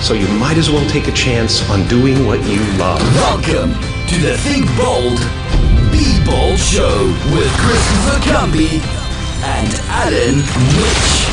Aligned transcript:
So 0.00 0.14
you 0.14 0.28
might 0.28 0.56
as 0.56 0.70
well 0.70 0.88
take 0.88 1.08
a 1.08 1.12
chance 1.12 1.68
on 1.68 1.86
doing 1.88 2.24
what 2.24 2.38
you 2.44 2.60
love. 2.78 3.00
Welcome 3.16 3.72
to 4.06 4.18
the 4.20 4.38
Think 4.38 4.64
Bold, 4.76 5.18
Be 5.90 6.24
Bold 6.24 6.56
Show 6.56 7.06
with 7.34 7.50
Christopher 7.58 8.20
Cumby 8.30 8.80
and 9.42 9.74
Alan 9.88 10.36
Witch. 10.36 11.26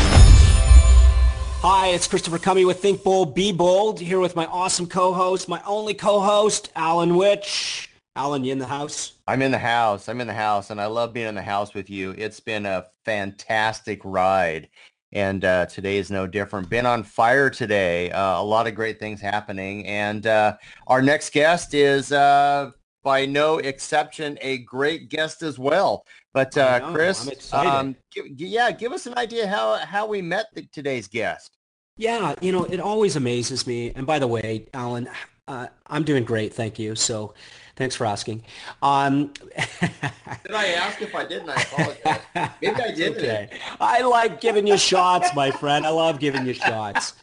Hi, 1.62 1.90
it's 1.90 2.08
Christopher 2.08 2.40
Cumby 2.40 2.66
with 2.66 2.82
Think 2.82 3.04
Bold, 3.04 3.36
Be 3.36 3.52
Bold, 3.52 4.00
here 4.00 4.20
with 4.20 4.36
my 4.36 4.48
awesome 4.48 4.88
co-host, 4.88 5.48
my 5.48 5.62
only 5.68 5.94
co-host, 5.94 6.72
Alan 6.76 7.16
Witch. 7.16 7.92
Alan, 8.16 8.44
you 8.44 8.52
in 8.52 8.60
the 8.60 8.66
house? 8.66 9.14
I'm 9.28 9.44
in 9.44 9.52
the 9.52 9.60
house. 9.60 10.10
I'm 10.10 10.22
in 10.22 10.28
the 10.28 10.34
house, 10.34 10.72
and 10.72 10.82
I 10.82 10.88
love 10.88 11.14
being 11.14 11.28
in 11.28 11.36
the 11.36 11.44
house 11.44 11.76
with 11.76 11.90
you. 11.90 12.16
It's 12.18 12.40
been 12.40 12.66
a 12.66 12.88
fantastic 13.04 14.02
ride 14.04 14.70
and 15.12 15.46
uh, 15.46 15.66
today 15.68 15.98
is 15.98 16.12
no 16.12 16.28
different. 16.28 16.70
Been 16.70 16.86
on 16.86 17.04
fire 17.04 17.50
today. 17.50 18.12
Uh, 18.12 18.40
a 18.40 18.44
lot 18.44 18.68
of 18.68 18.76
great 18.76 19.00
things 19.00 19.22
happening, 19.22 19.86
and 19.86 20.28
uh, 20.28 20.58
our 20.88 21.02
next 21.02 21.32
guest 21.32 21.74
is 21.74 22.12
uh, 22.12 22.72
by 23.04 23.26
no 23.26 23.60
exception 23.60 24.38
a 24.42 24.60
great 24.60 25.10
guest 25.10 25.42
as 25.42 25.58
well. 25.58 26.06
But 26.34 26.58
uh, 26.58 26.80
know, 26.80 26.94
Chris, 26.94 27.54
um, 27.54 27.96
give, 28.12 28.26
yeah, 28.36 28.72
give 28.72 28.92
us 28.92 29.06
an 29.06 29.18
idea 29.18 29.48
how 29.48 29.76
how 29.78 30.08
we 30.08 30.22
met 30.22 30.48
the, 30.54 30.64
today's 30.72 31.08
guest. 31.08 31.58
Yeah, 31.98 32.36
you 32.42 32.52
know, 32.52 32.66
it 32.66 32.82
always 32.82 33.16
amazes 33.16 33.66
me. 33.66 33.94
And 33.96 34.06
by 34.06 34.20
the 34.20 34.28
way, 34.28 34.68
Alan, 34.74 35.08
uh, 35.48 35.68
I'm 35.88 36.04
doing 36.04 36.26
great, 36.26 36.54
thank 36.54 36.78
you. 36.78 36.96
So 36.96 37.34
Thanks 37.76 37.96
for 37.96 38.06
asking. 38.06 38.44
Um, 38.82 39.34
did 39.82 40.54
I 40.54 40.68
ask 40.68 41.02
if 41.02 41.14
I 41.14 41.26
didn't? 41.26 41.50
I 41.50 41.62
apologize. 41.62 42.52
Maybe 42.62 42.82
I 42.82 42.92
did. 42.92 43.18
Okay. 43.18 43.50
I 43.80 44.02
like 44.02 44.40
giving 44.40 44.66
you 44.66 44.78
shots, 44.78 45.36
my 45.36 45.52
friend. 45.52 45.86
I 45.86 45.90
love 45.90 46.20
giving 46.20 46.46
you 46.46 46.54
shots. 46.54 47.14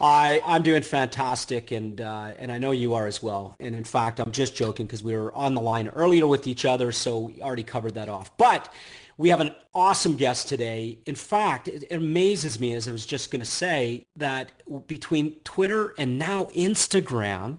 I 0.00 0.42
I'm 0.44 0.62
doing 0.62 0.82
fantastic, 0.82 1.70
and 1.70 2.00
uh, 2.00 2.32
and 2.38 2.50
I 2.50 2.58
know 2.58 2.72
you 2.72 2.94
are 2.94 3.06
as 3.06 3.22
well. 3.22 3.54
And 3.60 3.74
in 3.74 3.84
fact, 3.84 4.18
I'm 4.18 4.32
just 4.32 4.56
joking 4.56 4.86
because 4.86 5.04
we 5.04 5.16
were 5.16 5.32
on 5.34 5.54
the 5.54 5.60
line 5.60 5.88
earlier 5.88 6.26
with 6.26 6.46
each 6.46 6.64
other, 6.64 6.90
so 6.90 7.18
we 7.20 7.40
already 7.40 7.62
covered 7.62 7.94
that 7.94 8.08
off. 8.08 8.36
But 8.36 8.72
we 9.16 9.28
have 9.28 9.40
an 9.40 9.54
awesome 9.72 10.16
guest 10.16 10.48
today. 10.48 10.98
In 11.06 11.14
fact, 11.14 11.68
it, 11.68 11.84
it 11.84 11.94
amazes 11.94 12.58
me, 12.58 12.74
as 12.74 12.88
I 12.88 12.92
was 12.92 13.06
just 13.06 13.30
going 13.30 13.40
to 13.40 13.46
say, 13.46 14.06
that 14.16 14.50
between 14.88 15.36
Twitter 15.44 15.94
and 15.98 16.18
now 16.18 16.46
Instagram, 16.46 17.58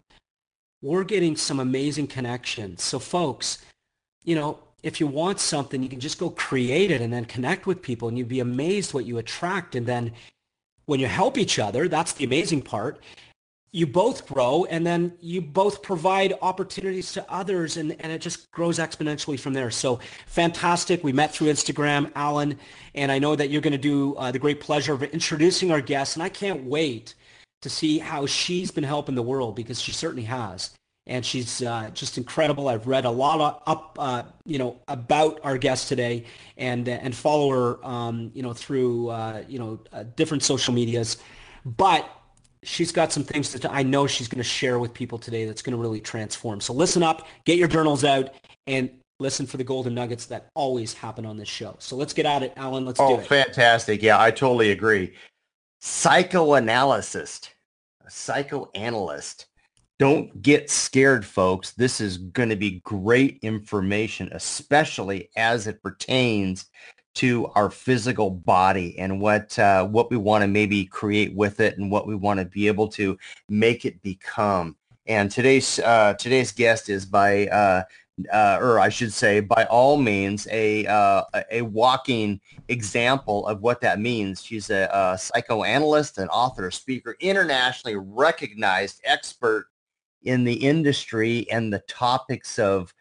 we're 0.85 1.03
getting 1.03 1.35
some 1.35 1.59
amazing 1.59 2.05
connections. 2.05 2.83
So 2.83 2.99
folks, 2.99 3.57
you 4.23 4.35
know, 4.35 4.59
if 4.83 4.99
you 4.99 5.07
want 5.07 5.39
something, 5.39 5.81
you 5.81 5.89
can 5.89 5.99
just 5.99 6.19
go 6.19 6.29
create 6.29 6.91
it 6.91 7.01
and 7.01 7.11
then 7.11 7.25
connect 7.25 7.65
with 7.65 7.81
people 7.81 8.07
and 8.07 8.15
you'd 8.15 8.27
be 8.27 8.39
amazed 8.39 8.93
what 8.93 9.03
you 9.03 9.17
attract. 9.17 9.73
And 9.73 9.87
then 9.87 10.11
when 10.85 10.99
you 10.99 11.07
help 11.07 11.39
each 11.39 11.57
other, 11.57 11.87
that's 11.87 12.13
the 12.13 12.23
amazing 12.23 12.61
part. 12.61 12.99
You 13.71 13.87
both 13.87 14.27
grow 14.27 14.65
and 14.65 14.85
then 14.85 15.13
you 15.21 15.41
both 15.41 15.81
provide 15.81 16.35
opportunities 16.43 17.11
to 17.13 17.25
others 17.31 17.77
and, 17.77 17.95
and 17.99 18.11
it 18.11 18.21
just 18.21 18.51
grows 18.51 18.77
exponentially 18.77 19.39
from 19.39 19.53
there. 19.53 19.71
So 19.71 19.99
fantastic. 20.27 21.03
We 21.03 21.13
met 21.13 21.31
through 21.33 21.47
Instagram, 21.47 22.11
Alan, 22.13 22.59
and 22.93 23.11
I 23.11 23.17
know 23.17 23.35
that 23.35 23.49
you're 23.49 23.61
going 23.61 23.71
to 23.71 23.79
do 23.79 24.15
uh, 24.17 24.31
the 24.31 24.39
great 24.39 24.59
pleasure 24.61 24.93
of 24.93 25.01
introducing 25.01 25.71
our 25.71 25.81
guests 25.81 26.15
And 26.15 26.21
I 26.21 26.29
can't 26.29 26.63
wait 26.63 27.15
to 27.61 27.69
see 27.69 27.99
how 27.99 28.25
she's 28.25 28.71
been 28.71 28.83
helping 28.83 29.15
the 29.15 29.23
world 29.23 29.55
because 29.55 29.79
she 29.79 29.91
certainly 29.91 30.23
has. 30.23 30.71
And 31.07 31.23
she's 31.23 31.61
uh, 31.61 31.91
just 31.93 32.17
incredible. 32.17 32.67
I've 32.67 32.87
read 32.87 33.05
a 33.05 33.11
lot 33.11 33.39
of 33.39 33.61
up, 33.67 33.97
uh, 33.99 34.23
you 34.43 34.57
know, 34.57 34.79
about 34.87 35.39
our 35.43 35.55
guest 35.55 35.87
today, 35.87 36.25
and 36.57 36.87
and 36.87 37.15
follow 37.15 37.51
her, 37.51 37.85
um, 37.85 38.31
you 38.33 38.41
know, 38.41 38.53
through 38.53 39.09
uh, 39.09 39.43
you 39.47 39.59
know 39.59 39.79
uh, 39.93 40.03
different 40.15 40.41
social 40.41 40.73
medias. 40.73 41.17
But 41.63 42.09
she's 42.63 42.91
got 42.91 43.11
some 43.11 43.23
things 43.23 43.53
that 43.53 43.71
I 43.71 43.83
know 43.83 44.07
she's 44.07 44.27
going 44.27 44.39
to 44.39 44.43
share 44.43 44.79
with 44.79 44.93
people 44.93 45.17
today 45.19 45.45
that's 45.45 45.61
going 45.61 45.75
to 45.75 45.81
really 45.81 46.01
transform. 46.01 46.59
So 46.59 46.73
listen 46.73 47.03
up, 47.03 47.27
get 47.45 47.57
your 47.57 47.67
journals 47.67 48.03
out, 48.03 48.31
and 48.67 48.89
listen 49.19 49.45
for 49.45 49.57
the 49.57 49.63
golden 49.63 49.93
nuggets 49.93 50.25
that 50.25 50.49
always 50.55 50.93
happen 50.93 51.25
on 51.25 51.37
this 51.37 51.47
show. 51.47 51.75
So 51.79 51.95
let's 51.95 52.13
get 52.13 52.25
at 52.25 52.43
it, 52.43 52.53
Alan. 52.57 52.85
Let's 52.85 52.99
oh, 52.99 53.09
do 53.09 53.21
it. 53.21 53.25
Oh, 53.25 53.27
fantastic. 53.27 54.01
Yeah, 54.01 54.19
I 54.19 54.31
totally 54.31 54.71
agree. 54.71 55.13
Psychoanalyst 55.79 57.55
a 58.05 58.11
psychoanalyst. 58.11 59.47
Don't 59.97 60.41
get 60.41 60.69
scared, 60.69 61.25
folks. 61.25 61.71
This 61.71 62.01
is 62.01 62.17
going 62.17 62.49
to 62.49 62.55
be 62.55 62.81
great 62.83 63.39
information, 63.41 64.29
especially 64.33 65.29
as 65.37 65.67
it 65.67 65.81
pertains 65.81 66.65
to 67.15 67.47
our 67.55 67.69
physical 67.69 68.29
body 68.29 68.99
and 68.99 69.21
what 69.21 69.57
uh, 69.57 69.85
what 69.85 70.11
we 70.11 70.17
want 70.17 70.41
to 70.41 70.47
maybe 70.47 70.85
create 70.85 71.33
with 71.33 71.61
it 71.61 71.77
and 71.77 71.89
what 71.89 72.07
we 72.07 72.15
want 72.15 72.39
to 72.39 72.45
be 72.45 72.67
able 72.67 72.89
to 72.89 73.17
make 73.47 73.85
it 73.85 74.01
become. 74.01 74.75
And 75.07 75.31
today's 75.31 75.79
uh, 75.79 76.15
today's 76.15 76.51
guest 76.51 76.89
is 76.89 77.05
by 77.05 77.47
uh, 77.47 77.83
uh, 78.31 78.57
or 78.61 78.79
I 78.79 78.89
should 78.89 79.11
say, 79.11 79.41
by 79.41 79.65
all 79.65 79.97
means, 79.97 80.47
a 80.49 80.85
uh, 80.85 81.23
a 81.51 81.61
walking 81.61 82.39
example 82.69 83.45
of 83.47 83.61
what 83.61 83.81
that 83.81 83.99
means. 83.99 84.43
She's 84.43 84.69
a, 84.69 84.89
a, 84.91 85.17
psychoanalyst, 85.17 86.17
an 86.17 86.29
author, 86.29 86.71
speaker, 86.71 87.17
internationally 87.19 87.97
recognized 87.97 89.01
expert 89.03 89.67
in 90.23 90.43
the 90.43 90.53
industry 90.53 91.49
and 91.51 91.71
the 91.71 91.83
topics 91.87 92.57
of 92.57 92.93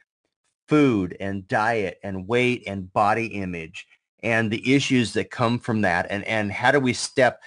food 0.68 1.16
and 1.20 1.46
diet 1.46 1.98
and 2.02 2.26
weight 2.26 2.64
and 2.66 2.92
body 2.92 3.26
image 3.26 3.86
and 4.22 4.50
the 4.50 4.74
issues 4.74 5.12
that 5.12 5.30
come 5.30 5.58
from 5.58 5.82
that 5.82 6.06
and 6.10 6.24
and 6.24 6.50
how 6.50 6.70
do 6.70 6.80
we 6.80 6.92
step 6.92 7.40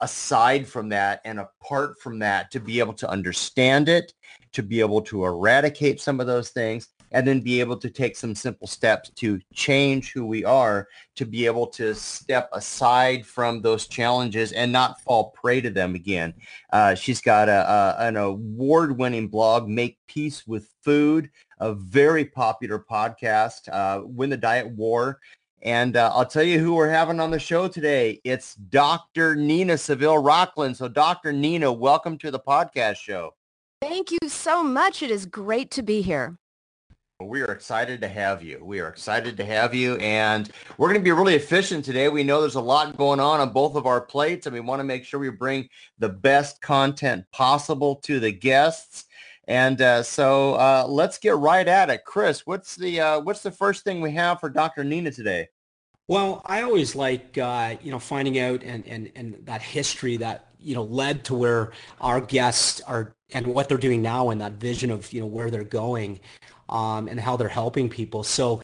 aside 0.00 0.66
from 0.66 0.88
that 0.88 1.20
and 1.24 1.38
apart 1.38 1.98
from 2.00 2.18
that 2.18 2.50
to 2.50 2.58
be 2.58 2.80
able 2.80 2.92
to 2.92 3.08
understand 3.08 3.88
it 3.88 4.12
to 4.52 4.62
be 4.62 4.80
able 4.80 5.00
to 5.00 5.24
eradicate 5.24 6.00
some 6.00 6.20
of 6.20 6.26
those 6.26 6.50
things 6.50 6.88
and 7.14 7.26
then 7.26 7.40
be 7.40 7.60
able 7.60 7.76
to 7.76 7.88
take 7.88 8.16
some 8.16 8.34
simple 8.34 8.66
steps 8.66 9.08
to 9.10 9.40
change 9.54 10.12
who 10.12 10.26
we 10.26 10.44
are 10.44 10.88
to 11.14 11.24
be 11.24 11.46
able 11.46 11.68
to 11.68 11.94
step 11.94 12.50
aside 12.52 13.24
from 13.24 13.62
those 13.62 13.86
challenges 13.86 14.50
and 14.50 14.72
not 14.72 15.00
fall 15.00 15.30
prey 15.30 15.60
to 15.60 15.70
them 15.70 15.94
again. 15.94 16.34
Uh, 16.72 16.92
she's 16.94 17.20
got 17.20 17.48
a, 17.48 17.70
a, 17.70 17.96
an 18.00 18.16
award-winning 18.16 19.28
blog, 19.28 19.68
Make 19.68 19.96
Peace 20.08 20.44
with 20.44 20.68
Food, 20.82 21.30
a 21.60 21.72
very 21.72 22.24
popular 22.24 22.80
podcast, 22.80 23.68
uh, 23.72 24.02
Win 24.04 24.28
the 24.28 24.36
Diet 24.36 24.68
War. 24.72 25.20
And 25.62 25.96
uh, 25.96 26.10
I'll 26.12 26.26
tell 26.26 26.42
you 26.42 26.58
who 26.58 26.74
we're 26.74 26.90
having 26.90 27.20
on 27.20 27.30
the 27.30 27.38
show 27.38 27.68
today. 27.68 28.20
It's 28.24 28.56
Dr. 28.56 29.36
Nina 29.36 29.74
Savelle-Rocklin. 29.74 30.74
So 30.74 30.88
Dr. 30.88 31.32
Nina, 31.32 31.72
welcome 31.72 32.18
to 32.18 32.32
the 32.32 32.40
podcast 32.40 32.96
show. 32.96 33.34
Thank 33.80 34.10
you 34.10 34.18
so 34.26 34.64
much. 34.64 35.00
It 35.00 35.12
is 35.12 35.26
great 35.26 35.70
to 35.72 35.82
be 35.82 36.02
here. 36.02 36.38
We 37.20 37.42
are 37.42 37.52
excited 37.52 38.00
to 38.00 38.08
have 38.08 38.42
you. 38.42 38.60
We 38.60 38.80
are 38.80 38.88
excited 38.88 39.36
to 39.36 39.44
have 39.44 39.72
you. 39.72 39.94
And 39.98 40.50
we're 40.76 40.88
going 40.88 40.98
to 40.98 41.04
be 41.04 41.12
really 41.12 41.36
efficient 41.36 41.84
today. 41.84 42.08
We 42.08 42.24
know 42.24 42.40
there's 42.40 42.56
a 42.56 42.60
lot 42.60 42.96
going 42.96 43.20
on 43.20 43.38
on 43.38 43.50
both 43.50 43.76
of 43.76 43.86
our 43.86 44.00
plates, 44.00 44.46
and 44.46 44.54
we 44.54 44.58
want 44.58 44.80
to 44.80 44.84
make 44.84 45.04
sure 45.04 45.20
we 45.20 45.30
bring 45.30 45.68
the 46.00 46.08
best 46.08 46.60
content 46.60 47.24
possible 47.30 47.96
to 48.02 48.18
the 48.18 48.32
guests. 48.32 49.04
And 49.46 49.80
uh, 49.80 50.02
so 50.02 50.54
uh, 50.54 50.86
let's 50.88 51.18
get 51.18 51.36
right 51.36 51.68
at 51.68 51.88
it. 51.88 52.04
Chris, 52.04 52.48
what's 52.48 52.74
the 52.74 53.00
uh, 53.00 53.20
what's 53.20 53.42
the 53.42 53.52
first 53.52 53.84
thing 53.84 54.00
we 54.00 54.10
have 54.12 54.40
for 54.40 54.48
Dr. 54.48 54.82
Nina 54.82 55.12
today? 55.12 55.48
Well, 56.08 56.42
I 56.44 56.62
always 56.62 56.96
like 56.96 57.38
uh, 57.38 57.76
you 57.80 57.92
know 57.92 58.00
finding 58.00 58.40
out 58.40 58.64
and, 58.64 58.84
and 58.88 59.12
and 59.14 59.36
that 59.44 59.62
history 59.62 60.16
that 60.16 60.48
you 60.58 60.74
know 60.74 60.82
led 60.82 61.24
to 61.26 61.34
where 61.34 61.70
our 62.00 62.20
guests 62.20 62.80
are 62.80 63.14
and 63.34 63.46
what 63.46 63.68
they're 63.68 63.76
doing 63.76 64.00
now 64.00 64.30
and 64.30 64.40
that 64.40 64.52
vision 64.52 64.90
of 64.90 65.12
you 65.12 65.20
know 65.20 65.26
where 65.26 65.50
they're 65.50 65.64
going 65.64 66.20
um, 66.68 67.08
and 67.08 67.20
how 67.20 67.36
they're 67.36 67.48
helping 67.48 67.88
people. 67.90 68.22
So 68.22 68.62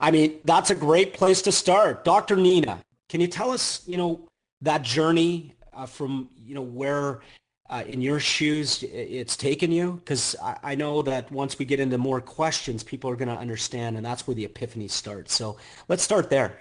I 0.00 0.10
mean, 0.10 0.38
that's 0.44 0.70
a 0.70 0.74
great 0.74 1.12
place 1.12 1.42
to 1.42 1.52
start. 1.52 2.04
Dr. 2.04 2.36
Nina, 2.36 2.80
can 3.08 3.20
you 3.20 3.26
tell 3.26 3.50
us, 3.50 3.82
you 3.86 3.96
know, 3.96 4.28
that 4.60 4.82
journey 4.82 5.54
uh, 5.72 5.86
from, 5.86 6.28
you 6.44 6.54
know, 6.54 6.62
where 6.62 7.20
uh, 7.68 7.82
in 7.86 8.00
your 8.00 8.20
shoes 8.20 8.84
it's 8.84 9.36
taken 9.36 9.72
you? 9.72 9.94
Because 9.94 10.36
I, 10.42 10.56
I, 10.62 10.74
know 10.74 11.02
that 11.02 11.30
once 11.32 11.58
we 11.58 11.64
get 11.64 11.80
into 11.80 11.98
more 11.98 12.20
questions, 12.20 12.82
people 12.82 13.10
are 13.10 13.16
going 13.16 13.28
to 13.28 13.36
understand, 13.36 13.96
and 13.96 14.06
that's 14.06 14.26
where 14.26 14.34
the 14.34 14.44
epiphany 14.44 14.88
starts. 14.88 15.34
So 15.34 15.58
let's 15.88 16.02
start 16.02 16.30
there. 16.30 16.58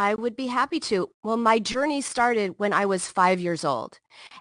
I 0.00 0.14
would 0.14 0.34
be 0.34 0.46
happy 0.46 0.80
to. 0.80 1.10
Well, 1.22 1.36
my 1.36 1.58
journey 1.58 2.00
started 2.00 2.54
when 2.56 2.72
I 2.72 2.86
was 2.86 3.06
five 3.06 3.38
years 3.38 3.66
old. 3.66 4.00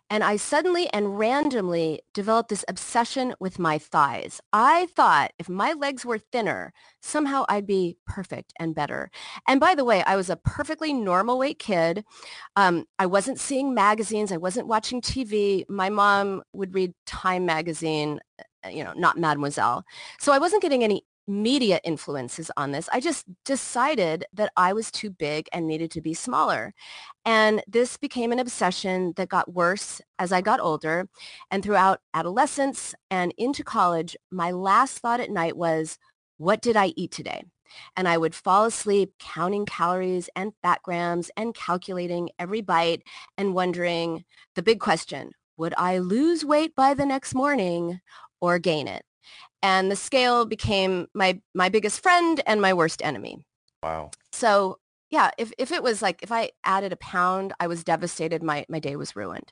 And 0.10 0.24
I 0.24 0.38
suddenly 0.38 0.88
and 0.94 1.20
randomly 1.20 2.00
developed 2.14 2.48
this 2.48 2.64
obsession 2.70 3.36
with 3.42 3.60
my 3.60 3.78
thighs. 3.78 4.40
I 4.54 4.86
thought 4.96 5.34
if 5.38 5.50
my 5.50 5.74
legs 5.74 6.06
were 6.06 6.18
thinner, 6.18 6.72
somehow 7.02 7.44
I'd 7.50 7.68
be 7.68 7.98
perfect 8.08 8.54
and 8.58 8.74
better. 8.74 9.12
And 9.50 9.60
by 9.60 9.76
the 9.76 9.84
way, 9.84 10.02
I 10.04 10.16
was 10.16 10.30
a 10.30 10.38
perfectly 10.38 10.94
normal 10.94 11.38
weight 11.38 11.60
kid. 11.60 12.06
Um, 12.56 12.86
I 12.98 13.06
wasn't 13.06 13.38
seeing 13.38 13.74
magazines. 13.74 14.32
I 14.32 14.38
wasn't 14.38 14.68
watching 14.68 15.02
TV. 15.02 15.66
My 15.68 15.90
mom 15.90 16.42
would 16.54 16.74
read 16.74 16.94
Time 17.06 17.46
magazine 17.46 18.22
uh, 18.66 18.70
you 18.70 18.84
know, 18.84 18.94
not 18.96 19.18
Mademoiselle. 19.18 19.86
So 20.20 20.34
I 20.34 20.40
wasn't 20.40 20.62
getting 20.62 20.84
any 20.84 21.04
media 21.30 21.80
influences 21.84 22.50
on 22.58 22.72
this. 22.72 22.90
I 22.92 23.00
just 23.00 23.26
decided 23.46 24.26
that 24.34 24.52
I 24.58 24.74
was 24.74 24.92
too 24.92 25.12
big 25.12 25.48
and 25.54 25.68
needed 25.68 25.92
to 25.92 26.02
be 26.02 26.14
smaller. 26.14 26.74
And 27.24 27.62
this 27.68 27.96
became 27.98 28.32
an 28.32 28.40
obsession 28.40 29.14
that 29.16 29.30
got 29.30 29.54
worse 29.54 30.02
as 30.18 30.32
I 30.32 30.42
got 30.42 30.60
older. 30.60 31.08
And 31.52 31.64
throughout 31.64 32.02
adolescence 32.14 32.96
and 33.12 33.34
into 33.38 33.64
college, 33.64 34.18
my 34.32 34.52
last 34.52 35.00
thought 35.00 35.20
at 35.20 35.30
night 35.30 35.56
was, 35.56 36.00
what 36.38 36.62
did 36.62 36.76
I 36.76 36.88
eat 36.96 37.12
today? 37.12 37.44
And 37.96 38.08
I 38.08 38.18
would 38.18 38.34
fall 38.34 38.66
asleep 38.66 39.14
counting 39.20 39.68
calories 39.68 40.30
and 40.36 40.54
fat 40.64 40.82
grams 40.82 41.30
and 41.38 41.54
calculating 41.54 42.32
every 42.40 42.62
bite 42.62 43.04
and 43.38 43.54
wondering 43.54 44.26
the 44.56 44.64
big 44.64 44.80
question, 44.80 45.32
would 45.58 45.76
I 45.78 46.00
lose 46.00 46.44
weight 46.44 46.76
by 46.76 46.96
the 46.96 47.06
next 47.06 47.36
morning 47.36 48.00
or 48.42 48.58
gain 48.58 48.88
it? 48.88 49.04
And 49.62 49.92
the 49.92 49.96
scale 49.96 50.46
became 50.46 51.08
my 51.14 51.42
my 51.54 51.70
biggest 51.70 52.02
friend 52.02 52.42
and 52.46 52.62
my 52.62 52.74
worst 52.74 53.02
enemy. 53.04 53.40
Wow. 53.84 54.12
So 54.32 54.80
yeah, 55.10 55.32
if, 55.40 55.52
if 55.58 55.72
it 55.72 55.82
was 55.82 56.02
like 56.02 56.22
if 56.22 56.32
I 56.32 56.52
added 56.64 56.94
a 56.94 56.98
pound, 56.98 57.54
I 57.60 57.68
was 57.68 57.84
devastated. 57.84 58.44
My 58.44 58.66
my 58.70 58.80
day 58.80 58.96
was 58.96 59.16
ruined. 59.16 59.52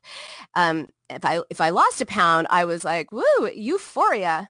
Um, 0.55 0.87
if 1.09 1.25
I 1.25 1.41
if 1.49 1.61
I 1.61 1.69
lost 1.69 2.01
a 2.01 2.05
pound, 2.05 2.47
I 2.49 2.65
was 2.65 2.83
like, 2.83 3.11
woo, 3.11 3.49
euphoria. 3.53 4.49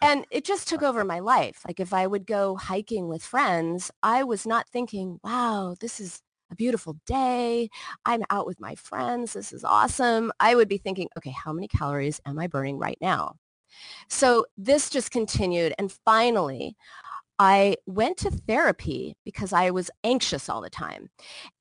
And 0.00 0.26
it 0.32 0.44
just 0.44 0.66
took 0.66 0.82
over 0.82 1.04
my 1.04 1.20
life. 1.20 1.60
Like 1.66 1.78
if 1.78 1.92
I 1.94 2.06
would 2.08 2.26
go 2.26 2.56
hiking 2.56 3.08
with 3.08 3.22
friends, 3.22 3.90
I 4.02 4.24
was 4.24 4.46
not 4.46 4.68
thinking, 4.68 5.20
wow, 5.22 5.76
this 5.80 6.00
is 6.00 6.20
a 6.50 6.56
beautiful 6.56 6.96
day. 7.06 7.68
I'm 8.04 8.22
out 8.28 8.46
with 8.46 8.60
my 8.60 8.74
friends. 8.74 9.34
This 9.34 9.52
is 9.52 9.62
awesome. 9.64 10.32
I 10.40 10.56
would 10.56 10.68
be 10.68 10.78
thinking, 10.78 11.08
okay, 11.16 11.30
how 11.30 11.52
many 11.52 11.68
calories 11.68 12.20
am 12.26 12.38
I 12.38 12.48
burning 12.48 12.78
right 12.78 12.98
now? 13.00 13.36
So 14.08 14.46
this 14.56 14.90
just 14.90 15.10
continued. 15.10 15.74
And 15.78 15.92
finally, 16.04 16.76
I 17.38 17.76
went 17.86 18.18
to 18.18 18.30
therapy 18.30 19.16
because 19.24 19.52
I 19.52 19.70
was 19.70 19.90
anxious 20.04 20.48
all 20.48 20.60
the 20.60 20.70
time. 20.70 21.10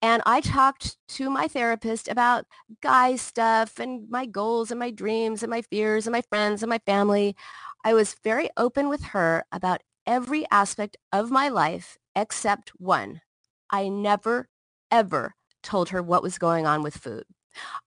And 0.01 0.21
I 0.25 0.41
talked 0.41 0.97
to 1.09 1.29
my 1.29 1.47
therapist 1.47 2.07
about 2.07 2.45
guy 2.81 3.15
stuff 3.15 3.79
and 3.79 4.07
my 4.09 4.25
goals 4.25 4.69
and 4.69 4.79
my 4.79 4.91
dreams 4.91 5.41
and 5.41 5.49
my 5.49 5.61
fears 5.63 6.05
and 6.05 6.11
my 6.11 6.21
friends 6.29 6.61
and 6.61 6.69
my 6.69 6.79
family. 6.85 7.35
I 7.83 7.93
was 7.93 8.15
very 8.23 8.49
open 8.57 8.89
with 8.89 9.01
her 9.05 9.43
about 9.51 9.81
every 10.05 10.45
aspect 10.51 10.97
of 11.11 11.31
my 11.31 11.49
life 11.49 11.97
except 12.15 12.69
one. 12.77 13.21
I 13.71 13.87
never, 13.87 14.49
ever 14.91 15.33
told 15.63 15.89
her 15.89 16.03
what 16.03 16.23
was 16.23 16.37
going 16.37 16.67
on 16.67 16.83
with 16.83 16.95
food. 16.97 17.23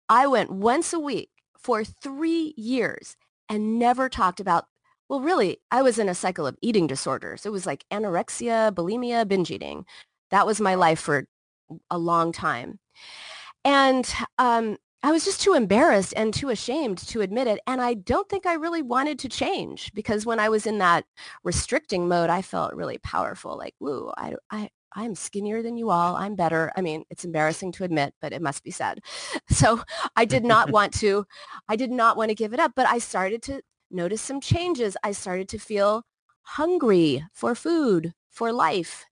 I 0.08 0.26
went 0.26 0.50
once 0.50 0.92
a 0.92 0.98
week 0.98 1.30
for 1.56 1.84
three 1.84 2.54
years 2.56 3.16
and 3.48 3.78
never 3.78 4.08
talked 4.08 4.40
about, 4.40 4.66
well, 5.08 5.20
really, 5.20 5.58
I 5.70 5.82
was 5.82 5.98
in 5.98 6.08
a 6.08 6.14
cycle 6.14 6.46
of 6.46 6.56
eating 6.62 6.86
disorders. 6.86 7.44
It 7.44 7.52
was 7.52 7.66
like 7.66 7.84
anorexia, 7.90 8.72
bulimia, 8.72 9.26
binge 9.28 9.50
eating. 9.50 9.84
That 10.30 10.46
was 10.46 10.60
my 10.60 10.74
life 10.74 11.00
for 11.00 11.26
a 11.90 11.98
long 11.98 12.32
time. 12.32 12.78
And 13.64 14.12
um, 14.38 14.76
I 15.02 15.12
was 15.12 15.24
just 15.24 15.40
too 15.40 15.54
embarrassed 15.54 16.14
and 16.16 16.32
too 16.32 16.48
ashamed 16.48 16.98
to 16.98 17.20
admit 17.20 17.46
it. 17.46 17.60
And 17.66 17.80
I 17.82 17.94
don't 17.94 18.28
think 18.28 18.46
I 18.46 18.54
really 18.54 18.82
wanted 18.82 19.18
to 19.20 19.28
change 19.28 19.92
because 19.92 20.24
when 20.24 20.40
I 20.40 20.48
was 20.48 20.66
in 20.66 20.78
that 20.78 21.04
restricting 21.42 22.08
mode, 22.08 22.30
I 22.30 22.42
felt 22.42 22.74
really 22.74 22.98
powerful. 22.98 23.56
Like, 23.56 23.74
woo, 23.80 24.12
I, 24.16 24.34
I, 24.50 24.70
I'm 24.94 25.14
skinnier 25.14 25.62
than 25.62 25.76
you 25.76 25.90
all. 25.90 26.16
I'm 26.16 26.36
better. 26.36 26.72
I 26.76 26.80
mean, 26.80 27.04
it's 27.10 27.24
embarrassing 27.24 27.72
to 27.72 27.84
admit, 27.84 28.14
but 28.20 28.32
it 28.32 28.42
must 28.42 28.62
be 28.62 28.70
said. 28.70 29.00
So 29.50 29.82
I 30.16 30.24
did 30.24 30.44
not 30.44 30.70
want 30.72 30.92
to, 30.94 31.26
I 31.68 31.76
did 31.76 31.90
not 31.90 32.16
want 32.16 32.30
to 32.30 32.34
give 32.34 32.52
it 32.52 32.60
up, 32.60 32.72
but 32.74 32.86
I 32.86 32.98
started 32.98 33.42
to 33.44 33.62
notice 33.90 34.20
some 34.20 34.40
changes. 34.40 34.96
I 35.02 35.12
started 35.12 35.48
to 35.50 35.58
feel 35.58 36.04
hungry 36.42 37.24
for 37.32 37.54
food, 37.54 38.12
for 38.30 38.52
life. 38.52 39.04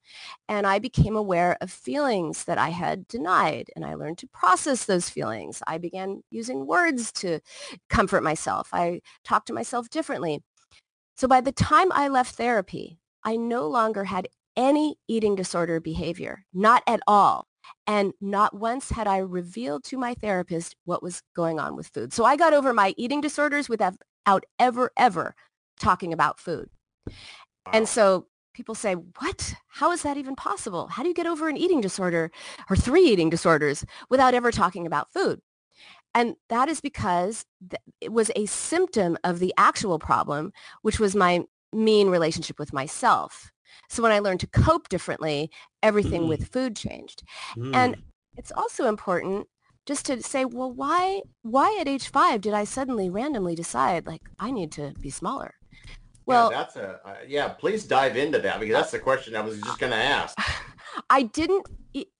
And 0.48 0.66
I 0.66 0.78
became 0.78 1.16
aware 1.16 1.56
of 1.60 1.70
feelings 1.70 2.44
that 2.44 2.58
I 2.58 2.70
had 2.70 3.06
denied 3.06 3.70
and 3.76 3.84
I 3.84 3.94
learned 3.94 4.18
to 4.18 4.26
process 4.28 4.84
those 4.84 5.08
feelings. 5.08 5.62
I 5.66 5.78
began 5.78 6.22
using 6.30 6.66
words 6.66 7.12
to 7.12 7.40
comfort 7.88 8.22
myself. 8.22 8.68
I 8.72 9.00
talked 9.24 9.46
to 9.46 9.52
myself 9.52 9.88
differently. 9.88 10.42
So 11.16 11.28
by 11.28 11.40
the 11.40 11.52
time 11.52 11.92
I 11.92 12.08
left 12.08 12.34
therapy, 12.34 12.98
I 13.24 13.36
no 13.36 13.68
longer 13.68 14.04
had 14.04 14.28
any 14.56 14.96
eating 15.08 15.34
disorder 15.34 15.80
behavior, 15.80 16.44
not 16.52 16.82
at 16.86 17.00
all. 17.06 17.46
And 17.86 18.12
not 18.20 18.54
once 18.54 18.90
had 18.90 19.06
I 19.06 19.18
revealed 19.18 19.84
to 19.84 19.96
my 19.96 20.14
therapist 20.14 20.76
what 20.84 21.02
was 21.02 21.22
going 21.34 21.58
on 21.58 21.76
with 21.76 21.88
food. 21.88 22.12
So 22.12 22.24
I 22.24 22.36
got 22.36 22.52
over 22.52 22.72
my 22.72 22.94
eating 22.96 23.20
disorders 23.20 23.68
without 23.68 24.44
ever, 24.58 24.90
ever 24.96 25.34
talking 25.80 26.12
about 26.12 26.38
food. 26.38 26.68
Wow. 27.06 27.72
And 27.72 27.88
so 27.88 28.26
people 28.54 28.74
say, 28.74 28.94
what? 28.94 29.54
How 29.68 29.92
is 29.92 30.02
that 30.02 30.16
even 30.16 30.36
possible? 30.36 30.88
How 30.88 31.02
do 31.02 31.08
you 31.08 31.14
get 31.14 31.26
over 31.26 31.48
an 31.48 31.56
eating 31.56 31.80
disorder 31.80 32.30
or 32.68 32.76
three 32.76 33.04
eating 33.04 33.30
disorders 33.30 33.84
without 34.10 34.34
ever 34.34 34.50
talking 34.50 34.86
about 34.86 35.12
food? 35.12 35.40
And 36.14 36.36
that 36.50 36.68
is 36.68 36.80
because 36.80 37.46
it 38.00 38.12
was 38.12 38.30
a 38.36 38.46
symptom 38.46 39.16
of 39.24 39.38
the 39.38 39.54
actual 39.56 39.98
problem, 39.98 40.52
which 40.82 41.00
was 41.00 41.16
my 41.16 41.44
mean 41.72 42.08
relationship 42.08 42.58
with 42.58 42.72
myself. 42.72 43.51
So 43.88 44.02
when 44.02 44.12
I 44.12 44.18
learned 44.18 44.40
to 44.40 44.46
cope 44.46 44.88
differently, 44.88 45.50
everything 45.82 46.22
mm. 46.22 46.28
with 46.28 46.48
food 46.48 46.76
changed. 46.76 47.22
Mm. 47.56 47.74
And 47.74 47.96
it's 48.36 48.52
also 48.52 48.86
important 48.86 49.48
just 49.84 50.06
to 50.06 50.22
say, 50.22 50.44
well, 50.44 50.72
why, 50.72 51.22
why 51.42 51.76
at 51.80 51.88
age 51.88 52.08
five 52.08 52.40
did 52.40 52.54
I 52.54 52.64
suddenly 52.64 53.10
randomly 53.10 53.54
decide 53.54 54.06
like 54.06 54.22
I 54.38 54.50
need 54.50 54.72
to 54.72 54.94
be 55.00 55.10
smaller? 55.10 55.54
Well, 56.24 56.50
yeah, 56.50 56.58
that's 56.58 56.76
a 56.76 57.00
uh, 57.04 57.14
yeah. 57.26 57.48
Please 57.48 57.84
dive 57.84 58.16
into 58.16 58.38
that 58.38 58.60
because 58.60 58.74
that's 58.74 58.92
the 58.92 59.00
question 59.00 59.34
I 59.34 59.40
was 59.40 59.60
just 59.60 59.80
going 59.80 59.90
to 59.90 59.98
ask. 59.98 60.38
I 61.10 61.22
didn't 61.22 61.66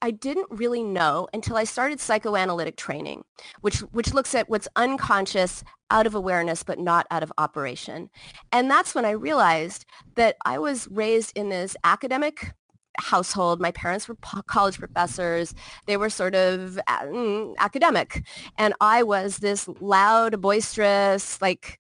I 0.03 0.11
didn't 0.11 0.49
really 0.51 0.83
know 0.83 1.29
until 1.33 1.57
I 1.57 1.65
started 1.65 1.99
psychoanalytic 1.99 2.77
training, 2.77 3.25
which 3.63 3.79
which 3.79 4.13
looks 4.13 4.35
at 4.35 4.51
what's 4.51 4.69
unconscious, 4.77 5.65
out 5.91 6.07
of 6.07 6.15
awareness, 6.15 6.63
but 6.63 6.79
not 6.79 7.07
out 7.11 7.23
of 7.23 7.33
operation. 7.39 8.11
And 8.51 8.71
that's 8.71 8.95
when 8.95 9.05
I 9.05 9.11
realized 9.11 9.87
that 10.17 10.37
I 10.45 10.59
was 10.59 10.89
raised 10.89 11.33
in 11.37 11.49
this 11.49 11.77
academic 11.85 12.53
household. 12.99 13.61
My 13.61 13.71
parents 13.71 14.09
were 14.09 14.17
college 14.47 14.79
professors. 14.79 15.55
They 15.87 15.97
were 15.97 16.11
sort 16.11 16.35
of 16.35 16.79
mm, 16.89 17.55
academic. 17.59 18.27
And 18.59 18.75
I 18.81 19.03
was 19.03 19.39
this 19.39 19.69
loud, 19.81 20.41
boisterous, 20.41 21.41
like 21.41 21.79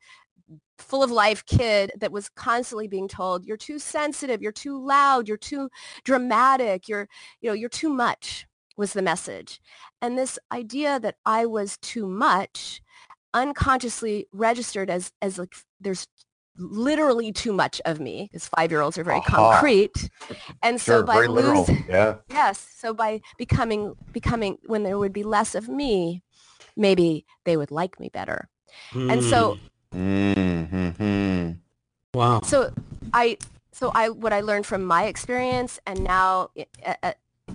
full 0.83 1.03
of 1.03 1.11
life 1.11 1.45
kid 1.47 1.93
that 1.99 2.13
was 2.13 2.29
constantly 2.31 2.89
being 2.89 3.09
told 3.09 3.45
you're 3.45 3.57
too 3.57 3.79
sensitive 3.79 4.43
you're 4.43 4.53
too 4.53 4.85
loud 4.85 5.29
you're 5.29 5.37
too 5.37 5.69
dramatic 6.05 6.89
you're 6.89 7.09
you 7.41 7.49
know 7.49 7.55
you're 7.55 7.69
too 7.69 7.89
much 7.89 8.47
was 8.77 8.93
the 8.93 9.03
message 9.03 9.61
and 10.01 10.19
this 10.19 10.39
idea 10.51 10.99
that 11.01 11.17
i 11.25 11.47
was 11.47 11.77
too 11.79 12.07
much 12.07 12.81
unconsciously 13.35 14.27
registered 14.33 14.91
as 14.91 15.13
as 15.23 15.39
like 15.39 15.55
there's 15.81 16.07
literally 16.59 17.33
too 17.33 17.53
much 17.53 17.81
of 17.87 17.99
me 17.99 18.29
because 18.31 18.47
five 18.47 18.71
year 18.71 18.83
olds 18.83 18.99
are 18.99 19.05
very 19.05 19.19
uh-huh. 19.19 19.53
concrete 19.53 20.11
and 20.63 20.81
sure, 20.81 21.01
so 21.01 21.07
by 21.07 21.27
losing 21.27 21.85
yeah 21.89 22.17
yes 22.31 22.75
so 22.77 22.93
by 22.93 23.21
becoming 23.39 23.95
becoming 24.13 24.59
when 24.67 24.83
there 24.83 24.99
would 24.99 25.13
be 25.13 25.23
less 25.23 25.55
of 25.55 25.69
me 25.69 26.23
maybe 26.77 27.25
they 27.45 27.57
would 27.57 27.71
like 27.71 27.99
me 27.99 28.11
better 28.13 28.49
mm. 28.93 29.11
and 29.11 29.23
so 29.25 29.55
hmm. 29.55 29.67
Mm-hmm. 29.95 31.53
Wow. 32.15 32.41
So 32.43 32.73
I 33.13 33.39
so 33.73 33.91
I 33.95 34.09
what 34.09 34.33
I 34.33 34.41
learned 34.41 34.67
from 34.67 34.85
my 34.85 35.05
experience 35.05 35.81
and 35.87 36.05
now 36.05 36.51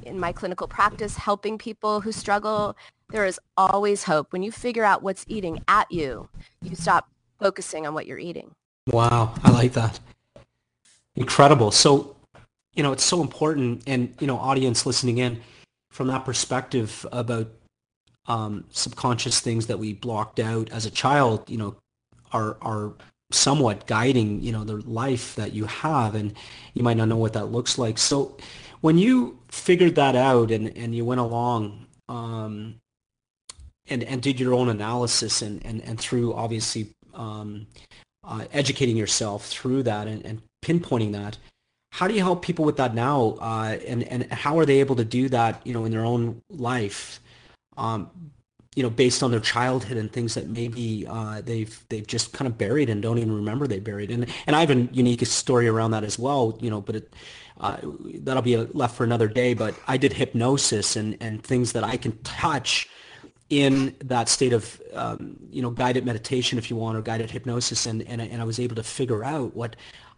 in 0.03 0.19
my 0.19 0.31
clinical 0.31 0.67
practice 0.67 1.17
helping 1.17 1.57
people 1.57 2.01
who 2.01 2.11
struggle 2.11 2.75
there 3.09 3.25
is 3.25 3.39
always 3.55 4.03
hope. 4.03 4.33
When 4.33 4.43
you 4.43 4.51
figure 4.51 4.83
out 4.83 5.01
what's 5.01 5.25
eating 5.27 5.63
at 5.67 5.91
you 5.91 6.29
you 6.61 6.75
stop 6.75 7.09
focusing 7.39 7.85
on 7.87 7.93
what 7.93 8.07
you're 8.07 8.19
eating. 8.19 8.51
Wow. 8.87 9.33
I 9.43 9.51
like 9.51 9.73
that. 9.73 9.99
Incredible. 11.15 11.71
So 11.71 12.17
you 12.77 12.83
know, 12.83 12.91
it's 12.93 13.03
so 13.03 13.21
important 13.21 13.81
and, 13.87 14.13
you 14.19 14.27
know, 14.27 14.37
audience 14.37 14.85
listening 14.85 15.17
in 15.17 15.41
from 15.89 16.07
that 16.07 16.23
perspective 16.23 17.05
about 17.11 17.47
um, 18.27 18.65
subconscious 18.69 19.39
things 19.39 19.65
that 19.65 19.79
we 19.79 19.93
blocked 19.93 20.39
out 20.39 20.69
as 20.69 20.85
a 20.85 20.91
child, 20.91 21.49
you 21.49 21.57
know, 21.57 21.75
are, 22.31 22.57
are 22.61 22.93
somewhat 23.31 23.87
guiding, 23.87 24.41
you 24.41 24.51
know, 24.51 24.63
the 24.63 24.77
life 24.89 25.35
that 25.35 25.53
you 25.53 25.65
have. 25.65 26.15
And 26.15 26.33
you 26.73 26.83
might 26.83 26.97
not 26.97 27.07
know 27.07 27.17
what 27.17 27.33
that 27.33 27.51
looks 27.51 27.77
like. 27.77 27.97
So 27.97 28.37
when 28.81 28.97
you 28.97 29.39
figured 29.49 29.95
that 29.95 30.15
out 30.15 30.51
and, 30.51 30.75
and 30.77 30.95
you 30.95 31.03
went 31.05 31.21
along 31.21 31.87
um, 32.07 32.75
and, 33.87 34.03
and 34.03 34.21
did 34.21 34.39
your 34.39 34.53
own 34.53 34.69
analysis 34.69 35.41
and, 35.41 35.65
and, 35.65 35.81
and 35.81 35.99
through 35.99 36.33
obviously 36.33 36.89
um, 37.13 37.67
uh, 38.23 38.45
educating 38.51 38.97
yourself 38.97 39.47
through 39.47 39.83
that 39.83 40.07
and, 40.07 40.25
and 40.25 40.41
pinpointing 40.63 41.13
that, 41.13 41.37
how 41.91 42.07
do 42.07 42.13
you 42.13 42.21
help 42.21 42.41
people 42.43 42.65
with 42.65 42.77
that 42.77 42.93
now 42.93 43.37
uh, 43.39 43.77
and, 43.87 44.03
and 44.03 44.31
how 44.31 44.59
are 44.59 44.65
they 44.65 44.79
able 44.79 44.95
to 44.95 45.05
do 45.05 45.29
that, 45.29 45.65
you 45.65 45.73
know, 45.73 45.85
in 45.85 45.91
their 45.91 46.05
own 46.05 46.41
life? 46.49 47.19
Um, 47.77 48.09
you 48.77 48.83
know, 48.83 48.91
based 48.91 49.23
on 49.23 49.31
their 49.31 49.39
childhood 49.39 49.97
and 49.97 50.11
things 50.11 50.35
that 50.35 50.49
maybe 50.49 51.03
uh, 51.09 51.41
they've 51.41 51.83
they've 51.89 52.05
just 52.05 52.31
kind 52.31 52.47
of 52.47 52.59
buried 52.59 52.91
and 52.91 53.01
don't 53.01 53.17
even 53.17 53.35
remember 53.35 53.65
they 53.65 53.79
buried. 53.79 54.11
And 54.11 54.27
and 54.45 54.55
I 54.55 54.59
have 54.59 54.69
a 54.69 54.87
unique 54.91 55.25
story 55.25 55.67
around 55.67 55.91
that 55.91 56.03
as 56.03 56.19
well. 56.19 56.55
You 56.61 56.69
know, 56.69 56.79
but 56.79 56.97
it, 56.97 57.15
uh, 57.59 57.77
that'll 58.19 58.43
be 58.43 58.55
left 58.55 58.95
for 58.95 59.03
another 59.03 59.27
day. 59.27 59.55
But 59.55 59.73
I 59.87 59.97
did 59.97 60.13
hypnosis 60.13 60.95
and 60.95 61.17
and 61.19 61.43
things 61.43 61.71
that 61.73 61.83
I 61.83 61.97
can 61.97 62.15
touch 62.19 62.87
in 63.49 63.95
that 64.03 64.29
state 64.29 64.53
of 64.53 64.79
um, 64.93 65.37
you 65.49 65.63
know 65.63 65.71
guided 65.71 66.05
meditation, 66.05 66.59
if 66.59 66.69
you 66.69 66.75
want, 66.75 66.99
or 66.99 67.01
guided 67.01 67.31
hypnosis, 67.31 67.87
and 67.87 68.03
and 68.03 68.21
and 68.21 68.39
I 68.39 68.45
was 68.45 68.59
able 68.59 68.75
to 68.75 68.83
figure 68.83 69.23
out 69.23 69.55
what 69.55 69.75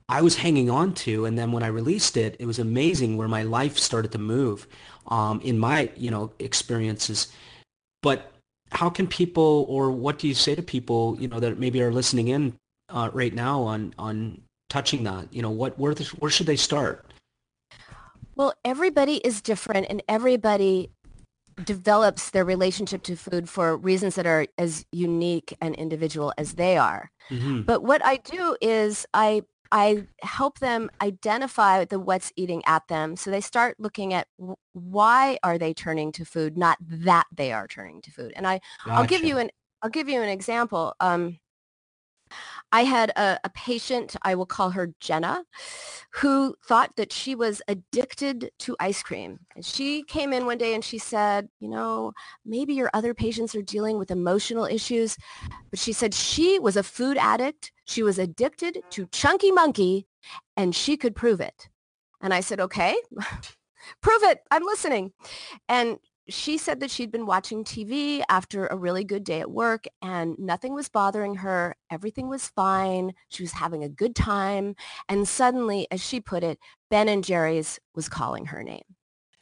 I 0.10 0.22
was 0.22 0.36
hanging 0.36 0.70
on 0.70 0.94
to, 1.06 1.24
and 1.24 1.40
then 1.40 1.54
when 1.54 1.64
I 1.64 1.68
released 1.68 2.18
it, 2.18 2.36
it 2.40 2.46
was 2.46 2.60
amazing 2.60 3.16
where 3.16 3.30
my 3.30 3.44
life 3.44 3.78
started 3.78 4.12
to 4.12 4.18
move 4.18 4.68
um, 5.08 5.40
in 5.46 5.58
my 5.58 5.92
you 5.96 6.12
know 6.12 6.34
experiences. 6.40 7.32
But 8.02 8.34
how 8.72 8.90
can 8.90 9.08
people 9.08 9.66
or 9.68 9.92
what 9.92 10.20
do 10.20 10.28
you 10.28 10.34
say 10.34 10.56
to 10.56 10.62
people 10.62 11.18
you 11.20 11.28
know 11.28 11.40
that 11.40 11.60
maybe 11.60 11.82
are 11.82 11.92
listening 11.92 12.28
in 12.28 12.56
uh, 12.90 13.10
right 13.14 13.34
now 13.34 13.62
on 13.62 13.94
on 13.98 14.42
touching 14.70 15.04
that? 15.04 15.34
You 15.34 15.42
know 15.42 15.52
what 15.52 15.78
where 15.80 15.94
this, 15.94 16.10
where 16.10 16.32
should 16.32 16.48
they 16.48 16.56
start? 16.56 17.06
Well 18.36 18.54
everybody 18.64 19.18
is 19.18 19.42
different 19.42 19.88
and 19.90 20.02
everybody 20.08 20.92
develops 21.66 22.30
their 22.30 22.46
relationship 22.46 23.04
to 23.04 23.18
food 23.18 23.50
for 23.50 23.76
reasons 23.76 24.16
that 24.16 24.26
are 24.26 24.48
as 24.58 24.86
unique 24.94 25.54
and 25.60 25.76
individual 25.76 26.32
as 26.38 26.54
they 26.54 26.78
are. 26.78 27.12
Mm-hmm. 27.30 27.62
but 27.62 27.84
what 27.84 28.04
i 28.04 28.18
do 28.18 28.58
is 28.60 29.06
i 29.14 29.44
I 29.72 30.08
help 30.22 30.60
them 30.60 30.90
identify 31.02 31.86
the 31.86 32.00
what's 32.00 32.32
eating 32.36 32.64
at 32.66 32.88
them. 32.88 33.16
So 33.16 33.30
they 33.30 33.42
start 33.42 33.76
looking 33.80 34.14
at 34.14 34.28
why 34.74 35.38
are 35.44 35.58
they 35.58 35.74
turning 35.74 36.12
to 36.14 36.26
food, 36.26 36.58
not 36.58 36.78
that 36.82 37.26
they 37.36 37.52
are 37.52 37.68
turning 37.68 38.02
to 38.02 38.12
food. 38.12 38.34
And 38.36 38.48
I, 38.48 38.62
gotcha. 38.86 38.98
I'll 38.98 39.06
give 39.06 39.24
you 39.24 39.38
an, 39.38 39.52
I'll 39.82 39.90
give 39.90 40.10
you 40.10 40.22
an 40.22 40.30
example. 40.30 40.96
Um, 41.00 41.40
I 42.72 42.84
had 42.84 43.10
a, 43.12 43.40
a, 43.44 43.50
patient, 43.50 44.16
I 44.22 44.36
will 44.36 44.46
call 44.46 44.70
her 44.72 44.94
Jenna, 45.00 45.44
who 46.12 46.56
thought 46.66 46.96
that 46.98 47.12
she 47.12 47.34
was 47.34 47.62
addicted 47.68 48.52
to 48.60 48.76
ice 48.80 49.02
cream. 49.02 49.40
And 49.56 49.66
she 49.66 50.04
came 50.04 50.34
in 50.34 50.46
one 50.46 50.58
day 50.58 50.76
and 50.76 50.84
she 50.84 50.98
said, 50.98 51.50
you 51.60 51.68
know, 51.68 52.14
maybe 52.46 52.74
your 52.74 52.90
other 52.94 53.14
patients 53.14 53.56
are 53.56 53.62
dealing 53.62 53.98
with 53.98 54.12
emotional 54.12 54.66
issues. 54.66 55.18
But 55.72 55.80
she 55.80 55.94
said 55.94 56.14
she 56.14 56.60
was 56.60 56.78
a 56.78 56.84
food 56.84 57.18
addict. 57.18 57.72
She 57.86 58.04
was 58.04 58.20
addicted 58.20 58.80
to 58.92 59.08
Chunky 59.08 59.52
Monkey 59.52 60.08
and 60.56 60.76
she 60.76 60.96
could 60.96 61.16
prove 61.16 61.42
it. 61.42 61.70
And 62.22 62.34
I 62.34 62.42
said, 62.42 62.60
okay, 62.60 62.96
prove 64.02 64.24
it. 64.24 64.40
I'm 64.52 64.66
listening. 64.66 65.12
And 65.68 65.98
she 66.30 66.58
said 66.58 66.80
that 66.80 66.92
she'd 66.92 67.12
been 67.12 67.26
watching 67.26 67.64
TV 67.64 68.22
after 68.30 68.68
a 68.68 68.76
really 68.76 69.04
good 69.04 69.24
day 69.24 69.40
at 69.42 69.52
work 69.52 69.86
and 70.02 70.38
nothing 70.38 70.74
was 70.74 70.90
bothering 70.90 71.36
her. 71.36 71.76
Everything 71.92 72.30
was 72.30 72.48
fine. 72.48 73.14
She 73.30 73.44
was 73.44 73.54
having 73.54 73.84
a 73.84 73.90
good 73.90 74.16
time. 74.16 74.76
And 75.08 75.28
suddenly, 75.28 75.88
as 75.92 76.02
she 76.02 76.22
put 76.22 76.44
it, 76.44 76.60
Ben 76.90 77.10
and 77.10 77.24
Jerry's 77.24 77.80
was 77.96 78.08
calling 78.10 78.46
her 78.48 78.64
name. 78.64 78.84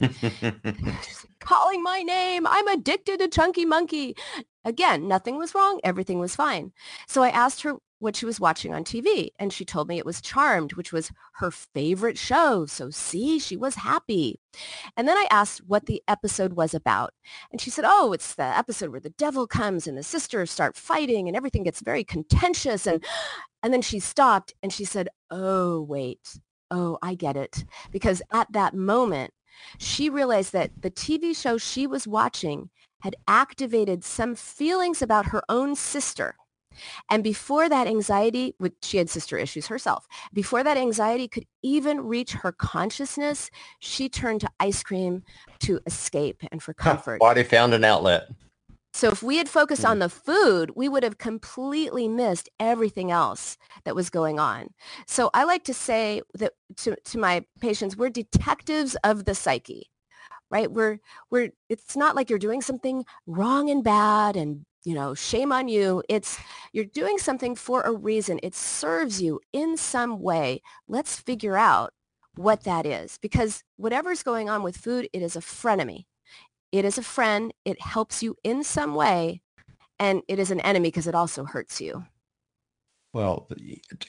calling 1.40 1.82
my 1.82 2.02
name. 2.02 2.46
I'm 2.46 2.68
addicted 2.68 3.18
to 3.20 3.28
Chunky 3.28 3.64
Monkey. 3.64 4.16
Again, 4.64 5.08
nothing 5.08 5.38
was 5.38 5.54
wrong. 5.54 5.80
Everything 5.84 6.18
was 6.18 6.36
fine. 6.36 6.72
So 7.06 7.22
I 7.22 7.30
asked 7.30 7.62
her 7.62 7.76
what 7.98 8.16
she 8.16 8.26
was 8.26 8.40
watching 8.40 8.72
on 8.72 8.84
TV. 8.84 9.30
And 9.38 9.52
she 9.52 9.64
told 9.64 9.88
me 9.88 9.98
it 9.98 10.06
was 10.06 10.20
Charmed, 10.20 10.74
which 10.74 10.92
was 10.92 11.10
her 11.34 11.50
favorite 11.50 12.18
show. 12.18 12.66
So 12.66 12.90
see, 12.90 13.38
she 13.38 13.56
was 13.56 13.74
happy. 13.74 14.38
And 14.96 15.08
then 15.08 15.16
I 15.16 15.26
asked 15.30 15.62
what 15.66 15.86
the 15.86 16.02
episode 16.08 16.54
was 16.54 16.74
about. 16.74 17.12
And 17.50 17.60
she 17.60 17.70
said, 17.70 17.84
oh, 17.86 18.12
it's 18.12 18.34
the 18.34 18.44
episode 18.44 18.90
where 18.90 19.00
the 19.00 19.10
devil 19.10 19.46
comes 19.46 19.86
and 19.86 19.96
the 19.96 20.02
sisters 20.02 20.50
start 20.50 20.76
fighting 20.76 21.28
and 21.28 21.36
everything 21.36 21.64
gets 21.64 21.80
very 21.80 22.04
contentious. 22.04 22.86
And, 22.86 23.04
and 23.62 23.72
then 23.72 23.82
she 23.82 23.98
stopped 23.98 24.54
and 24.62 24.72
she 24.72 24.84
said, 24.84 25.08
oh, 25.30 25.82
wait. 25.82 26.38
Oh, 26.70 26.98
I 27.02 27.14
get 27.14 27.36
it. 27.36 27.64
Because 27.90 28.20
at 28.32 28.52
that 28.52 28.74
moment, 28.74 29.32
she 29.78 30.10
realized 30.10 30.52
that 30.52 30.70
the 30.80 30.90
TV 30.90 31.34
show 31.34 31.58
she 31.58 31.86
was 31.86 32.06
watching 32.06 32.70
had 33.00 33.16
activated 33.26 34.04
some 34.04 34.34
feelings 34.34 35.02
about 35.02 35.26
her 35.26 35.42
own 35.48 35.74
sister 35.74 36.36
and 37.10 37.22
before 37.24 37.68
that 37.68 37.86
anxiety, 37.86 38.54
which 38.58 38.74
she 38.82 38.98
had 38.98 39.10
sister 39.10 39.36
issues 39.36 39.66
herself, 39.66 40.06
before 40.32 40.62
that 40.64 40.76
anxiety 40.76 41.28
could 41.28 41.44
even 41.62 42.00
reach 42.00 42.32
her 42.32 42.52
consciousness, 42.52 43.50
she 43.80 44.08
turned 44.08 44.40
to 44.40 44.50
ice 44.60 44.82
cream 44.82 45.22
to 45.60 45.80
escape 45.86 46.42
and 46.50 46.62
for 46.62 46.74
comfort. 46.74 47.20
Body 47.20 47.42
found 47.42 47.74
an 47.74 47.84
outlet. 47.84 48.28
So 48.92 49.10
if 49.10 49.22
we 49.22 49.36
had 49.36 49.48
focused 49.48 49.84
on 49.84 49.98
hmm. 49.98 50.00
the 50.00 50.08
food, 50.08 50.72
we 50.74 50.88
would 50.88 51.02
have 51.02 51.18
completely 51.18 52.08
missed 52.08 52.48
everything 52.58 53.10
else 53.10 53.56
that 53.84 53.94
was 53.94 54.10
going 54.10 54.38
on. 54.38 54.70
So 55.06 55.30
I 55.34 55.44
like 55.44 55.64
to 55.64 55.74
say 55.74 56.22
that 56.34 56.54
to, 56.78 56.96
to 56.96 57.18
my 57.18 57.44
patients, 57.60 57.96
we're 57.96 58.10
detectives 58.10 58.96
of 59.04 59.24
the 59.24 59.34
psyche, 59.34 59.90
right? 60.50 60.70
We're, 60.70 60.98
we're, 61.30 61.50
it's 61.68 61.96
not 61.96 62.16
like 62.16 62.28
you're 62.28 62.38
doing 62.38 62.60
something 62.60 63.04
wrong 63.26 63.70
and 63.70 63.84
bad 63.84 64.36
and 64.36 64.64
you 64.88 64.94
know, 64.94 65.12
shame 65.12 65.52
on 65.52 65.68
you. 65.68 66.02
It's 66.08 66.38
you're 66.72 66.86
doing 66.86 67.18
something 67.18 67.54
for 67.54 67.82
a 67.82 67.92
reason. 67.92 68.40
It 68.42 68.54
serves 68.54 69.20
you 69.20 69.38
in 69.52 69.76
some 69.76 70.22
way. 70.22 70.62
Let's 70.88 71.20
figure 71.20 71.58
out 71.58 71.92
what 72.36 72.64
that 72.64 72.86
is 72.86 73.18
because 73.18 73.62
whatever's 73.76 74.22
going 74.22 74.48
on 74.48 74.62
with 74.62 74.78
food, 74.78 75.06
it 75.12 75.20
is 75.20 75.36
a 75.36 75.40
frenemy. 75.40 76.06
It 76.72 76.86
is 76.86 76.96
a 76.96 77.02
friend. 77.02 77.52
It 77.66 77.82
helps 77.82 78.22
you 78.22 78.36
in 78.42 78.64
some 78.64 78.94
way 78.94 79.42
and 79.98 80.22
it 80.26 80.38
is 80.38 80.50
an 80.50 80.60
enemy 80.60 80.88
because 80.88 81.06
it 81.06 81.14
also 81.14 81.44
hurts 81.44 81.82
you. 81.82 82.06
Well, 83.12 83.46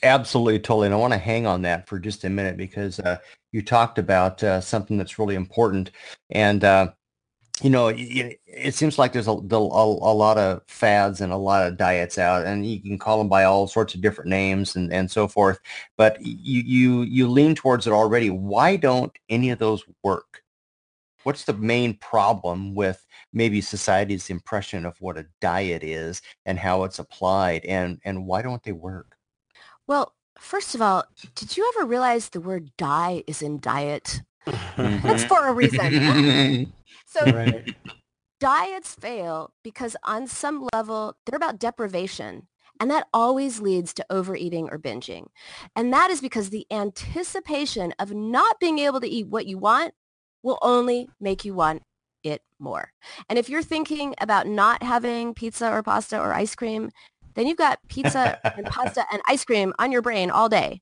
absolutely, 0.03 0.59
totally. 0.59 0.85
And 0.87 0.95
I 0.95 0.97
want 0.97 1.13
to 1.13 1.19
hang 1.19 1.45
on 1.45 1.61
that 1.63 1.89
for 1.89 1.99
just 1.99 2.23
a 2.23 2.29
minute 2.29 2.55
because 2.55 3.01
uh, 3.01 3.17
you 3.51 3.61
talked 3.61 3.97
about 3.97 4.41
uh, 4.43 4.61
something 4.61 4.97
that's 4.97 5.19
really 5.19 5.35
important. 5.35 5.91
And 6.29 6.63
uh, 6.63 6.91
you 7.61 7.69
know, 7.69 7.89
it, 7.89 8.39
it, 8.45 8.73
seems 8.73 8.97
like 8.97 9.11
there's 9.11 9.27
a, 9.27 9.31
a, 9.31 9.57
a 9.57 10.13
lot 10.13 10.37
of 10.37 10.61
fads 10.67 11.19
and 11.19 11.33
a 11.33 11.37
lot 11.37 11.67
of 11.67 11.77
diets 11.77 12.17
out, 12.17 12.45
and 12.45 12.65
you 12.65 12.79
can 12.81 12.97
call 12.97 13.17
them 13.17 13.27
by 13.27 13.43
all 13.43 13.67
sorts 13.67 13.93
of 13.93 14.01
different 14.01 14.29
names 14.29 14.75
and, 14.75 14.93
and 14.93 15.11
so 15.11 15.27
forth. 15.27 15.59
But 15.97 16.17
you, 16.21 16.61
you 16.61 17.01
you 17.01 17.27
lean 17.27 17.55
towards 17.55 17.85
it 17.85 17.93
already. 17.93 18.29
Why 18.29 18.75
don't 18.75 19.11
any 19.29 19.49
of 19.49 19.59
those 19.59 19.83
work? 20.03 20.41
What's 21.23 21.43
the 21.43 21.53
main 21.53 21.95
problem 21.95 22.75
with 22.75 23.05
maybe 23.33 23.59
society's 23.59 24.29
impression 24.29 24.85
of 24.85 24.95
what 25.01 25.17
a 25.17 25.27
diet 25.41 25.83
is 25.83 26.21
and 26.45 26.57
how 26.57 26.83
it's 26.83 26.99
applied, 26.99 27.65
and 27.65 27.99
and 28.05 28.25
why 28.25 28.41
don't 28.41 28.63
they 28.63 28.71
work? 28.71 29.17
Well, 29.85 30.13
first 30.37 30.75
of 30.75 30.81
all, 30.81 31.03
did 31.35 31.57
you 31.57 31.69
ever 31.75 31.85
realize 31.85 32.29
the 32.29 32.39
word 32.39 32.71
"die" 32.77 33.23
is 33.27 33.41
in 33.41 33.59
diet? 33.59 34.21
That's 34.77 35.25
for 35.25 35.45
a 35.45 35.53
reason. 35.53 36.71
So 37.09 37.25
right. 37.25 37.75
diets 38.39 38.93
fail 38.93 39.51
because 39.63 39.95
on 40.03 40.27
some 40.27 40.69
level, 40.73 41.15
they're 41.25 41.37
about 41.37 41.59
deprivation. 41.59 42.47
And 42.79 42.89
that 42.91 43.07
always 43.13 43.59
leads 43.59 43.93
to 43.95 44.05
overeating 44.09 44.69
or 44.69 44.77
binging. 44.77 45.25
And 45.75 45.91
that 45.91 46.11
is 46.11 46.21
because 46.21 46.49
the 46.49 46.67
anticipation 46.71 47.93
of 47.99 48.13
not 48.13 48.59
being 48.59 48.79
able 48.79 49.01
to 49.01 49.07
eat 49.07 49.27
what 49.27 49.47
you 49.47 49.57
want 49.57 49.93
will 50.43 50.59
only 50.61 51.09
make 51.19 51.43
you 51.43 51.53
want 51.53 51.81
it 52.23 52.41
more. 52.59 52.93
And 53.27 53.39
if 53.39 53.49
you're 53.49 53.63
thinking 53.63 54.13
about 54.21 54.47
not 54.47 54.83
having 54.83 55.33
pizza 55.33 55.69
or 55.69 55.83
pasta 55.83 56.19
or 56.19 56.31
ice 56.33 56.55
cream, 56.55 56.91
then 57.33 57.47
you've 57.47 57.57
got 57.57 57.79
pizza 57.89 58.39
and 58.55 58.67
pasta 58.67 59.03
and 59.11 59.21
ice 59.27 59.43
cream 59.43 59.73
on 59.79 59.91
your 59.91 60.01
brain 60.01 60.29
all 60.29 60.47
day. 60.47 60.81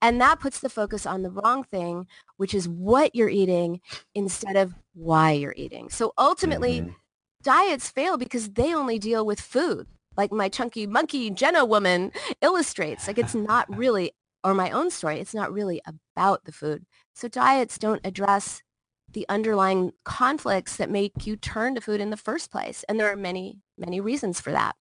And 0.00 0.20
that 0.20 0.40
puts 0.40 0.60
the 0.60 0.68
focus 0.68 1.06
on 1.06 1.22
the 1.22 1.30
wrong 1.30 1.64
thing, 1.64 2.06
which 2.36 2.54
is 2.54 2.68
what 2.68 3.14
you're 3.14 3.28
eating 3.28 3.80
instead 4.14 4.56
of 4.56 4.74
why 4.94 5.32
you're 5.32 5.54
eating. 5.56 5.88
So 5.88 6.12
ultimately, 6.18 6.80
mm-hmm. 6.80 6.90
diets 7.42 7.90
fail 7.90 8.16
because 8.16 8.50
they 8.50 8.74
only 8.74 8.98
deal 8.98 9.24
with 9.24 9.40
food. 9.40 9.86
Like 10.16 10.32
my 10.32 10.48
chunky 10.48 10.86
monkey 10.86 11.30
Jenna 11.30 11.64
woman 11.64 12.12
illustrates, 12.40 13.06
like 13.06 13.18
it's 13.18 13.34
not 13.34 13.66
really 13.76 14.12
or 14.44 14.54
my 14.54 14.70
own 14.70 14.90
story, 14.90 15.18
it's 15.18 15.34
not 15.34 15.52
really 15.52 15.80
about 15.86 16.44
the 16.44 16.52
food. 16.52 16.84
So 17.14 17.28
diets 17.28 17.78
don't 17.78 18.02
address 18.04 18.62
the 19.10 19.26
underlying 19.28 19.92
conflicts 20.04 20.76
that 20.76 20.90
make 20.90 21.26
you 21.26 21.36
turn 21.36 21.74
to 21.74 21.80
food 21.80 22.00
in 22.00 22.10
the 22.10 22.16
first 22.16 22.50
place. 22.50 22.84
And 22.88 23.00
there 23.00 23.10
are 23.10 23.16
many, 23.16 23.60
many 23.78 24.00
reasons 24.00 24.40
for 24.40 24.50
that. 24.52 24.76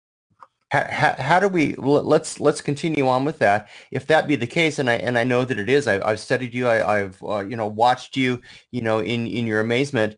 How, 0.74 1.16
how, 1.20 1.40
do 1.40 1.48
we 1.48 1.76
let's 1.76 2.40
let's 2.40 2.60
continue 2.60 3.08
on 3.08 3.26
with 3.26 3.38
that. 3.38 3.70
If 3.92 4.08
that 4.08 4.28
be 4.28 4.36
the 4.36 4.48
case 4.48 4.80
and 4.80 4.90
i 4.90 4.96
and 4.96 5.20
i 5.20 5.24
know 5.24 5.46
that 5.46 5.60
it 5.60 5.70
is 5.70 5.88
I, 5.88 6.10
have 6.10 6.20
studied 6.20 6.52
you 6.52 6.68
I, 6.68 6.98
have 6.98 7.22
uh, 7.22 7.46
you 7.46 7.56
know 7.56 7.68
watched 7.68 8.18
you 8.18 8.42
you 8.72 8.82
know 8.82 8.98
in 8.98 9.28
in 9.28 9.46
your 9.46 9.60
amazement. 9.60 10.16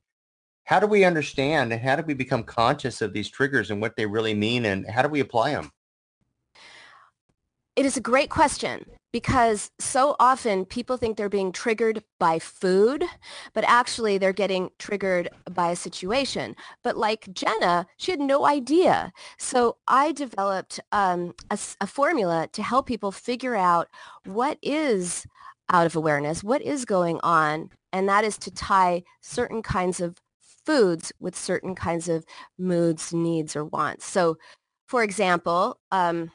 How 0.64 0.80
do 0.80 0.88
we 0.88 1.04
understand 1.04 1.74
and 1.74 1.82
how 1.82 1.98
do 1.98 2.04
we 2.04 2.14
become 2.14 2.44
conscious 2.44 3.02
of 3.02 3.12
these 3.12 3.30
triggers 3.30 3.70
and 3.70 3.82
what 3.82 3.98
they 3.98 4.06
really 4.06 4.34
mean 4.34 4.64
and 4.64 4.90
how 4.90 5.02
do 5.02 5.10
we 5.10 5.20
apply 5.20 5.52
them 5.52 5.72
it 7.76 7.86
is 7.86 7.98
a 7.98 8.02
great 8.02 8.30
question 8.30 8.86
because 9.16 9.72
so 9.80 10.18
often 10.20 10.66
people 10.66 10.98
think 10.98 11.16
they're 11.16 11.30
being 11.30 11.54
triggered 11.54 12.04
by 12.20 12.38
food, 12.38 13.06
but 13.54 13.64
actually 13.66 14.18
they're 14.18 14.34
getting 14.34 14.70
triggered 14.78 15.30
by 15.50 15.70
a 15.70 15.76
situation. 15.78 16.54
But 16.84 16.98
like 16.98 17.32
Jenna, 17.32 17.88
she 17.96 18.12
had 18.12 18.20
no 18.20 18.46
idea. 18.46 19.14
So 19.38 19.78
I 19.88 20.12
developed 20.12 20.82
um, 20.92 21.34
a, 21.50 21.58
a 21.80 21.88
formula 21.88 22.50
to 22.52 22.62
help 22.62 22.88
people 22.88 23.14
figure 23.14 23.56
out 23.56 23.88
what 24.26 24.58
is 24.62 25.26
out 25.70 25.86
of 25.86 25.96
awareness, 25.96 26.44
what 26.44 26.62
is 26.62 26.84
going 26.84 27.22
on, 27.24 27.70
and 27.94 28.10
that 28.10 28.26
is 28.26 28.38
to 28.40 28.52
tie 28.52 29.04
certain 29.22 29.62
kinds 29.62 30.02
of 30.02 30.18
foods 30.66 31.14
with 31.22 31.38
certain 31.38 31.74
kinds 31.74 32.10
of 32.10 32.26
moods, 32.58 33.14
needs, 33.14 33.56
or 33.56 33.64
wants. 33.64 34.06
So 34.06 34.36
for 34.88 35.04
example, 35.04 35.80
um, 35.92 36.32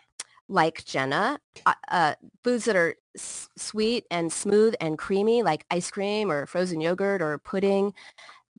like 0.50 0.84
Jenna, 0.84 1.38
uh, 1.64 1.74
uh, 1.88 2.14
foods 2.42 2.64
that 2.64 2.76
are 2.76 2.96
s- 3.16 3.48
sweet 3.56 4.04
and 4.10 4.32
smooth 4.32 4.74
and 4.80 4.98
creamy, 4.98 5.42
like 5.42 5.64
ice 5.70 5.90
cream 5.90 6.30
or 6.30 6.44
frozen 6.44 6.80
yogurt 6.80 7.22
or 7.22 7.38
pudding, 7.38 7.94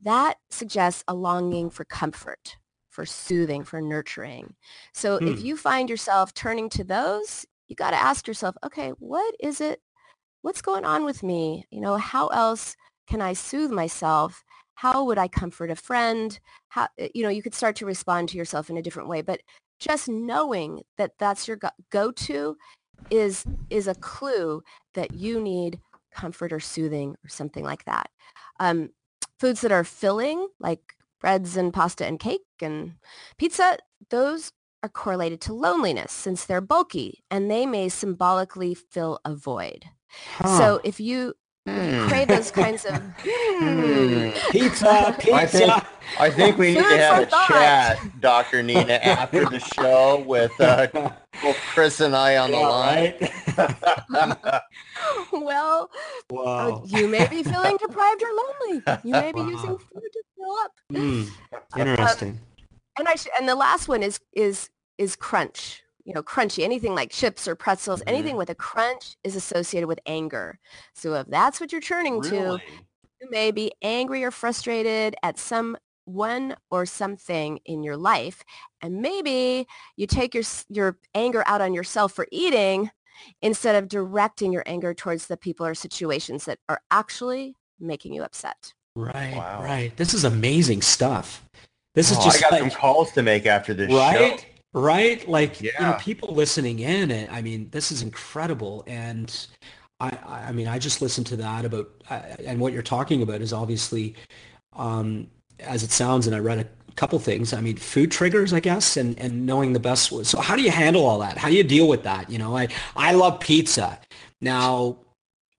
that 0.02 0.38
suggests 0.50 1.04
a 1.06 1.14
longing 1.14 1.70
for 1.70 1.84
comfort, 1.84 2.56
for 2.88 3.04
soothing, 3.04 3.62
for 3.62 3.80
nurturing. 3.80 4.54
So 4.94 5.18
hmm. 5.18 5.28
if 5.28 5.42
you 5.42 5.56
find 5.56 5.90
yourself 5.90 6.32
turning 6.32 6.70
to 6.70 6.82
those, 6.82 7.46
you 7.68 7.76
got 7.76 7.90
to 7.90 8.02
ask 8.02 8.26
yourself, 8.26 8.56
okay, 8.64 8.90
what 8.98 9.34
is 9.38 9.60
it? 9.60 9.80
What's 10.40 10.62
going 10.62 10.84
on 10.84 11.04
with 11.04 11.22
me? 11.22 11.66
You 11.70 11.80
know, 11.80 11.96
how 11.96 12.28
else 12.28 12.74
can 13.06 13.20
I 13.20 13.34
soothe 13.34 13.70
myself? 13.70 14.42
How 14.74 15.04
would 15.04 15.18
I 15.18 15.28
comfort 15.28 15.70
a 15.70 15.76
friend? 15.76 16.40
How, 16.68 16.88
you 17.14 17.22
know, 17.22 17.28
you 17.28 17.42
could 17.42 17.54
start 17.54 17.76
to 17.76 17.86
respond 17.86 18.30
to 18.30 18.38
yourself 18.38 18.70
in 18.70 18.78
a 18.78 18.82
different 18.82 19.08
way. 19.08 19.20
But 19.20 19.42
just 19.82 20.08
knowing 20.08 20.82
that 20.96 21.12
that's 21.18 21.48
your 21.48 21.58
go-to 21.90 22.56
is 23.10 23.44
is 23.68 23.88
a 23.88 23.94
clue 23.96 24.62
that 24.94 25.12
you 25.14 25.40
need 25.40 25.80
comfort 26.14 26.52
or 26.52 26.60
soothing 26.60 27.16
or 27.24 27.28
something 27.28 27.64
like 27.64 27.84
that. 27.84 28.08
Um, 28.60 28.90
foods 29.40 29.60
that 29.62 29.72
are 29.72 29.84
filling, 29.84 30.46
like 30.60 30.94
breads 31.20 31.56
and 31.56 31.72
pasta 31.72 32.06
and 32.06 32.20
cake 32.20 32.42
and 32.60 32.94
pizza, 33.38 33.78
those 34.10 34.52
are 34.84 34.88
correlated 34.88 35.40
to 35.40 35.52
loneliness 35.52 36.12
since 36.12 36.44
they're 36.44 36.60
bulky 36.60 37.24
and 37.30 37.50
they 37.50 37.66
may 37.66 37.88
symbolically 37.88 38.74
fill 38.74 39.20
a 39.24 39.34
void. 39.34 39.84
Huh. 40.36 40.58
So 40.58 40.80
if 40.84 41.00
you 41.00 41.34
Mm. 41.68 42.08
Crave 42.08 42.26
those 42.26 42.50
kinds 42.50 42.84
of 42.84 42.94
mm. 43.24 44.50
pizza, 44.50 45.14
pizza. 45.20 45.34
I 45.34 45.46
think, 45.46 45.72
I 46.18 46.30
think 46.30 46.58
we 46.58 46.74
need 46.74 46.82
to 46.82 46.98
have 46.98 47.22
a 47.22 47.26
thought. 47.26 47.46
chat, 47.46 47.98
Dr. 48.20 48.64
Nina, 48.64 48.94
after 48.94 49.44
the 49.48 49.60
show 49.60 50.24
with 50.26 50.50
uh, 50.60 50.88
both 51.40 51.56
Chris 51.72 52.00
and 52.00 52.16
I 52.16 52.36
on 52.38 52.50
yeah, 52.50 52.58
the 52.58 52.62
line. 52.64 53.14
Right? 54.36 54.62
well, 55.32 55.88
wow. 56.30 56.82
you 56.84 57.06
may 57.06 57.28
be 57.28 57.44
feeling 57.44 57.76
deprived 57.76 58.24
or 58.24 58.68
lonely. 58.68 58.82
You 59.04 59.12
may 59.12 59.30
be 59.30 59.40
wow. 59.40 59.48
using 59.48 59.78
food 59.78 60.10
to 60.12 60.22
fill 60.36 60.56
up. 60.64 60.72
Mm. 60.92 61.28
Interesting. 61.78 62.30
Um, 62.30 62.40
and 62.98 63.08
I 63.08 63.14
sh- 63.14 63.28
and 63.38 63.48
the 63.48 63.54
last 63.54 63.86
one 63.86 64.02
is 64.02 64.18
is 64.32 64.68
is 64.98 65.14
crunch 65.14 65.82
you 66.04 66.14
know, 66.14 66.22
crunchy, 66.22 66.64
anything 66.64 66.94
like 66.94 67.10
chips 67.10 67.46
or 67.46 67.54
pretzels, 67.54 68.00
mm-hmm. 68.00 68.08
anything 68.08 68.36
with 68.36 68.50
a 68.50 68.54
crunch 68.54 69.16
is 69.24 69.36
associated 69.36 69.86
with 69.86 70.00
anger. 70.06 70.58
So 70.94 71.14
if 71.14 71.26
that's 71.28 71.60
what 71.60 71.72
you're 71.72 71.80
turning 71.80 72.20
really? 72.20 72.58
to, 72.58 72.64
you 73.20 73.30
may 73.30 73.50
be 73.50 73.72
angry 73.82 74.24
or 74.24 74.30
frustrated 74.30 75.14
at 75.22 75.38
some 75.38 75.76
one 76.04 76.56
or 76.70 76.84
something 76.84 77.60
in 77.64 77.82
your 77.82 77.96
life. 77.96 78.42
And 78.80 79.00
maybe 79.00 79.66
you 79.96 80.06
take 80.06 80.34
your, 80.34 80.44
your 80.68 80.98
anger 81.14 81.44
out 81.46 81.60
on 81.60 81.74
yourself 81.74 82.12
for 82.12 82.26
eating 82.32 82.90
instead 83.40 83.76
of 83.76 83.88
directing 83.88 84.52
your 84.52 84.64
anger 84.66 84.94
towards 84.94 85.28
the 85.28 85.36
people 85.36 85.64
or 85.64 85.74
situations 85.74 86.44
that 86.46 86.58
are 86.68 86.80
actually 86.90 87.54
making 87.78 88.12
you 88.12 88.24
upset. 88.24 88.74
Right, 88.96 89.36
wow. 89.36 89.62
right. 89.62 89.96
This 89.96 90.12
is 90.12 90.24
amazing 90.24 90.82
stuff. 90.82 91.44
This 91.94 92.10
oh, 92.10 92.18
is 92.18 92.24
just 92.24 92.38
I 92.38 92.40
got 92.40 92.52
like, 92.52 92.60
some 92.60 92.70
calls 92.70 93.12
to 93.12 93.22
make 93.22 93.46
after 93.46 93.72
this 93.72 93.92
right? 93.92 94.40
show 94.40 94.46
right? 94.72 95.26
Like 95.28 95.60
yeah. 95.60 95.70
you 95.78 95.86
know, 95.86 95.96
people 95.98 96.34
listening 96.34 96.78
in, 96.78 97.10
and 97.10 97.30
I 97.30 97.42
mean, 97.42 97.68
this 97.70 97.92
is 97.92 98.02
incredible. 98.02 98.84
And 98.86 99.34
I, 100.00 100.16
I 100.28 100.52
mean, 100.52 100.68
I 100.68 100.78
just 100.78 101.02
listened 101.02 101.26
to 101.28 101.36
that 101.36 101.64
about, 101.64 101.90
uh, 102.10 102.20
and 102.44 102.60
what 102.60 102.72
you're 102.72 102.82
talking 102.82 103.22
about 103.22 103.40
is 103.40 103.52
obviously, 103.52 104.14
um, 104.74 105.28
as 105.60 105.82
it 105.82 105.90
sounds, 105.90 106.26
and 106.26 106.34
I 106.34 106.38
read 106.38 106.58
a 106.58 106.94
couple 106.96 107.18
things. 107.18 107.52
I 107.52 107.60
mean, 107.60 107.76
food 107.76 108.10
triggers, 108.10 108.52
I 108.52 108.60
guess, 108.60 108.96
and 108.96 109.18
and 109.18 109.46
knowing 109.46 109.72
the 109.72 109.80
best. 109.80 110.12
So 110.26 110.40
how 110.40 110.56
do 110.56 110.62
you 110.62 110.70
handle 110.70 111.06
all 111.06 111.18
that? 111.20 111.38
How 111.38 111.48
do 111.48 111.54
you 111.54 111.64
deal 111.64 111.88
with 111.88 112.02
that? 112.04 112.30
You 112.30 112.38
know, 112.38 112.56
I 112.56 112.68
I 112.96 113.12
love 113.12 113.40
pizza. 113.40 113.98
Now, 114.40 114.98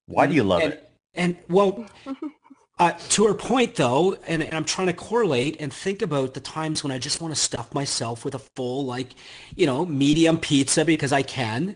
why 0.08 0.28
do 0.28 0.34
you 0.34 0.44
love 0.44 0.62
and, 0.62 0.74
it? 0.74 0.92
And 1.16 1.38
well, 1.50 1.86
Uh, 2.80 2.92
to 3.10 3.28
her 3.28 3.36
point, 3.36 3.76
though, 3.76 4.18
and, 4.26 4.42
and, 4.42 4.54
I'm 4.56 4.66
trying 4.66 4.88
to 4.88 4.94
correlate 4.94 5.58
and 5.60 5.72
think 5.72 6.02
about 6.02 6.34
the 6.34 6.40
times 6.40 6.84
when 6.84 6.92
I 6.92 6.98
just 6.98 7.22
want 7.22 7.34
to 7.34 7.40
stuff 7.40 7.72
myself 7.74 8.26
with 8.26 8.34
a 8.34 8.40
full, 8.40 8.84
like, 8.86 9.10
you 9.56 9.68
know, 9.68 9.86
medium 9.86 10.40
pizza 10.40 10.84
because 10.84 11.14
I 11.14 11.22
can. 11.22 11.76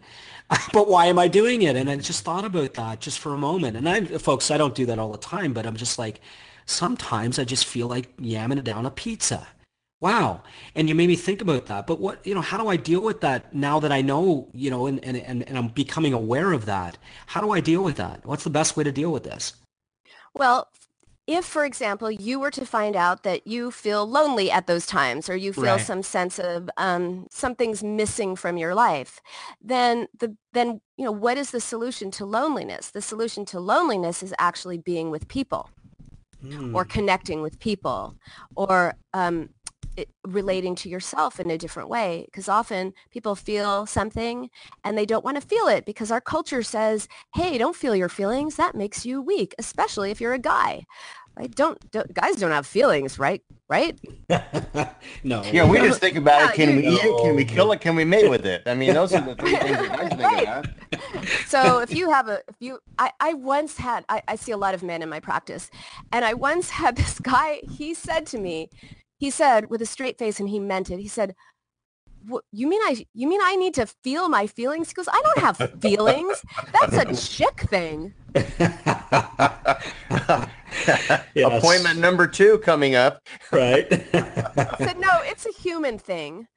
but 0.73 0.87
why 0.87 1.05
am 1.05 1.19
I 1.19 1.27
doing 1.27 1.61
it? 1.61 1.75
And 1.75 1.89
I 1.89 1.97
just 1.97 2.23
thought 2.23 2.45
about 2.45 2.73
that 2.75 2.99
just 2.99 3.19
for 3.19 3.33
a 3.33 3.37
moment. 3.37 3.77
And 3.77 3.87
I, 3.87 4.05
folks, 4.05 4.49
I 4.49 4.57
don't 4.57 4.73
do 4.73 4.87
that 4.87 4.97
all 4.97 5.11
the 5.11 5.19
time, 5.19 5.53
but 5.53 5.67
I'm 5.67 5.75
just 5.75 5.99
like, 5.99 6.19
sometimes 6.65 7.37
I 7.37 7.43
just 7.43 7.65
feel 7.65 7.87
like 7.87 8.15
yamming 8.17 8.63
down 8.63 8.87
a 8.87 8.91
pizza. 8.91 9.47
Wow. 9.99 10.43
And 10.75 10.87
you 10.89 10.95
made 10.95 11.07
me 11.07 11.15
think 11.15 11.41
about 11.41 11.67
that. 11.67 11.85
But 11.85 11.99
what, 11.99 12.25
you 12.25 12.33
know, 12.33 12.41
how 12.41 12.57
do 12.57 12.67
I 12.69 12.75
deal 12.75 13.01
with 13.01 13.21
that 13.21 13.53
now 13.53 13.79
that 13.79 13.91
I 13.91 14.01
know, 14.01 14.47
you 14.53 14.69
know, 14.69 14.87
and, 14.87 15.03
and, 15.03 15.17
and, 15.17 15.47
and 15.47 15.57
I'm 15.57 15.69
becoming 15.69 16.13
aware 16.13 16.53
of 16.53 16.65
that? 16.65 16.97
How 17.27 17.41
do 17.41 17.51
I 17.51 17.59
deal 17.59 17.83
with 17.83 17.97
that? 17.97 18.25
What's 18.25 18.43
the 18.43 18.49
best 18.49 18.77
way 18.77 18.83
to 18.83 18.91
deal 18.91 19.11
with 19.11 19.23
this? 19.23 19.53
Well, 20.33 20.69
if, 21.27 21.43
for 21.43 21.65
example, 21.65 22.09
you 22.09 22.39
were 22.39 22.51
to 22.51 22.65
find 22.65 22.95
out 22.95 23.23
that 23.23 23.45
you 23.45 23.69
feel 23.69 24.09
lonely 24.09 24.49
at 24.49 24.65
those 24.65 24.85
times 24.85 25.29
or 25.29 25.35
you 25.35 25.51
feel 25.51 25.75
right. 25.75 25.81
some 25.81 26.01
sense 26.01 26.39
of 26.39 26.69
um, 26.77 27.27
something's 27.29 27.83
missing 27.83 28.37
from 28.37 28.57
your 28.57 28.73
life, 28.73 29.19
then 29.61 30.07
the 30.17 30.35
then 30.53 30.79
you 30.95 31.03
know 31.03 31.11
what 31.11 31.37
is 31.37 31.51
the 31.51 31.59
solution 31.59 32.11
to 32.11 32.25
loneliness? 32.25 32.91
The 32.91 33.01
solution 33.01 33.45
to 33.47 33.59
loneliness 33.59 34.23
is 34.23 34.33
actually 34.39 34.77
being 34.77 35.11
with 35.11 35.27
people 35.27 35.69
mm. 36.43 36.73
or 36.73 36.85
connecting 36.85 37.41
with 37.41 37.59
people 37.59 38.15
or 38.55 38.95
um, 39.13 39.49
it, 39.97 40.09
relating 40.23 40.75
to 40.75 40.89
yourself 40.89 41.39
in 41.39 41.49
a 41.49 41.57
different 41.57 41.89
way 41.89 42.23
because 42.25 42.47
often 42.47 42.93
people 43.11 43.35
feel 43.35 43.85
something 43.85 44.49
and 44.83 44.97
they 44.97 45.05
don't 45.05 45.25
want 45.25 45.41
to 45.41 45.45
feel 45.45 45.67
it 45.67 45.85
because 45.85 46.11
our 46.11 46.21
culture 46.21 46.61
says 46.63 47.07
hey 47.33 47.57
don't 47.57 47.75
feel 47.75 47.95
your 47.95 48.07
feelings 48.07 48.55
that 48.55 48.75
makes 48.75 49.05
you 49.05 49.21
weak 49.21 49.55
especially 49.57 50.11
if 50.11 50.21
you're 50.21 50.33
a 50.33 50.39
guy. 50.39 50.85
Right 51.35 51.53
don't, 51.53 51.91
don't 51.91 52.11
guys 52.13 52.37
don't 52.37 52.51
have 52.51 52.65
feelings 52.65 53.19
right 53.19 53.43
right? 53.69 53.99
No. 55.23 55.43
Yeah 55.43 55.69
we 55.69 55.77
just 55.79 55.99
think 55.99 56.15
about 56.15 56.39
yeah, 56.39 56.49
it 56.49 56.55
can 56.55 56.75
we 56.77 56.87
eat 56.87 56.99
it 57.03 57.21
can 57.23 57.35
we 57.35 57.45
kill 57.45 57.71
it 57.71 57.81
can 57.81 57.95
we 57.95 58.05
mate 58.05 58.29
with 58.29 58.45
it? 58.45 58.63
I 58.65 58.75
mean 58.75 58.93
those 58.93 59.13
are 59.13 59.21
the 59.21 59.35
three 59.35 59.55
things 59.55 59.77
that 59.77 59.97
guys 59.97 60.09
think 60.09 60.21
right. 60.21 60.43
about. 60.43 60.67
So 61.47 61.79
if 61.79 61.93
you 61.93 62.09
have 62.11 62.27
a 62.27 62.41
if 62.47 62.55
you 62.59 62.79
i, 62.99 63.11
I 63.19 63.33
once 63.33 63.77
had 63.77 64.05
I, 64.09 64.21
I 64.27 64.35
see 64.35 64.51
a 64.51 64.57
lot 64.57 64.73
of 64.73 64.83
men 64.83 65.01
in 65.01 65.09
my 65.09 65.19
practice 65.19 65.69
and 66.11 66.23
i 66.23 66.33
once 66.33 66.69
had 66.69 66.95
this 67.01 67.19
guy 67.19 67.61
he 67.77 67.93
said 67.93 68.25
to 68.27 68.37
me 68.37 68.69
he 69.17 69.29
said 69.29 69.69
with 69.69 69.81
a 69.81 69.85
straight 69.85 70.17
face 70.17 70.39
and 70.39 70.49
he 70.49 70.59
meant 70.59 70.89
it 70.89 70.99
he 70.99 71.07
said 71.07 71.35
you 72.51 72.67
mean 72.67 72.81
i 72.83 73.05
you 73.13 73.27
mean 73.27 73.39
i 73.43 73.55
need 73.55 73.73
to 73.73 73.85
feel 74.03 74.29
my 74.29 74.47
feelings? 74.47 74.89
He 74.89 74.93
goes 74.93 75.07
i 75.11 75.21
don't 75.21 75.39
have 75.39 75.57
feelings. 75.81 76.43
That's 76.73 76.97
a 76.97 77.15
chick 77.15 77.61
thing. 77.61 78.13
Appointment 81.35 81.99
number 81.99 82.27
two 82.27 82.59
coming 82.59 82.95
up. 82.95 83.27
Right. 83.51 83.89
Said 83.89 84.99
no 84.99 85.19
it's 85.23 85.45
a 85.45 85.61
human 85.61 85.97
thing. 85.97 86.47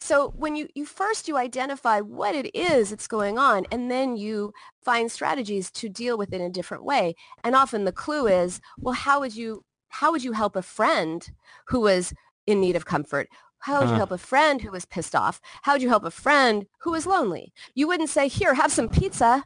So 0.00 0.32
when 0.36 0.56
you 0.56 0.68
you 0.74 0.86
first 0.86 1.28
you 1.28 1.36
identify 1.36 2.00
what 2.00 2.34
it 2.34 2.50
is 2.54 2.90
that's 2.90 3.06
going 3.06 3.38
on 3.38 3.66
and 3.70 3.90
then 3.90 4.16
you 4.16 4.52
find 4.82 5.12
strategies 5.12 5.70
to 5.72 5.88
deal 5.88 6.16
with 6.16 6.32
it 6.32 6.40
in 6.40 6.46
a 6.46 6.50
different 6.50 6.84
way. 6.84 7.14
And 7.44 7.54
often 7.54 7.84
the 7.84 7.92
clue 7.92 8.26
is 8.26 8.60
well 8.78 8.94
how 8.94 9.20
would 9.20 9.36
you 9.36 9.64
how 9.88 10.12
would 10.12 10.24
you 10.24 10.32
help 10.32 10.56
a 10.56 10.62
friend 10.62 11.30
who 11.66 11.80
was 11.80 12.12
in 12.46 12.60
need 12.60 12.76
of 12.76 12.84
comfort? 12.84 13.28
How 13.60 13.74
would 13.74 13.86
you 13.86 13.88
uh-huh. 13.88 13.96
help 13.96 14.10
a 14.12 14.18
friend 14.18 14.62
who 14.62 14.70
was 14.70 14.84
pissed 14.84 15.14
off? 15.14 15.40
How 15.62 15.72
would 15.72 15.82
you 15.82 15.88
help 15.88 16.04
a 16.04 16.10
friend 16.10 16.66
who 16.80 16.92
was 16.92 17.06
lonely? 17.06 17.52
You 17.74 17.88
wouldn't 17.88 18.08
say, 18.08 18.28
here, 18.28 18.54
have 18.54 18.72
some 18.72 18.88
pizza. 18.88 19.44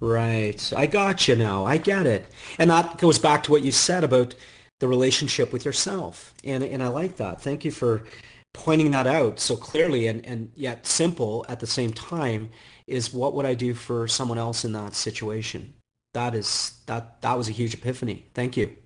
Right. 0.00 0.72
I 0.76 0.86
got 0.86 1.26
you 1.26 1.36
now. 1.36 1.64
I 1.64 1.76
get 1.76 2.06
it. 2.06 2.26
And 2.58 2.70
that 2.70 2.98
goes 2.98 3.18
back 3.18 3.42
to 3.44 3.50
what 3.50 3.62
you 3.62 3.72
said 3.72 4.04
about 4.04 4.34
the 4.80 4.88
relationship 4.88 5.52
with 5.52 5.64
yourself. 5.64 6.34
And, 6.44 6.62
and 6.62 6.82
I 6.82 6.88
like 6.88 7.16
that. 7.16 7.40
Thank 7.40 7.64
you 7.64 7.70
for 7.70 8.04
pointing 8.52 8.92
that 8.92 9.06
out 9.06 9.40
so 9.40 9.56
clearly 9.56 10.06
and, 10.06 10.24
and 10.24 10.50
yet 10.54 10.86
simple 10.86 11.44
at 11.48 11.58
the 11.58 11.66
same 11.66 11.92
time 11.92 12.50
is 12.86 13.12
what 13.12 13.34
would 13.34 13.46
I 13.46 13.54
do 13.54 13.74
for 13.74 14.06
someone 14.06 14.38
else 14.38 14.64
in 14.64 14.72
that 14.72 14.94
situation? 14.94 15.74
That 16.12 16.34
is, 16.34 16.74
that, 16.86 17.20
that 17.22 17.36
was 17.36 17.48
a 17.48 17.52
huge 17.52 17.74
epiphany. 17.74 18.26
Thank 18.34 18.56
you. 18.56 18.76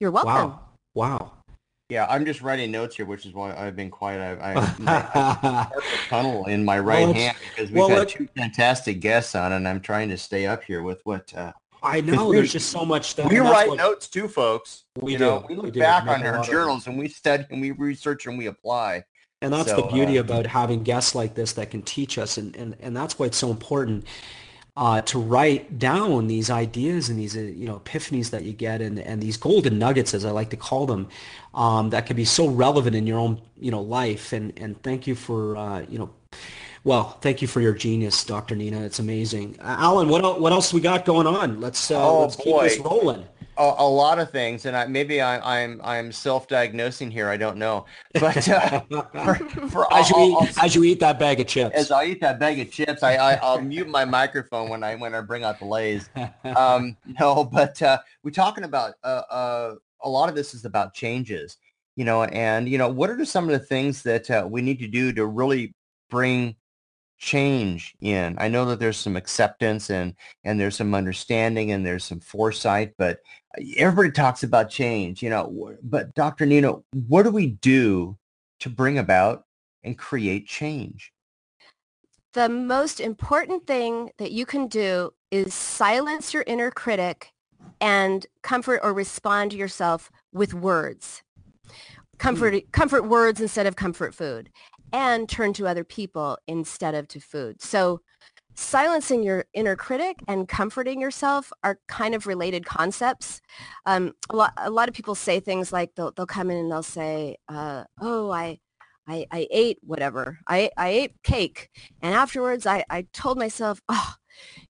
You're 0.00 0.10
welcome. 0.10 0.32
Wow. 0.32 0.60
Wow. 0.94 1.32
Yeah, 1.88 2.06
I'm 2.08 2.24
just 2.24 2.42
writing 2.42 2.72
notes 2.72 2.96
here, 2.96 3.06
which 3.06 3.26
is 3.26 3.32
why 3.32 3.54
I've 3.54 3.76
been 3.76 3.90
quiet. 3.90 4.40
I, 4.40 4.52
I, 4.54 4.76
I 4.86 5.70
tunnel 6.08 6.46
in 6.46 6.64
my 6.64 6.80
right 6.80 7.04
Well, 7.04 7.12
hand 7.14 7.36
because 7.54 7.70
we've 7.70 7.78
well, 7.78 7.88
had 7.90 8.08
two 8.08 8.28
fantastic 8.36 9.00
guests 9.00 9.36
on, 9.36 9.52
and 9.52 9.68
I'm 9.68 9.80
trying 9.80 10.08
to 10.08 10.18
stay 10.18 10.46
up 10.46 10.64
here 10.64 10.82
with 10.82 11.00
what. 11.04 11.32
Uh, 11.34 11.52
I 11.82 12.00
know. 12.00 12.32
There's 12.32 12.52
just 12.52 12.70
so 12.70 12.84
much 12.84 13.06
stuff. 13.10 13.30
we 13.30 13.38
write 13.38 13.68
what- 13.68 13.78
notes 13.78 14.08
too, 14.08 14.26
folks. 14.26 14.84
We 15.00 15.12
you 15.12 15.18
do. 15.18 15.24
know, 15.24 15.46
we 15.48 15.54
We 15.54 15.62
look 15.62 15.72
do. 15.74 15.80
back 15.80 16.08
on 16.08 16.26
our 16.26 16.42
journals 16.42 16.88
and 16.88 16.98
we 16.98 17.08
study 17.08 17.44
and 17.50 17.60
we 17.60 17.70
research 17.70 18.26
and 18.26 18.36
we 18.36 18.46
apply. 18.46 19.04
And 19.42 19.52
that's 19.52 19.70
So, 19.70 19.76
the 19.82 19.86
beauty 19.88 20.18
uh, 20.18 20.22
about 20.22 20.46
having 20.46 20.82
guests 20.82 21.14
like 21.14 21.34
this 21.34 21.52
that 21.52 21.70
can 21.70 21.82
teach 21.82 22.18
us. 22.18 22.36
And, 22.38 22.56
and, 22.56 22.74
and 22.80 22.96
that's 22.96 23.18
why 23.18 23.26
it's 23.26 23.36
so 23.36 23.50
important 23.50 24.06
uh, 24.76 25.00
to 25.02 25.18
write 25.18 25.78
down 25.78 26.26
these 26.26 26.50
ideas 26.50 27.08
and 27.08 27.18
these, 27.18 27.36
uh, 27.36 27.40
you 27.40 27.66
know, 27.66 27.80
epiphanies 27.80 28.30
that 28.30 28.42
you 28.42 28.52
get 28.52 28.82
and, 28.82 28.98
and 28.98 29.22
these 29.22 29.36
golden 29.36 29.78
nuggets, 29.78 30.12
as 30.12 30.24
I 30.24 30.30
like 30.30 30.50
to 30.50 30.56
call 30.56 30.84
them, 30.86 31.08
um, 31.54 31.90
that 31.90 32.06
can 32.06 32.16
be 32.16 32.26
so 32.26 32.46
relevant 32.48 32.94
in 32.94 33.06
your 33.06 33.18
own, 33.18 33.40
you 33.58 33.70
know, 33.70 33.80
life. 33.80 34.32
And, 34.34 34.52
and 34.58 34.80
thank 34.82 35.06
you 35.06 35.14
for, 35.14 35.56
uh, 35.56 35.80
you 35.88 35.98
know, 35.98 36.10
well, 36.84 37.18
thank 37.20 37.40
you 37.40 37.48
for 37.48 37.60
your 37.60 37.72
genius, 37.72 38.22
Dr. 38.24 38.54
Nina. 38.54 38.82
It's 38.82 38.98
amazing. 38.98 39.56
Alan, 39.60 40.08
what, 40.08 40.22
el- 40.22 40.38
what 40.40 40.52
else 40.52 40.72
we 40.74 40.80
got 40.80 41.04
going 41.04 41.26
on? 41.26 41.60
Let's, 41.60 41.90
uh, 41.90 42.08
Oh, 42.08 42.20
let's 42.20 42.36
keep 42.36 42.60
this 42.60 42.78
rolling. 42.78 43.26
A, 43.58 43.74
a 43.78 43.88
lot 43.88 44.18
of 44.18 44.30
things, 44.30 44.66
and 44.66 44.76
I, 44.76 44.86
maybe 44.86 45.20
I, 45.20 45.62
I'm 45.62 45.80
I'm 45.82 46.12
self-diagnosing 46.12 47.10
here. 47.10 47.28
I 47.28 47.36
don't 47.36 47.56
know, 47.56 47.86
but 48.14 48.48
uh, 48.48 48.80
for, 49.24 49.34
for 49.70 49.94
As 49.94 50.10
you, 50.10 50.16
eat, 50.18 50.34
I'll- 50.34 50.64
as 50.64 50.74
you 50.74 50.84
eat 50.84 51.00
that 51.00 51.18
bag 51.18 51.40
of 51.40 51.46
chips. 51.46 51.74
as 51.74 51.90
I 51.90 52.04
eat 52.04 52.20
that 52.20 52.38
bag 52.38 52.58
of 52.60 52.70
chips, 52.70 53.02
I, 53.02 53.16
I 53.16 53.34
I'll 53.36 53.60
mute 53.60 53.88
my 53.88 54.04
microphone 54.04 54.68
when 54.68 54.82
I 54.84 54.94
when 54.96 55.14
I 55.14 55.20
bring 55.22 55.42
out 55.44 55.58
the 55.58 55.64
Lay's. 55.66 56.08
Um, 56.44 56.96
no, 57.20 57.44
but 57.44 57.80
uh, 57.82 57.98
we're 58.22 58.30
talking 58.30 58.64
about 58.64 58.94
uh, 59.02 59.22
uh, 59.30 59.74
a 60.02 60.08
lot 60.08 60.28
of 60.28 60.34
this 60.34 60.54
is 60.54 60.64
about 60.64 60.94
changes, 60.94 61.56
you 61.96 62.04
know, 62.04 62.24
and 62.24 62.68
you 62.68 62.78
know 62.78 62.88
what 62.88 63.10
are 63.10 63.24
some 63.24 63.44
of 63.44 63.50
the 63.50 63.58
things 63.58 64.02
that 64.04 64.30
uh, 64.30 64.46
we 64.48 64.62
need 64.62 64.78
to 64.80 64.86
do 64.88 65.12
to 65.12 65.26
really 65.26 65.74
bring 66.08 66.54
change 67.18 67.94
in? 68.00 68.36
I 68.38 68.48
know 68.48 68.64
that 68.66 68.78
there's 68.80 68.96
some 68.96 69.16
acceptance 69.16 69.90
and 69.90 70.14
and 70.44 70.60
there's 70.60 70.76
some 70.76 70.94
understanding 70.94 71.72
and 71.72 71.84
there's 71.84 72.04
some 72.04 72.20
foresight, 72.20 72.94
but 72.98 73.20
uh, 73.58 73.64
everybody 73.76 74.10
talks 74.10 74.42
about 74.42 74.70
change, 74.70 75.22
you 75.22 75.30
know. 75.30 75.76
But 75.82 76.14
Dr. 76.14 76.46
Nino, 76.46 76.84
what 76.92 77.24
do 77.24 77.30
we 77.30 77.48
do 77.48 78.16
to 78.60 78.70
bring 78.70 78.98
about 78.98 79.44
and 79.84 79.98
create 79.98 80.46
change? 80.46 81.12
the 82.36 82.48
most 82.50 83.00
important 83.00 83.66
thing 83.66 84.10
that 84.18 84.30
you 84.30 84.44
can 84.44 84.66
do 84.66 85.10
is 85.30 85.54
silence 85.54 86.34
your 86.34 86.44
inner 86.46 86.70
critic 86.70 87.32
and 87.80 88.26
comfort 88.42 88.78
or 88.82 88.92
respond 88.92 89.50
to 89.50 89.56
yourself 89.56 90.10
with 90.34 90.52
words. 90.52 91.22
Hmm. 91.64 91.72
Comfort, 92.18 92.72
comfort 92.72 93.08
words 93.08 93.40
instead 93.40 93.66
of 93.66 93.76
comfort 93.76 94.14
food 94.14 94.50
and 94.92 95.28
turn 95.28 95.52
to 95.54 95.66
other 95.66 95.84
people 95.84 96.38
instead 96.46 96.94
of 96.94 97.08
to 97.08 97.20
food. 97.20 97.60
So 97.62 98.00
silencing 98.54 99.22
your 99.22 99.44
inner 99.52 99.76
critic 99.76 100.16
and 100.28 100.48
comforting 100.48 101.00
yourself 101.00 101.52
are 101.62 101.78
kind 101.88 102.14
of 102.14 102.26
related 102.26 102.64
concepts. 102.64 103.40
Um, 103.84 104.12
a, 104.30 104.36
lot, 104.36 104.52
a 104.56 104.70
lot 104.70 104.88
of 104.88 104.94
people 104.94 105.14
say 105.14 105.40
things 105.40 105.72
like 105.72 105.94
they'll, 105.94 106.12
they'll 106.12 106.26
come 106.26 106.50
in 106.50 106.56
and 106.56 106.72
they'll 106.72 106.82
say, 106.82 107.36
uh, 107.48 107.84
oh, 108.00 108.30
I, 108.30 108.58
I, 109.06 109.26
I 109.30 109.46
ate 109.50 109.78
whatever. 109.82 110.38
I, 110.48 110.70
I 110.76 110.88
ate 110.88 111.22
cake. 111.22 111.68
And 112.00 112.14
afterwards, 112.14 112.66
I, 112.66 112.84
I 112.88 113.06
told 113.12 113.38
myself, 113.38 113.80
oh, 113.88 114.14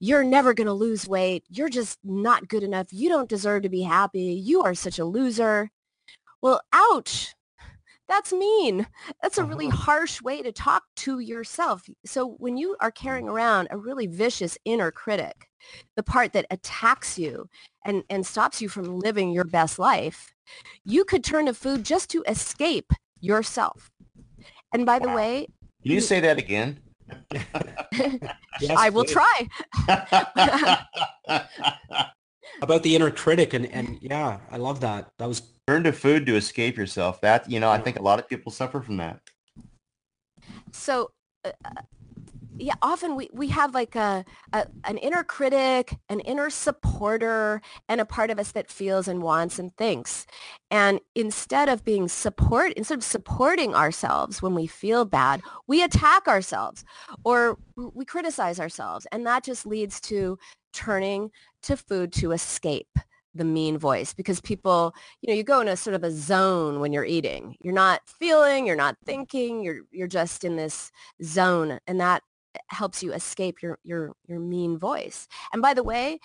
you're 0.01 0.25
never 0.25 0.53
going 0.53 0.67
to 0.67 0.73
lose 0.73 1.07
weight. 1.07 1.45
You're 1.49 1.69
just 1.69 1.99
not 2.03 2.49
good 2.49 2.65
enough. 2.65 2.89
You 2.91 3.09
don't 3.09 3.29
deserve 3.29 3.63
to 3.63 3.69
be 3.69 3.83
happy. 3.83 4.33
You 4.33 4.63
are 4.63 4.75
such 4.75 4.99
a 4.99 5.05
loser. 5.05 5.71
Well, 6.43 6.61
ouch. 6.73 7.36
That's 8.09 8.33
mean. 8.33 8.87
That's 9.23 9.39
a 9.39 9.45
really 9.45 9.67
uh-huh. 9.67 9.77
harsh 9.77 10.23
way 10.23 10.43
to 10.43 10.53
talk 10.53 10.85
to 10.97 11.19
yourself. 11.19 11.83
So 12.05 12.37
when 12.39 12.57
you 12.57 12.77
are 12.81 12.93
mm. 12.93 12.95
carrying 12.95 13.29
around 13.29 13.69
a 13.71 13.79
really 13.79 14.07
vicious 14.07 14.57
inner 14.65 14.91
critic, 14.91 15.49
the 15.97 16.03
part 16.03 16.33
that 16.33 16.47
attacks 16.51 17.19
you 17.19 17.49
and, 17.85 18.05
and 18.09 18.25
stops 18.25 18.63
you 18.63 18.69
from 18.69 18.99
living 18.99 19.33
your 19.33 19.45
best 19.45 19.79
life, 19.79 20.33
you 20.85 21.05
could 21.05 21.25
turn 21.25 21.47
to 21.47 21.55
food 21.55 21.85
just 21.85 22.09
to 22.11 22.23
escape 22.29 22.93
yourself. 23.21 23.91
And 24.73 24.87
by 24.87 24.99
the 24.99 25.09
way, 25.09 25.49
Can 25.83 25.93
you 25.93 26.01
say 26.01 26.21
that 26.21 26.39
again? 26.39 26.81
Yes, 28.59 28.75
I 28.75 28.89
will 28.89 29.05
please. 29.05 29.13
try. 29.13 29.49
About 32.63 32.83
the 32.83 32.97
inner 32.97 33.11
critic. 33.11 33.55
And, 33.55 33.67
and 33.67 33.99
yeah, 34.01 34.39
I 34.51 34.57
love 34.57 34.81
that. 34.81 35.11
That 35.19 35.29
was 35.29 35.43
Turn 35.67 35.83
to 35.83 35.93
food 35.93 36.27
to 36.27 36.37
escape 36.37 36.77
yourself. 36.77 37.21
That, 37.21 37.51
you 37.51 37.59
know, 37.59 37.71
I 37.71 37.79
think 37.79 37.99
a 37.99 38.03
lot 38.03 38.21
of 38.21 38.29
people 38.29 38.53
suffer 38.53 38.81
from 38.81 38.99
that. 38.99 39.21
so 40.71 41.11
uh, 41.45 41.51
uh, 41.65 41.83
yeah 42.59 42.75
often 42.83 43.17
we, 43.17 43.29
we 43.33 43.49
have 43.49 43.75
like 43.75 43.95
a, 43.95 44.25
a 44.53 44.67
an 44.85 44.99
inner 44.99 45.23
critic 45.23 45.97
an 46.09 46.21
inner 46.21 46.51
supporter 46.51 47.61
and 47.89 48.01
a 48.01 48.05
part 48.05 48.31
of 48.31 48.39
us 48.39 48.53
that 48.53 48.71
feels 48.71 49.09
and 49.09 49.23
wants 49.23 49.59
and 49.59 49.77
thinks. 49.77 50.27
And 50.71 51.01
instead 51.15 51.69
of 51.69 51.85
being 51.85 52.09
support 52.09 52.73
instead 52.73 52.99
of 52.99 53.05
supporting 53.05 53.75
ourselves 53.75 54.43
when 54.43 54.55
we 54.55 54.67
feel 54.67 55.05
bad 55.05 55.43
we 55.67 55.83
attack 55.83 56.29
ourselves 56.29 56.85
or 57.25 57.59
we 57.77 58.05
criticize 58.05 58.59
ourselves 58.61 59.07
and 59.13 59.27
that 59.27 59.45
just 59.45 59.67
leads 59.67 60.01
to 60.03 60.39
turning 60.73 61.31
to 61.63 61.77
food 61.77 62.13
to 62.13 62.33
escape 62.33 62.99
the 63.37 63.45
mean 63.45 63.77
voice 63.79 64.15
because 64.15 64.41
people 64.41 64.95
you 65.21 65.29
know 65.29 65.37
you 65.37 65.43
go 65.43 65.61
in 65.61 65.69
a 65.69 65.77
sort 65.77 65.95
of 65.95 66.03
a 66.03 66.11
zone 66.11 66.81
when 66.81 66.93
you're 66.93 67.05
eating. 67.05 67.57
You're 67.61 67.75
not 67.75 68.01
feeling 68.07 68.67
you're 68.67 68.77
not 68.77 68.97
thinking 69.05 69.63
you're 69.63 69.81
you're 69.93 70.09
just 70.09 70.45
in 70.45 70.57
this 70.57 70.91
zone 71.23 71.79
and 71.87 72.01
that 72.01 72.23
helps 72.69 73.03
you 73.03 73.13
escape 73.13 73.63
your 73.63 73.79
your 73.83 74.13
your 74.27 74.41
mean 74.41 74.79
voice. 74.79 75.29
And 75.53 75.63
by 75.63 75.75
the 75.75 75.83
way 75.83 76.21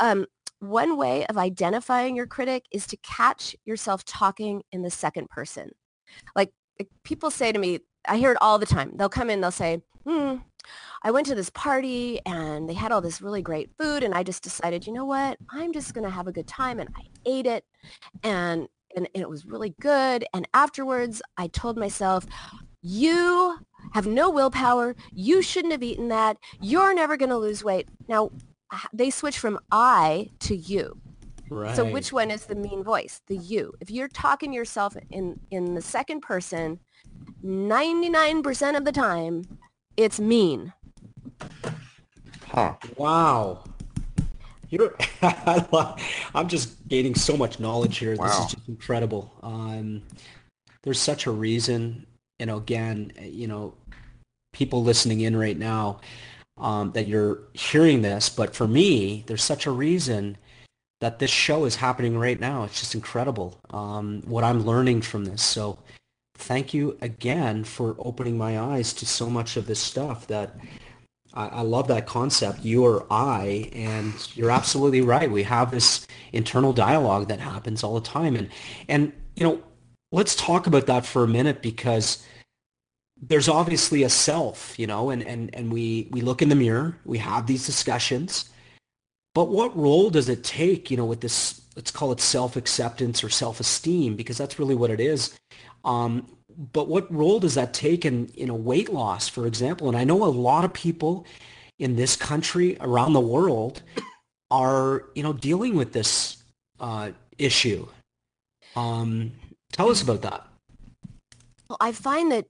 um, 0.00 0.26
one 0.60 0.96
way 0.96 1.26
of 1.26 1.36
identifying 1.36 2.16
your 2.16 2.26
critic 2.26 2.64
is 2.72 2.86
to 2.88 2.96
catch 2.98 3.54
yourself 3.64 4.04
talking 4.04 4.62
in 4.72 4.82
the 4.82 4.90
second 4.90 5.28
person. 5.28 5.70
Like 6.34 6.52
people 7.04 7.30
say 7.30 7.52
to 7.52 7.58
me 7.58 7.80
i 8.08 8.16
hear 8.16 8.30
it 8.30 8.38
all 8.40 8.58
the 8.58 8.66
time. 8.66 8.92
They'll 8.96 9.08
come 9.08 9.30
in 9.30 9.40
they'll 9.40 9.50
say 9.50 9.82
hmm 10.06 10.36
I 11.02 11.10
went 11.10 11.26
to 11.28 11.34
this 11.34 11.50
party 11.50 12.20
and 12.26 12.68
they 12.68 12.74
had 12.74 12.90
all 12.90 13.00
this 13.00 13.22
really 13.22 13.42
great 13.42 13.70
food 13.78 14.02
and 14.02 14.14
I 14.14 14.22
just 14.22 14.42
decided, 14.42 14.86
you 14.86 14.92
know 14.92 15.04
what? 15.04 15.38
I'm 15.50 15.72
just 15.72 15.94
going 15.94 16.04
to 16.04 16.10
have 16.10 16.26
a 16.26 16.32
good 16.32 16.48
time 16.48 16.80
and 16.80 16.88
I 16.96 17.02
ate 17.24 17.46
it 17.46 17.64
and, 18.24 18.68
and 18.96 19.08
and 19.14 19.22
it 19.22 19.28
was 19.28 19.44
really 19.46 19.74
good. 19.80 20.24
And 20.32 20.48
afterwards 20.54 21.22
I 21.36 21.48
told 21.48 21.76
myself, 21.76 22.26
you 22.86 23.58
have 23.94 24.06
no 24.06 24.30
willpower. 24.30 24.94
You 25.12 25.42
shouldn't 25.42 25.72
have 25.72 25.82
eaten 25.82 26.08
that. 26.08 26.36
You're 26.60 26.94
never 26.94 27.16
going 27.16 27.30
to 27.30 27.36
lose 27.36 27.64
weight. 27.64 27.88
Now, 28.08 28.30
they 28.92 29.10
switch 29.10 29.38
from 29.38 29.58
I 29.72 30.30
to 30.40 30.56
you. 30.56 30.96
right. 31.50 31.74
So 31.76 31.84
which 31.84 32.12
one 32.12 32.30
is 32.30 32.46
the 32.46 32.54
mean 32.54 32.82
voice? 32.84 33.20
The 33.26 33.36
you. 33.36 33.72
If 33.80 33.90
you're 33.90 34.08
talking 34.08 34.50
to 34.52 34.56
yourself 34.56 34.96
in 35.10 35.38
in 35.50 35.74
the 35.74 35.82
second 35.82 36.20
person, 36.20 36.78
99% 37.44 38.76
of 38.76 38.84
the 38.84 38.92
time, 38.92 39.44
it's 39.96 40.18
mean. 40.20 40.72
Huh. 42.48 42.74
Wow. 42.96 43.64
You're, 44.68 44.94
I 45.22 45.64
love- 45.72 46.00
I'm 46.34 46.48
just 46.48 46.86
gaining 46.88 47.14
so 47.14 47.36
much 47.36 47.60
knowledge 47.60 47.98
here. 47.98 48.16
Wow. 48.16 48.26
This 48.26 48.38
is 48.38 48.52
just 48.54 48.68
incredible. 48.68 49.32
Um, 49.42 50.02
there's 50.82 51.00
such 51.00 51.26
a 51.26 51.30
reason, 51.30 52.06
know, 52.44 52.58
again, 52.58 53.12
you 53.22 53.46
know, 53.46 53.72
people 54.52 54.82
listening 54.82 55.20
in 55.20 55.36
right 55.36 55.58
now 55.58 56.00
um, 56.58 56.92
that 56.92 57.08
you're 57.08 57.40
hearing 57.54 58.02
this, 58.02 58.28
but 58.28 58.54
for 58.54 58.68
me, 58.68 59.24
there's 59.26 59.44
such 59.44 59.66
a 59.66 59.70
reason 59.70 60.36
that 61.00 61.18
this 61.18 61.30
show 61.30 61.64
is 61.64 61.76
happening 61.76 62.18
right 62.18 62.40
now. 62.40 62.64
It's 62.64 62.80
just 62.80 62.94
incredible 62.94 63.58
um, 63.70 64.22
what 64.26 64.44
I'm 64.44 64.64
learning 64.64 65.02
from 65.02 65.24
this. 65.26 65.42
So 65.42 65.78
thank 66.36 66.72
you 66.72 66.96
again 67.00 67.64
for 67.64 67.96
opening 67.98 68.38
my 68.38 68.58
eyes 68.58 68.92
to 68.94 69.06
so 69.06 69.28
much 69.28 69.56
of 69.56 69.66
this 69.66 69.80
stuff 69.80 70.26
that 70.28 70.56
I, 71.34 71.48
I 71.48 71.60
love 71.60 71.88
that 71.88 72.06
concept, 72.06 72.64
you 72.64 72.84
or 72.84 73.06
I, 73.10 73.70
and 73.74 74.14
you're 74.34 74.50
absolutely 74.50 75.02
right. 75.02 75.30
We 75.30 75.42
have 75.42 75.70
this 75.70 76.06
internal 76.32 76.72
dialogue 76.72 77.28
that 77.28 77.40
happens 77.40 77.84
all 77.84 77.94
the 77.94 78.06
time. 78.06 78.34
And, 78.34 78.48
and, 78.88 79.12
you 79.34 79.44
know, 79.44 79.62
let's 80.12 80.34
talk 80.34 80.66
about 80.66 80.86
that 80.86 81.04
for 81.04 81.24
a 81.24 81.28
minute 81.28 81.62
because 81.62 82.24
there's 83.20 83.48
obviously 83.48 84.02
a 84.02 84.08
self, 84.08 84.78
you 84.78 84.86
know, 84.86 85.10
and, 85.10 85.22
and, 85.22 85.54
and 85.54 85.72
we, 85.72 86.08
we 86.10 86.20
look 86.20 86.42
in 86.42 86.48
the 86.48 86.54
mirror, 86.54 86.98
we 87.04 87.18
have 87.18 87.46
these 87.46 87.64
discussions, 87.66 88.50
but 89.34 89.48
what 89.48 89.76
role 89.76 90.10
does 90.10 90.28
it 90.28 90.44
take, 90.44 90.90
you 90.90 90.96
know, 90.96 91.04
with 91.04 91.20
this, 91.20 91.62
let's 91.76 91.90
call 91.90 92.12
it 92.12 92.20
self-acceptance 92.20 93.24
or 93.24 93.28
self-esteem, 93.28 94.16
because 94.16 94.38
that's 94.38 94.58
really 94.58 94.74
what 94.74 94.90
it 94.90 95.00
is. 95.00 95.36
Um, 95.84 96.26
but 96.72 96.88
what 96.88 97.12
role 97.12 97.40
does 97.40 97.54
that 97.54 97.74
take 97.74 98.04
in, 98.04 98.28
in 98.28 98.48
a 98.48 98.54
weight 98.54 98.90
loss, 98.90 99.28
for 99.28 99.46
example? 99.46 99.88
And 99.88 99.96
I 99.96 100.04
know 100.04 100.24
a 100.24 100.26
lot 100.26 100.64
of 100.64 100.72
people 100.72 101.26
in 101.78 101.96
this 101.96 102.16
country, 102.16 102.78
around 102.80 103.12
the 103.12 103.20
world, 103.20 103.82
are, 104.50 105.04
you 105.14 105.22
know, 105.22 105.34
dealing 105.34 105.74
with 105.74 105.92
this 105.92 106.42
uh, 106.80 107.10
issue. 107.36 107.86
Um, 108.74 109.32
tell 109.72 109.90
us 109.90 110.02
about 110.02 110.22
that. 110.22 110.46
Well, 111.68 111.78
I 111.80 111.92
find 111.92 112.30
that 112.32 112.46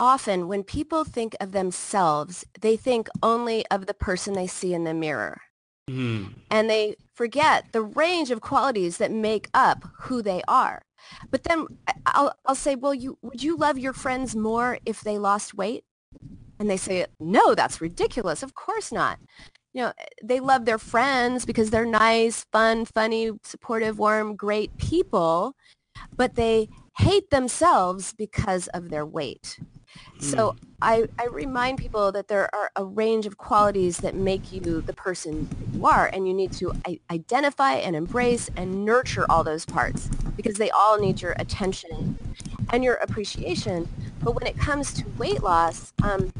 often 0.00 0.48
when 0.48 0.62
people 0.62 1.04
think 1.04 1.36
of 1.40 1.52
themselves, 1.52 2.44
they 2.60 2.76
think 2.76 3.08
only 3.22 3.64
of 3.70 3.86
the 3.86 3.94
person 3.94 4.34
they 4.34 4.46
see 4.46 4.74
in 4.74 4.84
the 4.84 4.94
mirror. 4.94 5.40
Mm. 5.90 6.34
And 6.50 6.70
they 6.70 6.96
forget 7.14 7.66
the 7.72 7.82
range 7.82 8.30
of 8.30 8.40
qualities 8.40 8.98
that 8.98 9.10
make 9.10 9.48
up 9.52 9.84
who 10.00 10.22
they 10.22 10.42
are. 10.48 10.82
But 11.30 11.44
then 11.44 11.66
I'll, 12.06 12.32
I'll 12.46 12.54
say, 12.54 12.76
well, 12.76 12.94
you, 12.94 13.18
would 13.22 13.42
you 13.42 13.56
love 13.56 13.78
your 13.78 13.92
friends 13.92 14.36
more 14.36 14.78
if 14.86 15.00
they 15.00 15.18
lost 15.18 15.54
weight? 15.54 15.84
And 16.58 16.70
they 16.70 16.76
say, 16.76 17.06
no, 17.18 17.54
that's 17.54 17.80
ridiculous. 17.80 18.42
Of 18.42 18.54
course 18.54 18.92
not. 18.92 19.18
You 19.74 19.82
know, 19.82 19.92
they 20.22 20.38
love 20.38 20.64
their 20.64 20.78
friends 20.78 21.44
because 21.44 21.70
they're 21.70 21.86
nice, 21.86 22.44
fun, 22.52 22.84
funny, 22.84 23.30
supportive, 23.42 23.98
warm, 23.98 24.36
great 24.36 24.76
people, 24.76 25.56
but 26.16 26.34
they 26.34 26.68
hate 26.98 27.30
themselves 27.30 28.12
because 28.12 28.68
of 28.68 28.90
their 28.90 29.06
weight. 29.06 29.58
So 30.20 30.52
hmm. 30.52 30.58
I, 30.80 31.04
I 31.18 31.26
remind 31.26 31.78
people 31.78 32.12
that 32.12 32.28
there 32.28 32.52
are 32.54 32.70
a 32.76 32.84
range 32.84 33.26
of 33.26 33.36
qualities 33.38 33.98
that 33.98 34.14
make 34.14 34.52
you 34.52 34.80
the 34.80 34.92
person 34.92 35.48
you 35.72 35.86
are, 35.86 36.08
and 36.12 36.26
you 36.26 36.34
need 36.34 36.52
to 36.52 36.72
identify 37.10 37.74
and 37.74 37.94
embrace 37.94 38.50
and 38.56 38.84
nurture 38.84 39.26
all 39.28 39.44
those 39.44 39.64
parts 39.64 40.08
because 40.36 40.56
they 40.56 40.70
all 40.70 40.98
need 40.98 41.20
your 41.20 41.34
attention 41.38 42.18
and 42.70 42.82
your 42.82 42.94
appreciation. 42.94 43.88
But 44.22 44.34
when 44.34 44.46
it 44.46 44.56
comes 44.56 44.92
to 44.94 45.08
weight 45.18 45.42
loss, 45.42 45.92
um, 46.02 46.32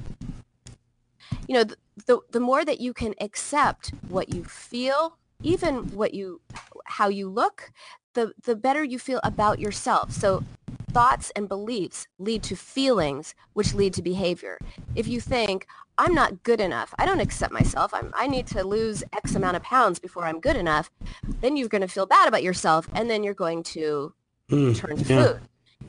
you 1.47 1.55
know, 1.55 1.65
the, 1.65 1.77
the, 2.07 2.21
the 2.31 2.41
more 2.41 2.65
that 2.65 2.81
you 2.81 2.95
can 2.95 3.15
accept 3.21 3.93
what 4.09 4.33
you 4.35 4.45
feel, 4.45 5.19
even 5.43 5.89
what 5.91 6.15
you, 6.15 6.41
how 6.87 7.09
you 7.09 7.29
look, 7.29 7.71
the, 8.15 8.33
the 8.45 8.57
better 8.57 8.85
you 8.85 8.99
feel 8.99 9.21
about 9.23 9.59
yourself. 9.59 10.13
So 10.13 10.45
thoughts 10.93 11.33
and 11.35 11.49
beliefs 11.49 12.07
lead 12.19 12.43
to 12.45 12.57
feelings, 12.57 13.35
which 13.55 13.75
lead 13.75 13.95
to 13.95 14.03
behavior. 14.03 14.59
If 14.95 15.09
you 15.09 15.21
think, 15.21 15.67
I'm 15.99 16.15
not 16.15 16.43
good 16.43 16.61
enough, 16.61 16.95
I 16.99 17.07
don't 17.07 17.21
accept 17.21 17.53
myself, 17.53 17.93
I'm, 17.95 18.13
i 18.17 18.27
need 18.27 18.47
to 18.49 18.65
lose 18.65 19.03
X 19.13 19.35
amount 19.35 19.57
of 19.57 19.63
pounds 19.63 19.99
before 19.99 20.25
I'm 20.25 20.41
good 20.41 20.57
enough, 20.57 20.91
then 21.41 21.57
you're 21.57 21.69
going 21.69 21.83
to 21.83 21.89
feel 21.89 22.07
bad 22.07 22.29
about 22.29 22.43
yourself, 22.43 22.89
and 22.95 23.11
then 23.11 23.23
you're 23.23 23.35
going 23.35 23.63
to 23.65 24.13
mm, 24.51 24.77
turn 24.77 24.97
to 24.97 25.05
yeah. 25.05 25.25
food. 25.25 25.41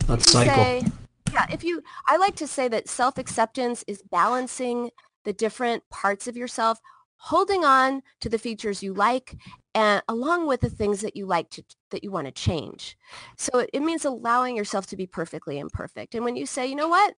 That's 0.07 0.31
cycle. 0.31 0.53
Say, 0.53 0.83
yeah, 1.31 1.45
if 1.51 1.63
you, 1.63 1.83
I 2.07 2.17
like 2.17 2.35
to 2.37 2.47
say 2.47 2.67
that 2.67 2.87
self-acceptance 2.87 3.83
is 3.87 4.01
balancing 4.01 4.91
the 5.23 5.33
different 5.33 5.89
parts 5.89 6.27
of 6.27 6.35
yourself 6.35 6.79
holding 7.23 7.63
on 7.63 8.01
to 8.19 8.27
the 8.27 8.37
features 8.37 8.83
you 8.83 8.93
like 8.93 9.37
and 9.73 10.03
along 10.09 10.45
with 10.45 10.59
the 10.59 10.69
things 10.69 10.99
that 10.99 11.15
you 11.15 11.25
like 11.25 11.49
to 11.49 11.63
that 11.89 12.03
you 12.03 12.11
want 12.11 12.27
to 12.27 12.33
change. 12.33 12.97
So 13.37 13.59
it, 13.59 13.69
it 13.71 13.79
means 13.79 14.03
allowing 14.03 14.57
yourself 14.57 14.87
to 14.87 14.97
be 14.97 15.07
perfectly 15.07 15.57
imperfect. 15.57 16.15
And 16.15 16.25
when 16.25 16.35
you 16.35 16.45
say, 16.45 16.67
you 16.67 16.75
know 16.75 16.89
what, 16.89 17.13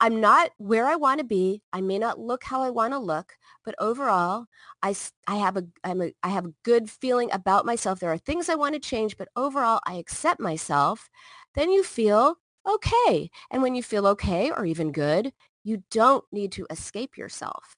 I'm 0.00 0.22
not 0.22 0.52
where 0.56 0.86
I 0.86 0.96
want 0.96 1.18
to 1.18 1.24
be. 1.24 1.60
I 1.70 1.82
may 1.82 1.98
not 1.98 2.18
look 2.18 2.44
how 2.44 2.62
I 2.62 2.70
want 2.70 2.94
to 2.94 2.98
look, 2.98 3.34
but 3.62 3.74
overall, 3.78 4.46
I, 4.82 4.96
I 5.26 5.36
have 5.36 5.58
a, 5.58 5.64
I'm 5.84 6.00
a 6.00 6.12
I 6.22 6.28
have 6.30 6.46
a 6.46 6.54
good 6.62 6.88
feeling 6.88 7.30
about 7.30 7.66
myself. 7.66 8.00
There 8.00 8.12
are 8.12 8.18
things 8.18 8.48
I 8.48 8.54
want 8.54 8.72
to 8.72 8.80
change, 8.80 9.18
but 9.18 9.28
overall, 9.36 9.80
I 9.86 9.96
accept 9.96 10.40
myself. 10.40 11.10
Then 11.54 11.70
you 11.70 11.82
feel 11.82 12.36
okay. 12.66 13.30
And 13.50 13.60
when 13.60 13.74
you 13.74 13.82
feel 13.82 14.06
okay 14.08 14.50
or 14.50 14.64
even 14.64 14.92
good, 14.92 15.32
you 15.62 15.82
don't 15.90 16.24
need 16.32 16.52
to 16.52 16.66
escape 16.70 17.18
yourself. 17.18 17.76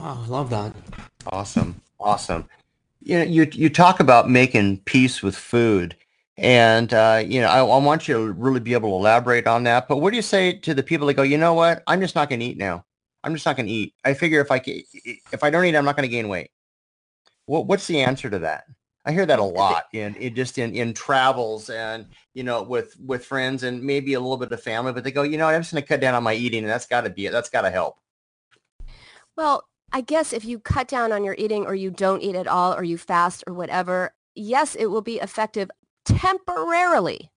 Oh, 0.00 0.24
I 0.24 0.26
love 0.28 0.50
that. 0.50 0.74
Awesome. 1.26 1.80
Awesome. 1.98 2.48
You 3.02 3.18
know, 3.18 3.24
you, 3.24 3.46
you 3.52 3.68
talk 3.68 4.00
about 4.00 4.30
making 4.30 4.78
peace 4.78 5.22
with 5.22 5.36
food. 5.36 5.94
And, 6.38 6.92
uh, 6.94 7.22
you 7.24 7.42
know, 7.42 7.48
I, 7.48 7.58
I 7.58 7.78
want 7.78 8.08
you 8.08 8.14
to 8.14 8.32
really 8.32 8.60
be 8.60 8.72
able 8.72 8.90
to 8.90 8.94
elaborate 8.94 9.46
on 9.46 9.64
that. 9.64 9.88
But 9.88 9.98
what 9.98 10.10
do 10.10 10.16
you 10.16 10.22
say 10.22 10.54
to 10.54 10.72
the 10.72 10.82
people 10.82 11.06
that 11.08 11.14
go, 11.14 11.22
you 11.22 11.36
know 11.36 11.52
what? 11.52 11.82
I'm 11.86 12.00
just 12.00 12.14
not 12.14 12.30
going 12.30 12.40
to 12.40 12.46
eat 12.46 12.56
now. 12.56 12.84
I'm 13.22 13.34
just 13.34 13.44
not 13.44 13.56
going 13.56 13.66
to 13.66 13.72
eat. 13.72 13.94
I 14.04 14.14
figure 14.14 14.40
if 14.40 14.50
I 14.50 14.62
if 14.64 15.44
I 15.44 15.50
don't 15.50 15.66
eat, 15.66 15.76
I'm 15.76 15.84
not 15.84 15.96
going 15.96 16.08
to 16.08 16.10
gain 16.10 16.28
weight. 16.28 16.50
What, 17.44 17.66
what's 17.66 17.86
the 17.86 18.00
answer 18.00 18.30
to 18.30 18.38
that? 18.38 18.64
I 19.04 19.12
hear 19.12 19.26
that 19.26 19.38
a 19.38 19.44
lot 19.44 19.84
in, 19.92 20.14
in 20.14 20.34
just 20.34 20.56
in, 20.56 20.74
in 20.74 20.92
travels 20.92 21.70
and 21.70 22.06
you 22.34 22.42
know 22.42 22.62
with 22.62 22.94
with 23.00 23.24
friends 23.24 23.62
and 23.62 23.82
maybe 23.82 24.14
a 24.14 24.20
little 24.20 24.36
bit 24.36 24.52
of 24.52 24.62
family, 24.62 24.92
but 24.92 25.04
they 25.04 25.10
go, 25.10 25.22
you 25.22 25.36
know, 25.36 25.48
I'm 25.48 25.60
just 25.60 25.72
going 25.72 25.82
to 25.82 25.88
cut 25.88 26.00
down 26.00 26.14
on 26.14 26.22
my 26.22 26.34
eating, 26.34 26.64
and 26.64 26.70
that's 26.70 26.86
got 26.86 27.02
to 27.02 27.10
be 27.10 27.26
it. 27.26 27.32
That's 27.32 27.50
got 27.50 27.62
to 27.62 27.70
help. 27.70 27.98
Well, 29.36 29.64
I 29.92 30.00
guess 30.02 30.32
if 30.32 30.44
you 30.44 30.58
cut 30.58 30.86
down 30.86 31.10
on 31.10 31.24
your 31.24 31.34
eating 31.36 31.66
or 31.66 31.74
you 31.74 31.90
don't 31.90 32.22
eat 32.22 32.36
at 32.36 32.46
all 32.46 32.74
or 32.74 32.84
you 32.84 32.96
fast 32.96 33.42
or 33.46 33.54
whatever, 33.54 34.14
yes, 34.34 34.76
it 34.76 34.86
will 34.86 35.02
be 35.02 35.18
effective 35.18 35.70
temporarily. 36.04 37.30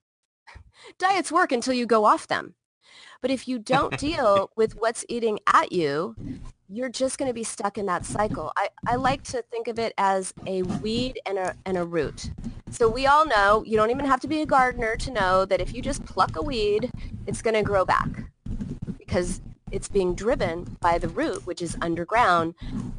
Diets 1.00 1.32
work 1.32 1.52
until 1.52 1.74
you 1.74 1.86
go 1.86 2.06
off 2.06 2.28
them. 2.28 2.54
But 3.22 3.32
if 3.32 3.48
you 3.48 3.58
don't 3.58 3.98
deal 3.98 4.52
with 4.56 4.76
what's 4.76 5.04
eating 5.10 5.40
at 5.48 5.72
you, 5.72 6.16
you're 6.70 6.90
just 6.90 7.18
going 7.18 7.30
to 7.30 7.34
be 7.34 7.44
stuck 7.44 7.78
in 7.78 7.88
that 7.88 8.06
cycle. 8.06 8.52
I, 8.56 8.70
I 8.88 8.96
like 8.96 9.24
to 9.26 9.42
think 9.42 9.68
of 9.68 9.80
it 9.80 9.94
as 9.98 10.34
a 10.46 10.62
weed 10.64 11.20
and 11.26 11.38
a, 11.38 11.56
and 11.66 11.78
a 11.78 11.84
root. 11.84 12.32
So 12.70 12.90
we 12.90 13.08
all 13.08 13.26
know, 13.26 13.64
you 13.66 13.78
don't 13.78 13.92
even 13.92 14.06
have 14.06 14.20
to 14.22 14.28
be 14.28 14.42
a 14.42 14.46
gardener 14.46 14.96
to 14.98 15.12
know 15.12 15.46
that 15.46 15.62
if 15.62 15.74
you 15.74 15.82
just 15.82 16.06
pluck 16.06 16.36
a 16.36 16.42
weed, 16.42 16.92
it's 17.28 17.42
going 17.42 17.54
to 17.56 17.64
grow 17.64 17.86
back 17.86 18.10
because 18.98 19.42
it's 19.74 19.90
being 19.90 20.14
driven 20.14 20.78
by 20.80 20.98
the 20.98 21.10
root, 21.10 21.46
which 21.46 21.62
is 21.62 21.76
underground, 21.82 22.54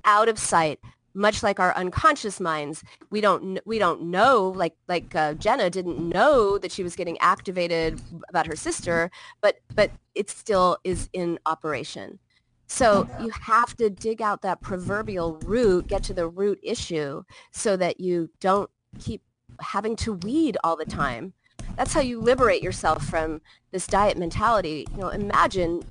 out 0.04 0.28
of 0.28 0.38
sight, 0.38 0.80
much 1.14 1.42
like 1.42 1.60
our 1.60 1.74
unconscious 1.76 2.40
minds. 2.40 2.82
We 3.10 3.20
don't 3.20 3.60
we 3.64 3.78
don't 3.78 4.02
know 4.02 4.48
like 4.48 4.74
like 4.88 5.14
uh, 5.14 5.34
Jenna 5.34 5.70
didn't 5.70 6.06
know 6.08 6.58
that 6.58 6.72
she 6.72 6.82
was 6.82 6.96
getting 6.96 7.16
activated 7.18 8.00
about 8.28 8.46
her 8.48 8.56
sister, 8.56 9.10
but 9.40 9.60
but 9.74 9.92
it 10.14 10.28
still 10.28 10.76
is 10.84 11.08
in 11.12 11.38
operation. 11.46 12.18
So 12.66 13.08
you 13.20 13.30
have 13.30 13.76
to 13.76 13.88
dig 13.88 14.20
out 14.20 14.42
that 14.42 14.60
proverbial 14.60 15.38
root, 15.44 15.87
get 15.87 16.02
to 16.04 16.14
the 16.14 16.26
root 16.26 16.58
issue 16.62 17.22
so 17.52 17.76
that 17.76 18.00
you 18.00 18.30
don't 18.40 18.70
keep 18.98 19.22
having 19.60 19.94
to 19.96 20.14
weed 20.14 20.56
all 20.64 20.74
the 20.74 20.84
time. 20.84 21.34
That's 21.76 21.92
how 21.92 22.00
you 22.00 22.20
liberate 22.20 22.62
yourself 22.62 23.04
from 23.04 23.42
this 23.70 23.87
diet 23.87 24.16
mentality. 24.16 24.87
You 24.92 24.98
know, 24.98 25.08
imagine 25.08 25.82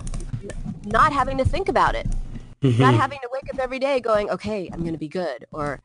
not 0.86 1.12
having 1.12 1.38
to 1.38 1.44
think 1.44 1.68
about 1.68 1.94
it, 1.94 2.06
mm-hmm. 2.62 2.80
not 2.80 2.94
having 2.94 3.18
to 3.20 3.28
wake 3.32 3.52
up 3.52 3.58
every 3.58 3.78
day 3.78 4.00
going, 4.00 4.30
okay, 4.30 4.68
I'm 4.72 4.80
going 4.80 4.92
to 4.92 4.98
be 4.98 5.08
good, 5.08 5.46
or 5.52 5.80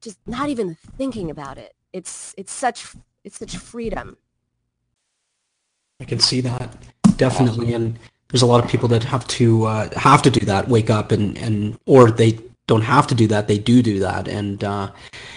just 0.00 0.18
not 0.26 0.48
even 0.48 0.76
thinking 0.96 1.30
about 1.30 1.58
it. 1.58 1.74
It's 1.92 2.34
it's 2.36 2.52
such 2.52 2.94
it's 3.24 3.38
such 3.38 3.56
freedom. 3.56 4.16
I 6.00 6.04
can 6.04 6.18
see 6.18 6.40
that 6.40 6.74
definitely, 7.16 7.74
and 7.74 7.98
there's 8.28 8.42
a 8.42 8.46
lot 8.46 8.64
of 8.64 8.70
people 8.70 8.88
that 8.88 9.04
have 9.04 9.26
to 9.28 9.64
uh, 9.66 9.98
have 9.98 10.22
to 10.22 10.30
do 10.30 10.44
that, 10.46 10.68
wake 10.68 10.90
up 10.90 11.12
and 11.12 11.38
and 11.38 11.78
or 11.86 12.10
they 12.10 12.38
don't 12.66 12.82
have 12.82 13.06
to 13.08 13.14
do 13.14 13.26
that, 13.26 13.48
they 13.48 13.58
do 13.58 13.82
do 13.82 13.98
that, 13.98 14.28
and 14.28 14.64
uh, 14.64 14.90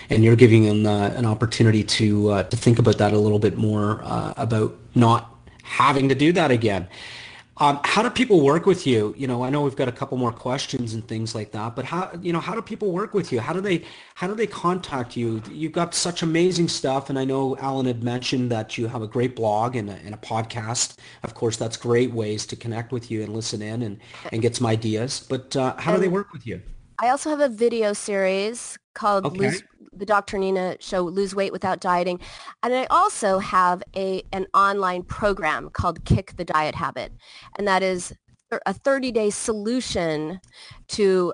and 0.10 0.24
you're 0.24 0.36
giving 0.36 0.64
them 0.64 0.86
uh, 0.86 1.10
an 1.10 1.26
opportunity 1.26 1.84
to 1.84 2.30
uh, 2.30 2.44
to 2.44 2.58
think 2.58 2.80
about 2.80 2.98
that 2.98 3.14
a 3.14 3.18
little 3.18 3.40
bit 3.40 3.58
more 3.58 4.02
uh, 4.04 4.34
about 4.38 4.76
not 4.96 5.36
having 5.64 6.10
to 6.10 6.16
do 6.16 6.32
that 6.32 6.52
again. 6.52 6.88
Um, 7.58 7.80
how 7.86 8.04
do 8.04 8.10
people 8.10 8.42
work 8.42 8.66
with 8.66 8.86
you? 8.86 9.14
You 9.18 9.28
know, 9.28 9.42
I 9.42 9.50
know 9.50 9.62
we've 9.62 9.78
got 9.78 9.88
a 9.88 9.92
couple 9.92 10.18
more 10.18 10.34
questions 10.34 10.94
and 10.94 11.08
things 11.08 11.34
like 11.34 11.52
that, 11.52 11.74
but 11.74 11.86
how, 11.86 12.12
you 12.22 12.34
know, 12.34 12.42
how 12.42 12.54
do 12.54 12.62
people 12.62 12.92
work 12.92 13.14
with 13.14 13.32
you? 13.32 13.40
How 13.40 13.54
do 13.54 13.62
they, 13.62 13.86
how 14.16 14.28
do 14.28 14.36
they 14.36 14.48
contact 14.48 15.16
you? 15.16 15.42
You've 15.50 15.72
got 15.72 15.94
such 15.94 16.22
amazing 16.22 16.68
stuff. 16.68 17.10
And 17.10 17.18
I 17.18 17.24
know 17.24 17.56
Alan 17.58 17.86
had 17.86 18.04
mentioned 18.04 18.52
that 18.52 18.78
you 18.78 18.88
have 18.88 19.02
a 19.02 19.08
great 19.08 19.38
blog 19.38 19.78
and 19.78 19.90
a, 19.90 19.94
and 19.94 20.14
a 20.14 20.18
podcast. 20.18 20.98
Of 21.24 21.34
course, 21.34 21.56
that's 21.56 21.78
great 21.78 22.12
ways 22.12 22.46
to 22.48 22.58
connect 22.58 22.92
with 22.92 23.10
you 23.10 23.24
and 23.24 23.34
listen 23.34 23.62
in 23.62 23.84
and, 23.84 24.00
and 24.34 24.42
get 24.42 24.56
some 24.58 24.68
ideas. 24.68 25.26
But 25.30 25.56
uh, 25.56 25.76
how 25.78 25.94
do 25.96 26.02
they 26.02 26.10
work 26.10 26.34
with 26.34 26.46
you? 26.46 26.62
I 27.00 27.10
also 27.10 27.30
have 27.30 27.40
a 27.40 27.50
video 27.50 27.94
series 27.94 28.78
called 28.96 29.26
okay. 29.26 29.38
Lose, 29.38 29.64
the 29.94 30.06
Dr. 30.06 30.38
Nina 30.38 30.78
show 30.80 31.02
Lose 31.02 31.36
Weight 31.36 31.52
Without 31.52 31.80
Dieting. 31.80 32.20
And 32.64 32.74
I 32.74 32.86
also 32.86 33.40
have 33.40 33.84
a 33.96 34.24
an 34.34 34.48
online 34.54 35.04
program 35.04 35.70
called 35.70 36.04
Kick 36.06 36.36
the 36.38 36.46
Diet 36.46 36.76
Habit. 36.76 37.14
And 37.58 37.68
that 37.68 37.84
is 37.84 38.14
a 38.66 38.74
30-day 38.74 39.30
solution 39.30 40.40
to 40.90 41.34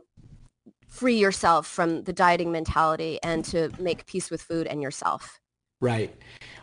free 0.87 1.17
yourself 1.17 1.67
from 1.67 2.03
the 2.03 2.13
dieting 2.13 2.51
mentality 2.51 3.19
and 3.23 3.45
to 3.45 3.71
make 3.79 4.05
peace 4.05 4.29
with 4.29 4.41
food 4.41 4.67
and 4.67 4.81
yourself. 4.81 5.39
Right. 5.79 6.13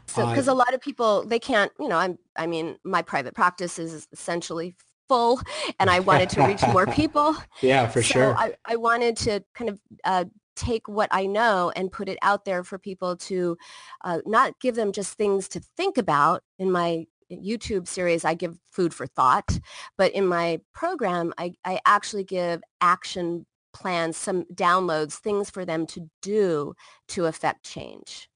So, 0.06 0.22
Uh, 0.22 0.30
because 0.30 0.48
a 0.48 0.54
lot 0.54 0.74
of 0.74 0.80
people, 0.80 1.24
they 1.26 1.38
can't, 1.38 1.72
you 1.78 1.88
know, 1.88 1.96
I'm, 1.96 2.18
I 2.36 2.46
mean, 2.46 2.76
my 2.84 3.02
private 3.02 3.34
practice 3.34 3.78
is 3.78 4.06
essentially 4.12 4.76
full 5.08 5.40
and 5.80 5.90
I 5.90 6.00
wanted 6.00 6.30
to 6.30 6.46
reach 6.46 6.62
more 6.68 6.86
people. 7.00 7.34
yeah, 7.62 7.88
for 7.88 8.02
so 8.02 8.12
sure. 8.12 8.36
I, 8.36 8.54
I 8.64 8.76
wanted 8.76 9.16
to 9.18 9.42
kind 9.54 9.70
of 9.70 9.80
uh, 10.04 10.24
take 10.58 10.88
what 10.88 11.08
I 11.12 11.26
know 11.26 11.72
and 11.76 11.92
put 11.92 12.08
it 12.08 12.18
out 12.22 12.44
there 12.44 12.64
for 12.64 12.78
people 12.78 13.16
to 13.16 13.56
uh, 14.04 14.18
not 14.26 14.58
give 14.60 14.74
them 14.74 14.92
just 14.92 15.14
things 15.14 15.48
to 15.48 15.60
think 15.76 15.96
about. 15.96 16.42
In 16.58 16.70
my 16.72 17.06
YouTube 17.30 17.86
series, 17.86 18.24
I 18.24 18.34
give 18.34 18.58
food 18.70 18.92
for 18.92 19.06
thought, 19.06 19.58
but 19.96 20.12
in 20.12 20.26
my 20.26 20.60
program, 20.74 21.32
I, 21.38 21.52
I 21.64 21.80
actually 21.86 22.24
give 22.24 22.62
action 22.80 23.46
plans, 23.72 24.16
some 24.16 24.44
downloads, 24.54 25.14
things 25.14 25.50
for 25.50 25.64
them 25.64 25.86
to 25.86 26.08
do 26.22 26.74
to 27.08 27.26
affect 27.26 27.64
change. 27.64 28.28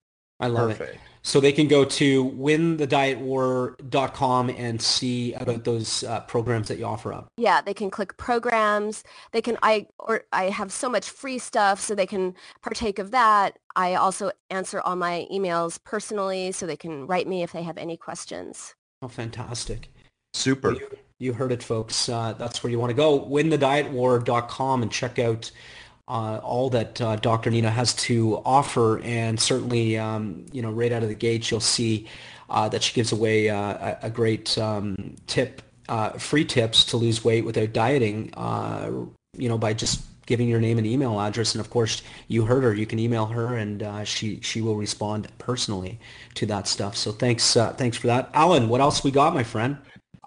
I 0.43 0.49
love 0.49 0.71
Perfect. 0.71 0.97
it. 0.97 1.01
So 1.25 1.39
they 1.39 1.53
can 1.53 1.69
go 1.69 1.85
to 1.85 2.25
winthedietwar.com 2.31 4.51
and 4.51 4.83
see 4.83 5.35
about 5.35 5.63
those 5.63 6.03
uh, 6.03 6.19
programs 6.23 6.67
that 6.67 6.79
you 6.79 6.85
offer 6.85 7.13
up. 7.13 7.29
Yeah, 7.37 7.61
they 7.61 7.75
can 7.75 7.91
click 7.91 8.17
programs. 8.17 9.05
They 9.31 9.41
can 9.41 9.57
I 9.63 9.87
or 10.01 10.25
I 10.33 10.47
have 10.47 10.73
so 10.73 10.89
much 10.89 11.09
free 11.09 11.39
stuff 11.39 11.81
so 11.81 11.95
they 11.95 12.09
can 12.09 12.35
partake 12.61 12.99
of 12.99 13.13
that. 13.13 13.61
I 13.77 13.95
also 13.95 14.33
answer 14.51 14.81
all 14.81 14.97
my 14.97 15.29
emails 15.33 15.79
personally 15.85 16.51
so 16.51 16.67
they 16.67 16.77
can 16.77 17.07
write 17.07 17.29
me 17.29 17.45
if 17.45 17.53
they 17.53 17.63
have 17.63 17.79
any 17.79 17.97
questions. 17.97 18.75
Oh, 19.01 19.07
fantastic. 19.07 19.91
Super. 20.35 20.73
You, 20.73 20.89
you 21.21 21.35
heard 21.35 21.53
it, 21.53 21.63
folks. 21.63 22.09
Uh, 22.09 22.33
that's 22.33 22.65
where 22.65 22.73
you 22.73 22.81
want 22.81 22.91
to 22.91 22.95
go. 22.95 23.21
Winthedietwar.com 23.21 24.83
and 24.83 24.91
check 24.91 25.21
out 25.21 25.53
uh, 26.09 26.41
all 26.43 26.71
that 26.71 27.01
uh, 27.01 27.17
Dr. 27.17 27.51
Nina 27.51 27.71
has 27.71 27.95
to 27.95 28.43
offer. 28.45 29.01
And 29.01 29.39
certainly, 29.39 29.99
um, 29.99 30.47
you 30.53 30.63
know, 30.63 30.71
right 30.71 30.93
out 30.93 31.03
of 31.03 31.09
the 31.09 31.15
gate, 31.15 31.51
you'll 31.51 31.61
see 31.61 32.09
uh, 32.51 32.69
that 32.69 32.83
she 32.83 32.93
gives 32.95 33.13
away 33.13 33.49
uh, 33.49 33.57
a, 33.57 33.99
a 34.03 34.11
great 34.11 34.57
um, 34.59 35.17
tip, 35.27 35.63
uh, 35.89 36.11
free 36.11 36.45
tips 36.45 36.85
to 36.87 36.97
lose 36.97 37.25
weight 37.25 37.45
without 37.45 37.73
dieting, 37.73 38.33
uh, 38.35 38.91
you 39.37 39.49
know, 39.49 39.59
by 39.59 39.73
just 39.73 40.05
giving 40.27 40.49
your 40.49 40.61
name 40.61 40.79
and 40.79 40.87
email 40.87 41.21
address. 41.21 41.55
And 41.55 41.61
of 41.61 41.71
course, 41.71 42.03
you 42.29 42.45
heard 42.45 42.63
her. 42.63 42.75
You 42.75 42.87
can 42.87 42.99
email 42.99 43.27
her, 43.27 43.57
and 43.57 43.83
uh, 43.83 44.05
she 44.05 44.41
she 44.41 44.61
will 44.61 44.77
respond 44.77 45.29
personally 45.39 45.99
to 46.35 46.47
that 46.47 46.69
stuff. 46.69 46.97
So 46.97 47.13
thanks 47.13 47.57
uh, 47.57 47.73
thanks 47.73 47.97
for 47.97 48.07
that, 48.09 48.31
Alan. 48.35 48.69
What 48.69 48.81
else 48.81 49.03
we 49.03 49.11
got, 49.11 49.35
my 49.35 49.43
friend? 49.43 49.79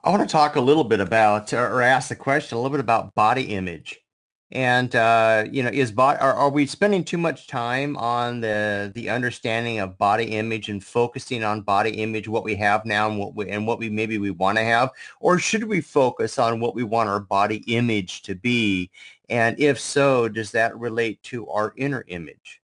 I 0.04 0.10
want 0.10 0.22
to 0.22 0.32
talk 0.32 0.56
a 0.56 0.62
little 0.62 0.84
bit 0.84 1.00
about, 1.00 1.52
or 1.52 1.82
ask 1.82 2.10
the 2.10 2.16
question 2.16 2.58
a 2.58 2.62
little 2.62 2.76
bit 2.76 2.80
about 2.80 3.16
body 3.16 3.56
image. 3.56 4.05
And, 4.52 4.96
uh, 4.96 5.46
you 5.52 5.64
know, 5.64 5.70
is 5.70 5.92
body, 5.92 6.20
are, 6.20 6.34
are 6.34 6.50
we 6.50 6.68
spending 6.68 7.04
too 7.04 7.18
much 7.18 7.48
time 7.48 7.98
on 7.98 8.42
the, 8.42 8.92
the 8.94 9.10
understanding 9.10 9.80
of 9.80 9.98
body 9.98 10.26
image 10.26 10.70
and 10.70 10.84
focusing 10.84 11.44
on 11.44 11.62
body 11.62 11.90
image, 12.02 12.28
what 12.28 12.44
we 12.44 12.56
have 12.56 12.86
now 12.86 13.10
and 13.10 13.18
what 13.18 13.36
we, 13.36 13.50
and 13.50 13.66
what 13.66 13.80
we 13.80 13.90
maybe 13.90 14.20
we 14.20 14.30
want 14.30 14.58
to 14.60 14.64
have? 14.64 14.92
Or 15.20 15.40
should 15.40 15.64
we 15.64 15.82
focus 15.82 16.38
on 16.38 16.60
what 16.60 16.76
we 16.76 16.84
want 16.84 17.10
our 17.10 17.20
body 17.20 17.64
image 17.68 18.22
to 18.24 18.36
be? 18.36 18.92
And 19.30 19.60
if 19.60 19.80
so, 19.80 20.30
does 20.30 20.52
that 20.52 20.78
relate 20.78 21.24
to 21.24 21.50
our 21.50 21.74
inner 21.76 22.06
image? 22.08 22.62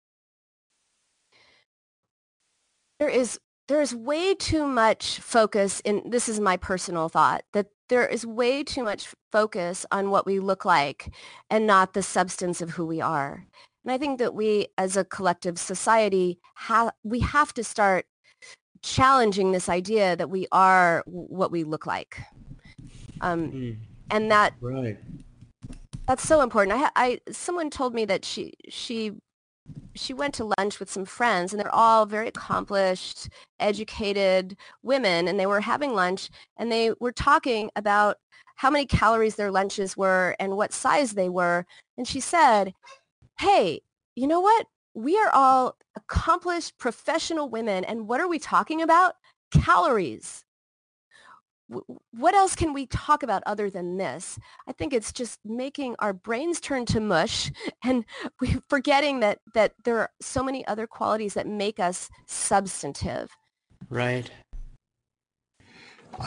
There 2.99 3.09
is 3.09 3.39
there 3.69 3.81
is 3.81 3.95
way 3.95 4.35
too 4.35 4.67
much 4.67 5.21
focus 5.21 5.81
in 5.81 6.03
this 6.11 6.29
is 6.29 6.41
my 6.41 6.57
personal 6.57 7.09
thought 7.09 7.45
that 7.53 7.67
there 7.89 8.07
is 8.07 8.27
way 8.27 8.63
too 8.63 8.85
much 8.85 9.15
focus 9.33 9.85
on 9.91 10.11
what 10.11 10.27
we 10.27 10.39
look 10.39 10.65
like 10.65 11.13
and 11.51 11.67
not 11.67 11.95
the 11.95 12.03
substance 12.03 12.61
of 12.61 12.71
who 12.71 12.87
we 12.87 13.01
are. 13.01 13.47
And 13.85 13.93
I 13.93 13.99
think 13.99 14.19
that 14.19 14.35
we 14.35 14.69
as 14.77 14.97
a 14.97 15.05
collective 15.05 15.59
society 15.59 16.39
have 16.55 16.93
we 17.03 17.21
have 17.21 17.55
to 17.55 17.65
start 17.65 18.07
challenging 18.83 19.53
this 19.53 19.69
idea 19.69 20.17
that 20.17 20.31
we 20.31 20.47
are 20.53 21.03
what 21.07 21.51
we 21.51 21.65
look 21.65 21.87
like. 21.87 22.21
Um, 23.21 23.79
and 24.11 24.31
that 24.31 24.55
Right. 24.61 24.99
that's 26.07 26.27
so 26.27 26.41
important. 26.43 26.77
I, 26.77 26.79
ha- 26.79 26.93
I 26.97 27.21
someone 27.31 27.71
told 27.71 27.95
me 27.95 28.05
that 28.05 28.25
she 28.25 28.55
she 28.69 29.13
she 29.95 30.15
went 30.15 30.35
to 30.35 30.53
lunch 30.59 30.79
with 30.79 30.91
some 30.91 31.05
friends 31.05 31.53
and 31.53 31.61
they're 31.61 31.75
all 31.75 32.07
very 32.07 32.29
accomplished, 32.29 33.29
educated 33.61 34.57
women 34.83 35.29
and 35.29 35.39
they 35.39 35.47
were 35.47 35.61
having 35.61 35.95
lunch 35.95 36.31
and 36.57 36.71
they 36.71 36.93
were 37.01 37.13
talking 37.13 37.71
about 37.77 38.19
how 38.57 38.71
many 38.71 38.87
calories 38.87 39.37
their 39.37 39.51
lunches 39.51 39.97
were 39.97 40.37
and 40.41 40.57
what 40.57 40.73
size 40.73 41.13
they 41.13 41.29
were 41.29 41.67
and 41.97 42.07
she 42.07 42.21
said, 42.21 42.73
"Hey, 43.39 43.83
you 44.17 44.27
know 44.27 44.41
what? 44.41 44.67
We 44.95 45.19
are 45.19 45.31
all 45.31 45.77
accomplished 45.97 46.79
professional 46.79 47.49
women 47.49 47.85
and 47.85 48.09
what 48.09 48.21
are 48.21 48.29
we 48.29 48.39
talking 48.39 48.83
about? 48.83 49.15
Calories." 49.53 50.45
W- 51.69 51.99
what 52.13 52.35
else 52.35 52.55
can 52.55 52.73
we 52.73 52.87
talk 52.87 53.23
about 53.23 53.43
other 53.47 53.71
than 53.71 53.97
this? 53.97 54.39
I 54.67 54.73
think 54.73 54.93
it's 54.93 55.13
just 55.13 55.39
making 55.45 55.97
our 55.99 56.13
brains 56.13 56.61
turn 56.61 56.87
to 56.87 57.01
mush 57.01 57.51
and 57.85 58.05
we 58.41 58.57
forgetting 58.69 59.21
that 59.21 59.41
that 59.55 59.73
there 59.85 59.99
are 59.99 60.11
so 60.21 60.43
many 60.43 60.67
other 60.67 60.87
qualities 60.87 61.35
that 61.35 61.47
make 61.47 61.81
us 61.81 62.09
substantive. 62.27 63.31
Right. 63.89 64.31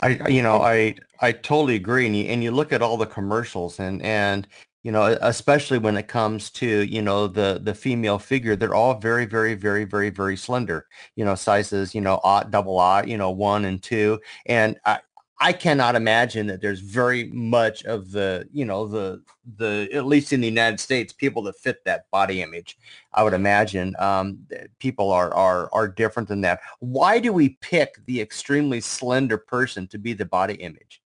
I, 0.00 0.28
you 0.28 0.42
know, 0.42 0.62
I, 0.62 0.94
I 1.20 1.32
totally 1.32 1.74
agree. 1.74 2.06
And 2.06 2.16
you, 2.16 2.24
and 2.24 2.42
you 2.42 2.50
look 2.50 2.72
at 2.72 2.82
all 2.82 2.96
the 2.96 3.06
commercials 3.06 3.78
and, 3.78 4.00
and, 4.02 4.46
you 4.82 4.90
know, 4.90 5.16
especially 5.20 5.78
when 5.78 5.96
it 5.96 6.08
comes 6.08 6.50
to, 6.50 6.66
you 6.66 7.02
know, 7.02 7.26
the, 7.26 7.60
the 7.62 7.74
female 7.74 8.18
figure, 8.18 8.56
they're 8.56 8.74
all 8.74 8.94
very, 8.98 9.26
very, 9.26 9.54
very, 9.54 9.84
very, 9.84 10.10
very 10.10 10.36
slender, 10.36 10.86
you 11.14 11.24
know, 11.24 11.34
sizes, 11.34 11.94
you 11.94 12.00
know, 12.00 12.20
aught, 12.24 12.50
double 12.50 12.78
aught, 12.78 13.06
you 13.06 13.16
know, 13.16 13.30
one 13.30 13.64
and 13.64 13.82
two. 13.82 14.18
And 14.46 14.76
I, 14.84 15.00
I 15.42 15.52
cannot 15.52 15.96
imagine 15.96 16.46
that 16.46 16.60
there's 16.60 16.78
very 16.78 17.24
much 17.24 17.82
of 17.82 18.12
the, 18.12 18.48
you 18.52 18.64
know, 18.64 18.86
the, 18.86 19.22
the, 19.56 19.88
at 19.92 20.06
least 20.06 20.32
in 20.32 20.40
the 20.40 20.46
United 20.46 20.78
States, 20.78 21.12
people 21.12 21.42
that 21.42 21.58
fit 21.58 21.84
that 21.84 22.08
body 22.12 22.42
image. 22.42 22.78
I 23.12 23.24
would 23.24 23.32
imagine 23.32 23.96
um, 23.98 24.46
people 24.78 25.10
are, 25.10 25.34
are, 25.34 25.68
are 25.72 25.88
different 25.88 26.28
than 26.28 26.42
that. 26.42 26.60
Why 26.78 27.18
do 27.18 27.32
we 27.32 27.48
pick 27.60 27.96
the 28.06 28.20
extremely 28.20 28.80
slender 28.80 29.36
person 29.36 29.88
to 29.88 29.98
be 29.98 30.12
the 30.12 30.24
body 30.24 30.54
image? 30.54 31.02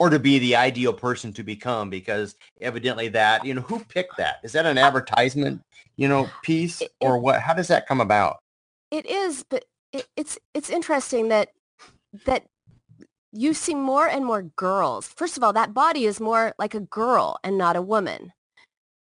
Or 0.00 0.10
to 0.10 0.18
be 0.18 0.40
the 0.40 0.56
ideal 0.56 0.92
person 0.92 1.32
to 1.34 1.44
become? 1.44 1.90
Because 1.90 2.34
evidently 2.60 3.06
that, 3.10 3.46
you 3.46 3.54
know, 3.54 3.60
who 3.60 3.78
picked 3.78 4.16
that? 4.16 4.40
Is 4.42 4.50
that 4.54 4.66
an 4.66 4.76
advertisement, 4.76 5.62
you 5.94 6.08
know, 6.08 6.28
piece 6.42 6.82
or 7.00 7.18
what? 7.18 7.40
How 7.40 7.54
does 7.54 7.68
that 7.68 7.86
come 7.86 8.00
about? 8.00 8.38
It 8.90 9.06
is, 9.06 9.44
but 9.48 9.66
it, 9.92 10.08
it's 10.16 10.36
it's 10.52 10.68
interesting 10.68 11.28
that 11.28 11.50
that 12.26 12.44
you 13.34 13.52
see 13.52 13.74
more 13.74 14.06
and 14.08 14.24
more 14.24 14.42
girls. 14.42 15.08
First 15.08 15.36
of 15.36 15.42
all, 15.42 15.52
that 15.54 15.74
body 15.74 16.04
is 16.06 16.20
more 16.20 16.54
like 16.58 16.74
a 16.74 16.80
girl 16.80 17.38
and 17.42 17.58
not 17.58 17.76
a 17.76 17.82
woman. 17.82 18.32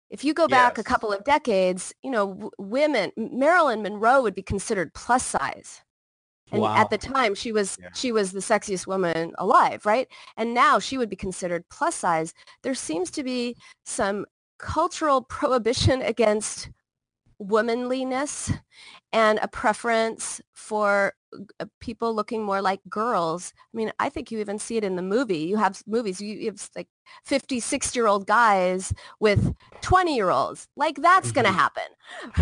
If 0.10 0.24
you 0.24 0.34
go 0.34 0.48
back 0.48 0.78
a 0.78 0.84
couple 0.84 1.14
of 1.14 1.24
decades, 1.24 1.94
you 2.04 2.12
know, 2.12 2.28
w- 2.28 2.52
women, 2.58 3.12
Marilyn 3.16 3.82
Monroe 3.82 4.22
would 4.22 4.36
be 4.36 4.42
considered 4.42 4.94
plus 4.94 5.26
size. 5.26 5.82
And 6.52 6.64
Wow. 6.64 6.76
at 6.76 6.90
the 6.90 6.98
time 6.98 7.36
she 7.36 7.52
was 7.52 7.78
Yeah. 7.80 7.90
she 7.94 8.12
was 8.12 8.32
the 8.32 8.40
sexiest 8.40 8.88
woman 8.88 9.34
alive, 9.38 9.86
right? 9.86 10.08
And 10.36 10.54
now 10.54 10.80
she 10.80 10.98
would 10.98 11.10
be 11.10 11.16
considered 11.16 11.64
plus 11.70 11.96
size. 11.96 12.34
There 12.64 12.74
seems 12.76 13.12
to 13.12 13.24
be 13.24 13.56
some 13.86 14.26
cultural 14.58 15.22
prohibition 15.38 16.02
against 16.02 16.72
womanliness 17.38 18.52
and 19.14 19.40
a 19.42 19.48
preference 19.48 20.42
for 20.54 21.14
people 21.80 22.14
looking 22.14 22.44
more 22.44 22.62
like 22.62 22.82
girls. 22.90 23.54
I 23.74 23.78
mean, 23.78 23.92
I 24.00 24.10
think 24.10 24.32
you 24.32 24.40
even 24.40 24.60
see 24.60 24.78
it 24.78 24.84
in 24.84 24.96
the 24.96 25.02
movie. 25.02 25.40
You 25.40 25.58
have 25.58 25.82
movies, 25.88 26.22
you 26.22 26.46
have 26.46 26.70
like 26.76 26.88
56 27.26 27.96
year 27.96 28.08
old 28.08 28.28
guys 28.28 28.94
with 29.20 29.54
20 29.82 30.16
year 30.16 30.30
olds. 30.30 30.68
Like 30.76 30.96
that's 30.98 31.32
going 31.32 31.46
to 31.46 31.52
happen. 31.52 31.84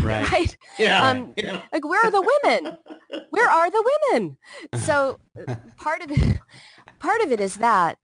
Right. 0.02 0.32
right? 0.32 0.58
Yeah. 0.80 1.10
Um, 1.10 1.34
like 1.74 1.84
where 1.84 2.06
are 2.06 2.12
the 2.12 2.40
women? 2.44 2.78
Where 3.32 3.50
are 3.58 3.70
the 3.70 3.98
women? 4.12 4.38
So 4.78 5.20
uh, 5.48 5.56
part 5.78 6.02
of 6.02 6.12
it, 6.12 6.40
part 7.00 7.22
of 7.22 7.32
it 7.32 7.42
is 7.42 7.58
that. 7.58 7.98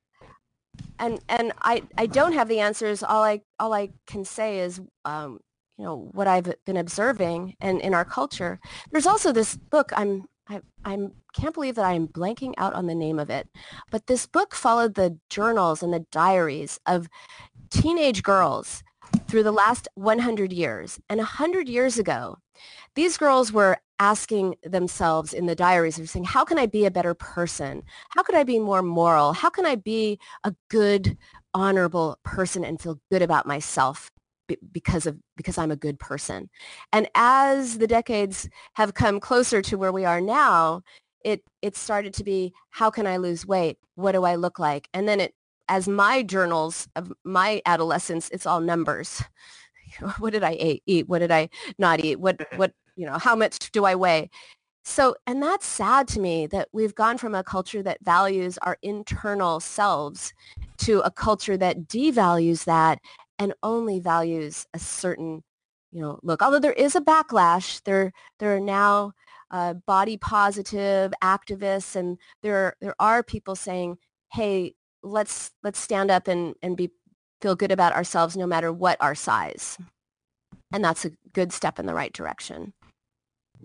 And, 0.99 1.20
and 1.30 1.53
I, 1.62 1.84
I 1.97 2.05
don't 2.05 2.34
have 2.34 2.49
the 2.49 2.60
answers. 2.60 3.01
All 3.01 3.24
I, 3.24 3.41
all 3.60 3.74
I 3.74 3.89
can 4.07 4.26
say 4.26 4.60
is, 4.60 4.82
um, 5.05 5.39
you 5.78 5.86
know, 5.86 6.10
what 6.12 6.28
I've 6.28 6.53
been 6.66 6.78
observing 6.78 7.55
and 7.60 7.82
in 7.82 7.93
our 7.93 8.05
culture. 8.05 8.60
There's 8.91 9.07
also 9.07 9.32
this 9.32 9.55
book 9.55 9.91
I'm 9.95 10.26
I 10.50 10.62
I'm 10.84 11.14
can't 11.34 11.54
believe 11.54 11.76
that 11.76 11.86
I 11.86 11.94
am 11.94 12.08
blanking 12.08 12.54
out 12.58 12.74
on 12.74 12.88
the 12.88 12.96
name 12.96 13.20
of 13.20 13.30
it. 13.30 13.48
But 13.91 14.08
this 14.08 14.28
book 14.28 14.54
followed 14.54 14.96
the 14.96 15.18
journals 15.30 15.82
and 15.82 15.94
the 15.94 16.06
diaries 16.12 16.80
of 16.86 17.08
teenage 17.70 18.24
girls 18.24 18.84
through 19.28 19.44
the 19.44 19.52
last 19.52 19.88
100 19.96 20.54
years. 20.54 21.00
And 21.10 21.18
100 21.20 21.68
years 21.68 21.98
ago, 21.98 22.38
these 22.96 23.18
girls 23.18 23.52
were 23.52 23.80
asking 24.00 24.56
themselves 24.64 25.34
in 25.34 25.46
the 25.46 25.56
diaries, 25.56 25.96
they're 25.96 26.06
saying, 26.06 26.26
how 26.26 26.44
can 26.44 26.60
I 26.60 26.66
be 26.66 26.86
a 26.86 26.91
better 26.91 27.14
person? 27.14 27.84
How 28.10 28.22
could 28.22 28.36
I 28.36 28.44
be 28.44 28.60
more 28.60 28.82
moral? 28.82 29.34
How 29.34 29.50
can 29.50 29.66
I 29.66 29.76
be 29.76 30.20
a 30.44 30.54
good, 30.70 31.18
honorable 31.54 32.20
person 32.24 32.66
and 32.66 32.82
feel 32.82 33.00
good 33.10 33.22
about 33.22 33.46
myself? 33.46 34.12
Because 34.72 35.06
of 35.06 35.18
because 35.36 35.58
I'm 35.58 35.72
a 35.72 35.76
good 35.76 36.00
person. 36.00 36.50
And 36.91 37.08
as 37.16 37.78
the 37.78 37.88
decades 37.88 38.50
have 38.74 38.94
come 38.94 39.20
closer 39.20 39.62
to 39.64 39.78
where 39.78 39.91
we 39.91 40.06
are 40.06 40.22
now, 40.22 40.82
it 41.24 41.44
it 41.62 41.76
started 41.76 42.14
to 42.16 42.24
be 42.24 42.54
how 42.72 42.89
can 42.89 43.08
I 43.08 43.18
lose 43.18 43.46
weight? 43.46 43.78
What 43.96 44.14
do 44.14 44.24
I 44.24 44.36
look 44.36 44.60
like? 44.60 44.89
And 44.94 45.08
then 45.08 45.20
it 45.20 45.34
as 45.70 45.88
my 45.88 46.24
journals 46.24 46.88
of 46.96 47.12
my 47.24 47.62
adolescence, 47.66 48.30
it's 48.30 48.46
all 48.46 48.60
numbers. 48.62 49.24
what 50.20 50.34
did 50.34 50.44
I 50.44 50.82
eat? 50.86 51.08
What 51.08 51.20
did 51.20 51.32
I 51.32 51.50
not 51.78 52.04
eat? 52.04 52.20
What 52.20 52.41
what 52.58 52.74
you 52.96 53.06
know, 53.06 53.18
how 53.18 53.36
much 53.36 53.72
do 53.72 53.86
I 53.86 53.96
weigh? 53.96 54.30
So, 54.86 55.16
and 55.26 55.41
that's 55.41 55.66
sad 55.66 56.10
to 56.10 56.20
me 56.20 56.46
that 56.48 56.68
we've 56.74 56.94
gone 56.94 57.18
from 57.18 57.34
a 57.34 57.44
culture 57.44 57.82
that 57.84 58.04
values 58.04 58.58
our 58.60 58.78
internal 58.82 59.62
selves 59.62 60.34
to 60.80 61.00
a 61.02 61.12
culture 61.12 61.56
that 61.56 61.88
devalues 61.88 62.66
that 62.66 63.00
and 63.44 63.54
only 63.62 64.00
values 64.00 64.66
a 64.74 64.80
certain, 64.80 65.44
you 65.91 66.02
know, 66.02 66.18
look. 66.24 66.41
Although 66.41 66.60
there 66.60 66.72
is 66.74 66.96
a 66.96 67.02
backlash, 67.02 67.84
there 67.84 68.14
there 68.39 68.56
are 68.56 68.60
now 68.60 69.12
uh, 69.52 69.74
body 69.74 70.18
positive 70.18 71.14
activists, 71.22 71.96
and 71.96 72.18
there 72.41 72.76
there 72.82 72.96
are 73.00 73.22
people 73.22 73.56
saying, 73.56 73.98
"Hey, 74.32 74.76
let's 75.04 75.52
let's 75.62 75.80
stand 75.80 76.10
up 76.10 76.28
and 76.30 76.56
and 76.62 76.78
be 76.78 76.89
feel 77.41 77.56
good 77.56 77.72
about 77.72 77.94
ourselves, 77.94 78.38
no 78.38 78.48
matter 78.48 78.72
what 78.72 78.98
our 79.02 79.16
size." 79.16 79.78
And 80.72 80.84
that's 80.84 81.06
a 81.06 81.12
good 81.34 81.52
step 81.54 81.80
in 81.80 81.86
the 81.86 81.94
right 81.94 82.14
direction. 82.14 82.74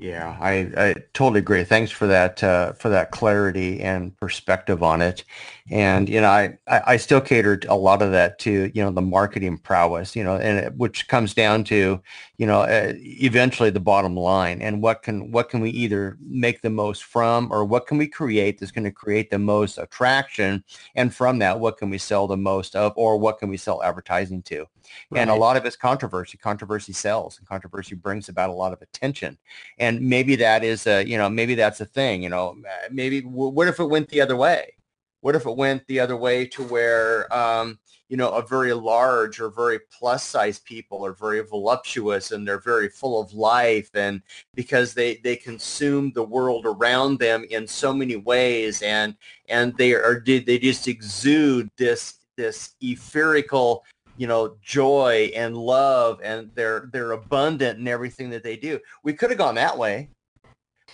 Yeah, 0.00 0.36
I, 0.40 0.70
I 0.76 0.94
totally 1.12 1.40
agree. 1.40 1.64
Thanks 1.64 1.90
for 1.90 2.06
that 2.06 2.44
uh, 2.44 2.72
for 2.74 2.88
that 2.88 3.10
clarity 3.10 3.80
and 3.80 4.16
perspective 4.16 4.80
on 4.80 5.02
it. 5.02 5.24
And 5.70 6.08
you 6.08 6.20
know, 6.20 6.28
I, 6.30 6.56
I 6.68 6.96
still 6.98 7.20
cater 7.20 7.60
a 7.68 7.74
lot 7.76 8.00
of 8.00 8.12
that 8.12 8.38
to 8.40 8.70
you 8.72 8.80
know 8.82 8.92
the 8.92 9.02
marketing 9.02 9.58
prowess. 9.58 10.14
You 10.14 10.22
know, 10.22 10.36
and 10.36 10.58
it, 10.66 10.76
which 10.76 11.08
comes 11.08 11.34
down 11.34 11.64
to 11.64 12.00
you 12.38 12.46
know 12.46 12.60
uh, 12.60 12.92
eventually 12.96 13.68
the 13.68 13.80
bottom 13.80 14.16
line 14.16 14.62
and 14.62 14.80
what 14.80 15.02
can 15.02 15.30
what 15.30 15.50
can 15.50 15.60
we 15.60 15.70
either 15.70 16.16
make 16.20 16.62
the 16.62 16.70
most 16.70 17.04
from 17.04 17.52
or 17.52 17.64
what 17.64 17.86
can 17.86 17.98
we 17.98 18.06
create 18.06 18.58
that's 18.58 18.72
going 18.72 18.84
to 18.84 18.92
create 18.92 19.28
the 19.28 19.38
most 19.38 19.76
attraction 19.76 20.64
and 20.94 21.14
from 21.14 21.38
that 21.38 21.58
what 21.58 21.76
can 21.76 21.90
we 21.90 21.98
sell 21.98 22.26
the 22.26 22.36
most 22.36 22.76
of 22.76 22.92
or 22.96 23.18
what 23.18 23.38
can 23.38 23.48
we 23.48 23.56
sell 23.56 23.82
advertising 23.82 24.42
to. 24.42 24.66
Right. 25.10 25.20
And 25.20 25.30
a 25.30 25.34
lot 25.34 25.56
of 25.56 25.64
it's 25.66 25.76
controversy. 25.76 26.38
Controversy 26.38 26.92
sells, 26.92 27.38
and 27.38 27.46
controversy 27.46 27.94
brings 27.94 28.28
about 28.28 28.50
a 28.50 28.54
lot 28.54 28.72
of 28.72 28.80
attention. 28.82 29.36
And 29.78 30.00
maybe 30.00 30.36
that 30.36 30.64
is 30.64 30.86
a, 30.86 31.06
you 31.06 31.18
know, 31.18 31.28
maybe 31.28 31.54
that's 31.54 31.80
a 31.80 31.86
thing. 31.86 32.22
You 32.22 32.30
know, 32.30 32.56
maybe 32.90 33.20
what 33.20 33.68
if 33.68 33.80
it 33.80 33.84
went 33.84 34.08
the 34.08 34.20
other 34.20 34.36
way? 34.36 34.74
What 35.20 35.34
if 35.34 35.46
it 35.46 35.56
went 35.56 35.86
the 35.86 36.00
other 36.00 36.16
way 36.16 36.46
to 36.46 36.62
where, 36.62 37.32
um, 37.34 37.78
you 38.08 38.16
know, 38.16 38.30
a 38.30 38.46
very 38.46 38.72
large 38.72 39.40
or 39.40 39.50
very 39.50 39.80
plus 39.98 40.24
size 40.24 40.58
people 40.60 41.04
are 41.04 41.12
very 41.12 41.40
voluptuous 41.40 42.30
and 42.32 42.46
they're 42.46 42.60
very 42.60 42.88
full 42.88 43.20
of 43.20 43.34
life 43.34 43.90
and 43.94 44.22
because 44.54 44.94
they, 44.94 45.16
they 45.16 45.36
consume 45.36 46.12
the 46.12 46.22
world 46.22 46.64
around 46.66 47.18
them 47.18 47.44
in 47.50 47.66
so 47.66 47.92
many 47.92 48.16
ways 48.16 48.80
and, 48.82 49.16
and 49.48 49.76
they 49.76 49.92
are, 49.92 50.22
they 50.24 50.58
just 50.58 50.88
exude 50.88 51.68
this, 51.76 52.14
this 52.36 52.74
etherical 52.82 53.80
you 54.16 54.26
know 54.26 54.56
joy 54.60 55.30
and 55.34 55.56
love 55.56 56.20
and 56.24 56.50
they're 56.54 56.90
they're 56.92 57.12
abundant 57.12 57.78
in 57.78 57.86
everything 57.86 58.28
that 58.28 58.42
they 58.42 58.56
do. 58.56 58.78
We 59.04 59.12
could 59.12 59.30
have 59.30 59.38
gone 59.38 59.54
that 59.54 59.78
way 59.78 60.10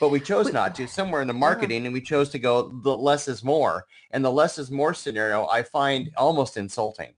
but 0.01 0.09
we 0.09 0.21
chose 0.21 0.53
not 0.53 0.75
to 0.75 0.87
somewhere 0.87 1.23
in 1.23 1.29
the 1.29 1.33
uh-huh. 1.33 1.41
marketing 1.41 1.87
and 1.87 1.93
we 1.93 2.01
chose 2.01 2.29
to 2.31 2.39
go 2.39 2.69
the 2.83 2.97
less 2.97 3.29
is 3.29 3.45
more 3.45 3.87
and 4.11 4.25
the 4.25 4.31
less 4.31 4.59
is 4.59 4.71
more 4.71 4.95
scenario 4.95 5.47
i 5.47 5.63
find 5.63 6.11
almost 6.17 6.57
insulting. 6.57 7.13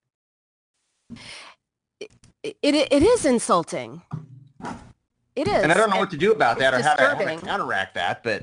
It, 2.01 2.57
it, 2.63 2.75
it 2.75 3.03
is 3.03 3.25
insulting. 3.25 4.03
It 5.35 5.49
is 5.49 5.63
and 5.63 5.71
i 5.73 5.75
don't 5.75 5.91
know 5.91 5.99
what 5.99 6.11
to 6.11 6.17
do 6.17 6.33
about 6.33 6.59
that 6.59 6.75
or 6.75 6.83
how 6.83 6.95
to, 6.95 7.07
how 7.07 7.15
to 7.15 7.37
counteract 7.37 7.95
that 7.95 8.23
but 8.23 8.43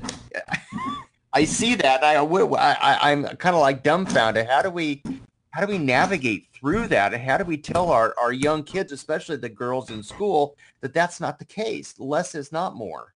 i 1.32 1.44
see 1.44 1.74
that 1.74 2.04
I, 2.04 2.16
I 2.16 3.10
i'm 3.10 3.24
kind 3.24 3.54
of 3.54 3.60
like 3.60 3.82
dumbfounded. 3.82 4.46
How 4.46 4.62
do 4.62 4.70
we 4.70 5.02
how 5.50 5.64
do 5.64 5.72
we 5.72 5.78
navigate 5.78 6.48
through 6.52 6.88
that 6.88 7.14
and 7.14 7.22
how 7.22 7.38
do 7.38 7.44
we 7.44 7.56
tell 7.56 7.90
our, 7.90 8.12
our 8.20 8.32
young 8.32 8.64
kids 8.64 8.90
especially 8.90 9.36
the 9.36 9.48
girls 9.48 9.90
in 9.90 10.02
school 10.02 10.56
that 10.80 10.92
that's 10.92 11.20
not 11.20 11.38
the 11.38 11.44
case? 11.44 11.94
Less 11.98 12.34
is 12.34 12.50
not 12.50 12.74
more 12.74 13.13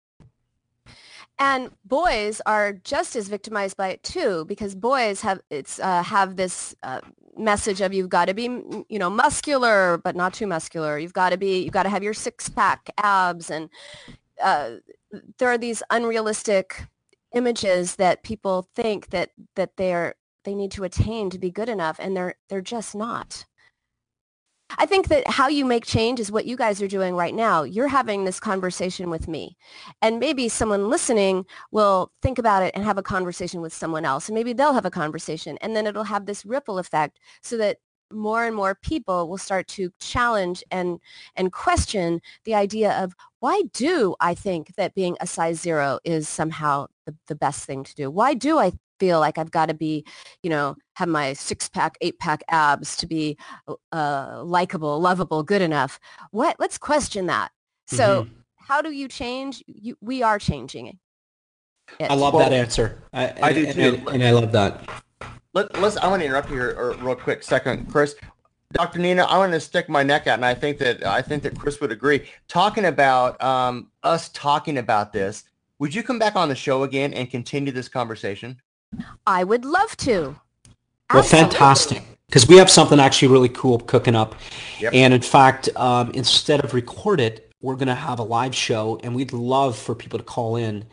and 1.38 1.70
boys 1.84 2.40
are 2.46 2.72
just 2.72 3.16
as 3.16 3.28
victimized 3.28 3.76
by 3.76 3.88
it 3.88 4.02
too 4.02 4.44
because 4.46 4.74
boys 4.74 5.20
have 5.20 5.40
it's 5.50 5.78
uh, 5.80 6.02
have 6.02 6.36
this 6.36 6.74
uh, 6.82 7.00
message 7.36 7.80
of 7.80 7.92
you've 7.94 8.08
got 8.08 8.26
to 8.26 8.34
be 8.34 8.44
you 8.88 8.98
know 8.98 9.10
muscular 9.10 9.98
but 9.98 10.16
not 10.16 10.34
too 10.34 10.46
muscular 10.46 10.98
you've 10.98 11.12
got 11.12 11.30
to 11.30 11.36
be 11.36 11.62
you've 11.62 11.72
got 11.72 11.84
to 11.84 11.88
have 11.88 12.02
your 12.02 12.14
six 12.14 12.48
pack 12.48 12.90
abs 12.98 13.50
and 13.50 13.70
uh, 14.42 14.76
there 15.38 15.48
are 15.48 15.58
these 15.58 15.82
unrealistic 15.90 16.86
images 17.34 17.96
that 17.96 18.22
people 18.22 18.68
think 18.74 19.10
that 19.10 19.30
that 19.54 19.76
they're 19.76 20.14
they 20.44 20.54
need 20.54 20.70
to 20.72 20.84
attain 20.84 21.30
to 21.30 21.38
be 21.38 21.50
good 21.50 21.68
enough 21.68 21.96
and 21.98 22.16
they're 22.16 22.34
they're 22.48 22.60
just 22.60 22.94
not. 22.94 23.44
I 24.76 24.84
think 24.84 25.08
that 25.08 25.26
how 25.26 25.48
you 25.48 25.64
make 25.64 25.86
change 25.86 26.20
is 26.20 26.30
what 26.30 26.44
you 26.44 26.56
guys 26.56 26.82
are 26.82 26.88
doing 26.88 27.14
right 27.14 27.34
now. 27.34 27.62
You're 27.62 27.88
having 27.88 28.24
this 28.24 28.38
conversation 28.38 29.08
with 29.08 29.26
me. 29.26 29.56
And 30.02 30.20
maybe 30.20 30.48
someone 30.48 30.90
listening 30.90 31.46
will 31.70 32.12
think 32.20 32.38
about 32.38 32.62
it 32.62 32.72
and 32.74 32.84
have 32.84 32.98
a 32.98 33.02
conversation 33.02 33.62
with 33.62 33.72
someone 33.72 34.04
else. 34.04 34.28
And 34.28 34.34
maybe 34.34 34.52
they'll 34.52 34.74
have 34.74 34.84
a 34.84 34.90
conversation. 34.90 35.56
And 35.62 35.74
then 35.74 35.86
it'll 35.86 36.04
have 36.04 36.26
this 36.26 36.44
ripple 36.44 36.78
effect 36.78 37.18
so 37.42 37.56
that 37.56 37.78
more 38.10 38.44
and 38.44 38.54
more 38.54 38.74
people 38.74 39.28
will 39.28 39.38
start 39.38 39.68
to 39.68 39.90
challenge 40.00 40.62
and, 40.70 40.98
and 41.36 41.52
question 41.52 42.20
the 42.44 42.54
idea 42.54 42.92
of 43.02 43.14
why 43.40 43.62
do 43.72 44.16
I 44.20 44.34
think 44.34 44.74
that 44.76 44.94
being 44.94 45.16
a 45.20 45.26
size 45.26 45.60
zero 45.60 45.98
is 46.04 46.28
somehow 46.28 46.86
the, 47.06 47.14
the 47.26 47.34
best 47.34 47.64
thing 47.64 47.84
to 47.84 47.94
do? 47.94 48.10
Why 48.10 48.34
do 48.34 48.58
I 48.58 48.72
feel 48.98 49.20
like 49.20 49.38
I've 49.38 49.50
got 49.50 49.66
to 49.66 49.74
be, 49.74 50.04
you 50.42 50.50
know, 50.50 50.76
have 50.94 51.08
my 51.08 51.32
six 51.32 51.68
pack, 51.68 51.96
eight 52.00 52.18
pack 52.18 52.42
abs 52.48 52.96
to 52.96 53.06
be 53.06 53.36
uh, 53.92 54.42
likable, 54.44 55.00
lovable, 55.00 55.42
good 55.42 55.62
enough. 55.62 55.98
What? 56.30 56.56
Let's 56.58 56.78
question 56.78 57.26
that. 57.26 57.50
So 57.86 58.24
mm-hmm. 58.24 58.34
how 58.56 58.82
do 58.82 58.90
you 58.90 59.08
change? 59.08 59.62
You, 59.66 59.96
we 60.00 60.22
are 60.22 60.38
changing 60.38 60.88
it. 60.88 60.96
I 62.00 62.14
love 62.14 62.34
well, 62.34 62.48
that 62.48 62.54
answer. 62.54 63.02
I, 63.12 63.32
I 63.42 63.52
do 63.52 63.72
too. 63.72 63.80
And, 63.80 64.08
and 64.08 64.24
I 64.24 64.32
love 64.32 64.52
that. 64.52 64.88
Let, 65.54 65.74
us 65.76 65.96
I 65.96 66.08
want 66.08 66.20
to 66.20 66.26
interrupt 66.26 66.50
you 66.50 66.56
here 66.56 66.94
real 67.00 67.16
quick 67.16 67.42
second, 67.42 67.90
Chris. 67.90 68.14
Dr. 68.72 68.98
Nina, 68.98 69.24
I 69.24 69.38
want 69.38 69.52
to 69.52 69.60
stick 69.60 69.88
my 69.88 70.02
neck 70.02 70.26
out, 70.26 70.34
and 70.34 70.44
I 70.44 70.54
think 70.54 70.76
that 70.78 71.04
I 71.04 71.22
think 71.22 71.42
that 71.44 71.58
Chris 71.58 71.80
would 71.80 71.90
agree. 71.90 72.28
Talking 72.48 72.84
about 72.84 73.42
um, 73.42 73.90
us 74.02 74.28
talking 74.28 74.76
about 74.76 75.12
this, 75.12 75.44
would 75.78 75.94
you 75.94 76.02
come 76.02 76.18
back 76.18 76.36
on 76.36 76.50
the 76.50 76.54
show 76.54 76.82
again 76.82 77.14
and 77.14 77.30
continue 77.30 77.72
this 77.72 77.88
conversation? 77.88 78.60
I 79.26 79.44
would 79.44 79.64
love 79.64 79.96
to. 79.98 80.36
Well, 81.12 81.22
fantastic. 81.22 82.02
Because 82.26 82.46
we 82.46 82.56
have 82.56 82.70
something 82.70 83.00
actually 83.00 83.28
really 83.28 83.48
cool 83.48 83.78
cooking 83.78 84.14
up. 84.14 84.34
Yep. 84.80 84.92
And 84.92 85.14
in 85.14 85.22
fact, 85.22 85.70
um, 85.76 86.10
instead 86.10 86.62
of 86.62 86.74
record 86.74 87.20
it, 87.20 87.50
we're 87.62 87.74
going 87.74 87.88
to 87.88 87.94
have 87.94 88.18
a 88.18 88.22
live 88.22 88.54
show, 88.54 89.00
and 89.02 89.14
we'd 89.14 89.32
love 89.32 89.76
for 89.76 89.94
people 89.94 90.18
to 90.18 90.24
call 90.24 90.56
in 90.56 90.84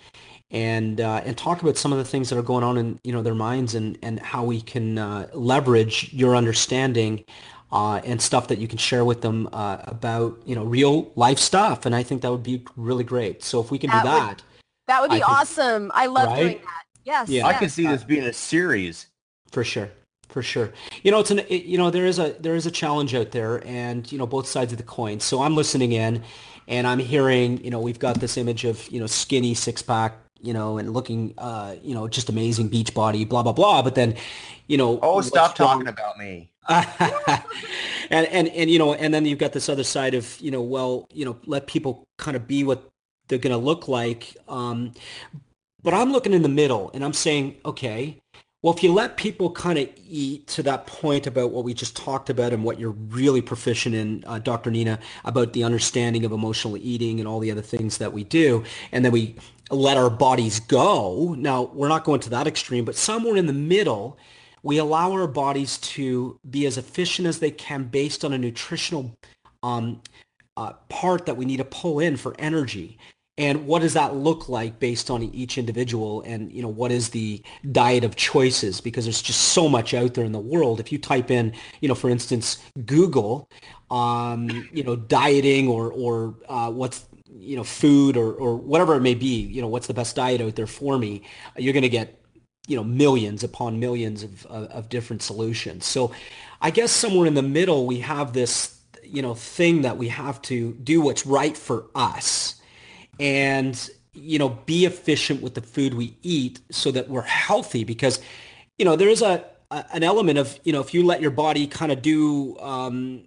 and 0.52 1.02
uh, 1.02 1.22
and 1.26 1.38
talk 1.38 1.62
about 1.62 1.78
some 1.78 1.92
of 1.92 1.98
the 1.98 2.06
things 2.06 2.30
that 2.30 2.38
are 2.38 2.44
going 2.44 2.64
on 2.64 2.78
in 2.78 3.00
you 3.04 3.12
know 3.12 3.22
their 3.22 3.36
minds 3.36 3.76
and 3.76 3.98
and 4.02 4.20
how 4.20 4.44
we 4.44 4.62
can 4.62 4.98
uh, 4.98 5.28
leverage 5.34 6.12
your 6.14 6.36
understanding 6.36 7.26
uh, 7.72 8.00
and 8.06 8.22
stuff 8.22 8.48
that 8.48 8.60
you 8.60 8.68
can 8.68 8.78
share 8.78 9.04
with 9.04 9.22
them 9.22 9.50
uh, 9.52 9.78
about 9.84 10.40
you 10.46 10.56
know 10.56 10.64
real 10.64 11.12
life 11.16 11.40
stuff. 11.40 11.86
And 11.86 11.94
I 11.94 12.04
think 12.04 12.22
that 12.22 12.32
would 12.32 12.44
be 12.44 12.64
really 12.76 13.04
great. 13.04 13.44
So 13.44 13.62
if 13.62 13.70
we 13.70 13.78
can 13.78 13.90
that 13.90 14.04
do 14.04 14.10
that, 14.10 14.30
would, 14.30 14.44
that 14.88 15.02
would 15.02 15.12
be 15.12 15.22
I 15.22 15.28
awesome. 15.28 15.84
Think, 15.84 15.94
I 15.96 16.06
love 16.06 16.30
right? 16.30 16.40
doing 16.40 16.62
that. 16.64 16.85
Yes. 17.06 17.30
Yeah. 17.30 17.48
Yes. 17.48 17.56
I 17.56 17.60
can 17.60 17.70
see 17.70 17.88
this 17.88 18.04
being 18.04 18.24
a 18.24 18.34
series. 18.34 19.08
For 19.52 19.64
sure. 19.64 19.90
For 20.28 20.42
sure. 20.42 20.74
You 21.04 21.12
know, 21.12 21.20
it's 21.20 21.32
an 21.32 21.40
it, 21.40 21.64
you 21.64 21.78
know 21.78 21.90
there 21.90 22.06
is 22.06 22.20
a 22.20 22.36
there 22.40 22.56
is 22.56 22.66
a 22.66 22.72
challenge 22.72 23.16
out 23.16 23.32
there, 23.32 23.66
and 23.66 24.12
you 24.12 24.18
know 24.18 24.28
both 24.28 24.48
sides 24.48 24.74
of 24.74 24.78
the 24.78 24.84
coin. 24.84 25.20
So 25.20 25.42
I'm 25.42 25.56
listening 25.56 25.94
in, 25.94 26.24
and 26.68 26.86
I'm 26.88 27.00
hearing 27.00 27.64
you 27.64 27.70
know 27.70 27.80
we've 27.80 28.00
got 28.00 28.20
this 28.20 28.36
image 28.36 28.66
of 28.66 28.90
you 28.90 29.00
know 29.00 29.08
skinny 29.08 29.54
six 29.54 29.82
pack 29.82 30.18
you 30.46 30.54
know, 30.54 30.78
and 30.78 30.94
looking, 30.94 31.34
uh, 31.38 31.76
you 31.82 31.96
know, 31.96 32.08
just 32.08 32.30
amazing 32.30 32.68
beach 32.68 32.94
body, 32.94 33.26
blah 33.26 33.42
blah 33.42 33.52
blah. 33.52 33.82
But 33.82 33.96
then, 33.96 34.16
you 34.68 34.78
know, 34.78 35.00
oh, 35.02 35.22
stop 35.22 35.56
talking 35.56 35.88
about 35.88 36.18
me. 36.18 36.52
and 36.70 38.28
and 38.28 38.48
and 38.50 38.70
you 38.70 38.78
know, 38.78 38.94
and 38.94 39.14
then 39.14 39.26
you've 39.26 39.40
got 39.40 39.54
this 39.54 39.70
other 39.70 39.84
side 39.84 40.14
of 40.14 40.40
you 40.40 40.52
know, 40.52 40.62
well, 40.62 41.08
you 41.12 41.26
know, 41.26 41.38
let 41.46 41.68
people 41.68 42.08
kind 42.18 42.38
of 42.38 42.48
be 42.48 42.64
what 42.64 42.88
they're 43.28 43.40
going 43.40 43.58
to 43.58 43.64
look 43.64 43.88
like. 43.88 44.38
Um, 44.48 44.94
but 45.86 45.94
I'm 45.94 46.12
looking 46.12 46.34
in 46.34 46.42
the 46.42 46.50
middle 46.50 46.90
and 46.96 47.06
I'm 47.06 47.14
saying, 47.14 47.58
okay, 47.64 48.20
well, 48.64 48.74
if 48.74 48.82
you 48.82 48.92
let 48.92 49.18
people 49.18 49.52
kind 49.52 49.78
of 49.78 49.88
eat 50.10 50.48
to 50.48 50.64
that 50.64 50.88
point 50.88 51.28
about 51.28 51.52
what 51.52 51.64
we 51.64 51.76
just 51.76 51.96
talked 51.96 52.32
about 52.32 52.52
and 52.52 52.64
what 52.64 52.80
you're 52.80 52.90
really 52.90 53.40
proficient 53.40 53.94
in, 53.94 54.24
uh, 54.26 54.40
Dr. 54.40 54.72
Nina, 54.72 54.98
about 55.24 55.54
the 55.54 55.64
understanding 55.64 56.26
of 56.26 56.32
emotional 56.32 56.76
eating 56.76 57.20
and 57.20 57.28
all 57.28 57.40
the 57.40 57.52
other 57.52 57.62
things 57.62 58.00
that 58.00 58.12
we 58.12 58.24
do, 58.24 58.64
and 58.92 59.06
then 59.06 59.12
we 59.12 59.36
let 59.70 59.98
our 59.98 60.10
bodies 60.10 60.60
go. 60.60 61.36
Now, 61.38 61.70
we're 61.76 61.88
not 61.88 62.04
going 62.04 62.22
to 62.22 62.32
that 62.32 62.48
extreme, 62.48 62.84
but 62.84 62.96
somewhere 62.96 63.36
in 63.36 63.46
the 63.46 63.54
middle, 63.54 64.18
we 64.64 64.80
allow 64.80 65.12
our 65.12 65.28
bodies 65.28 65.78
to 65.78 66.40
be 66.50 66.66
as 66.66 66.80
efficient 66.80 67.28
as 67.28 67.38
they 67.38 67.52
can 67.52 67.84
based 67.84 68.26
on 68.26 68.34
a 68.34 68.40
nutritional 68.40 69.16
um, 69.62 70.02
uh, 70.58 70.74
part 70.90 71.28
that 71.28 71.38
we 71.38 71.46
need 71.46 71.58
to 71.58 71.66
pull 71.66 72.00
in 72.00 72.18
for 72.18 72.36
energy 72.40 72.98
and 73.38 73.68
what 73.68 73.82
does 73.82 73.94
that 73.94 74.16
look 74.16 74.48
like 74.48 74.80
based 74.80 75.10
on 75.10 75.22
each 75.24 75.58
individual? 75.58 76.22
And 76.22 76.52
you 76.52 76.62
know 76.62 76.70
what 76.70 76.92
is 76.92 77.10
the 77.10 77.42
diet 77.72 78.04
of 78.06 78.16
choices? 78.16 78.80
Because 78.80 79.06
there's 79.06 79.22
just 79.22 79.42
so 79.42 79.68
much 79.68 79.94
out 79.94 80.14
there 80.14 80.24
in 80.24 80.32
the 80.32 80.40
world. 80.40 80.80
If 80.80 80.92
you 80.92 80.98
type 80.98 81.30
in 81.30 81.54
you 81.82 81.90
know 81.90 81.96
for 81.96 82.10
instance 82.10 82.58
google 82.86 83.50
um, 83.92 84.68
you 84.72 84.84
know 84.84 84.96
dieting 84.96 85.68
or 85.68 85.92
or 85.92 86.36
uh, 86.48 86.72
what's 86.72 87.06
you 87.38 87.58
know 87.58 87.64
food 87.64 88.16
or 88.16 88.34
or 88.34 88.56
whatever 88.56 88.96
it 88.96 89.02
may 89.02 89.16
be 89.16 89.42
you 89.42 89.62
know 89.62 89.68
what's 89.68 89.88
the 89.88 89.94
best 89.94 90.16
diet 90.16 90.40
out 90.40 90.56
there 90.56 90.68
for 90.68 90.98
me 90.98 91.22
you're 91.58 91.74
going 91.74 91.84
to 91.84 91.90
get 91.90 92.22
you 92.68 92.76
know 92.76 92.84
millions 92.84 93.44
upon 93.44 93.80
millions 93.80 94.24
of, 94.24 94.46
of, 94.46 94.64
of 94.68 94.90
different 94.90 95.22
solutions. 95.22 95.86
So 95.86 96.14
i 96.62 96.72
guess 96.72 96.92
somewhere 96.92 97.28
in 97.28 97.34
the 97.34 97.42
middle 97.42 97.86
we 97.86 98.00
have 98.00 98.32
this 98.32 98.80
you 99.04 99.22
know 99.22 99.34
thing 99.34 99.82
that 99.82 99.98
we 99.98 100.08
have 100.08 100.42
to 100.44 100.74
do 100.76 101.02
what's 101.02 101.26
right 101.26 101.58
for 101.58 101.88
us 101.94 102.62
and 103.20 103.90
you 104.14 104.40
know 104.40 104.50
be 104.50 104.86
efficient 104.86 105.42
with 105.42 105.54
the 105.54 105.62
food 105.62 105.94
we 105.94 106.18
eat 106.24 106.60
so 106.72 106.92
that 106.92 107.10
we're 107.10 107.22
healthy 107.22 107.84
because 107.84 108.20
you 108.78 108.86
know 108.86 108.96
there 108.96 109.10
is 109.10 109.22
a, 109.22 109.44
a 109.72 109.86
an 109.94 110.04
element 110.04 110.38
of 110.38 110.58
you 110.64 110.74
know 110.74 110.82
if 110.82 110.94
you 110.94 111.04
let 111.04 111.22
your 111.22 111.32
body 111.32 111.68
kind 111.68 111.92
of 111.92 112.02
do 112.02 112.58
um, 112.60 113.24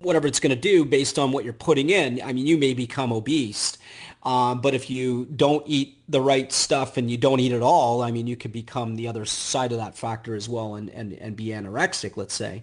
whatever 0.00 0.26
it's 0.26 0.40
going 0.40 0.54
to 0.54 0.60
do 0.60 0.84
based 0.84 1.18
on 1.18 1.32
what 1.32 1.44
you're 1.44 1.52
putting 1.52 1.90
in 1.90 2.20
i 2.22 2.32
mean 2.32 2.46
you 2.46 2.58
may 2.58 2.74
become 2.74 3.12
obese. 3.12 3.78
Um, 4.24 4.60
but 4.60 4.72
if 4.72 4.88
you 4.88 5.24
don't 5.24 5.64
eat 5.66 5.98
the 6.08 6.20
right 6.20 6.52
stuff 6.52 6.96
and 6.96 7.10
you 7.10 7.16
don't 7.16 7.40
eat 7.40 7.52
at 7.52 7.62
all 7.62 8.02
i 8.02 8.10
mean 8.12 8.26
you 8.26 8.36
could 8.36 8.52
become 8.52 8.94
the 8.94 9.08
other 9.08 9.24
side 9.24 9.72
of 9.72 9.78
that 9.78 9.96
factor 9.96 10.34
as 10.36 10.48
well 10.48 10.76
and, 10.76 10.90
and, 10.90 11.12
and 11.14 11.34
be 11.34 11.46
anorexic 11.46 12.16
let's 12.16 12.34
say 12.34 12.62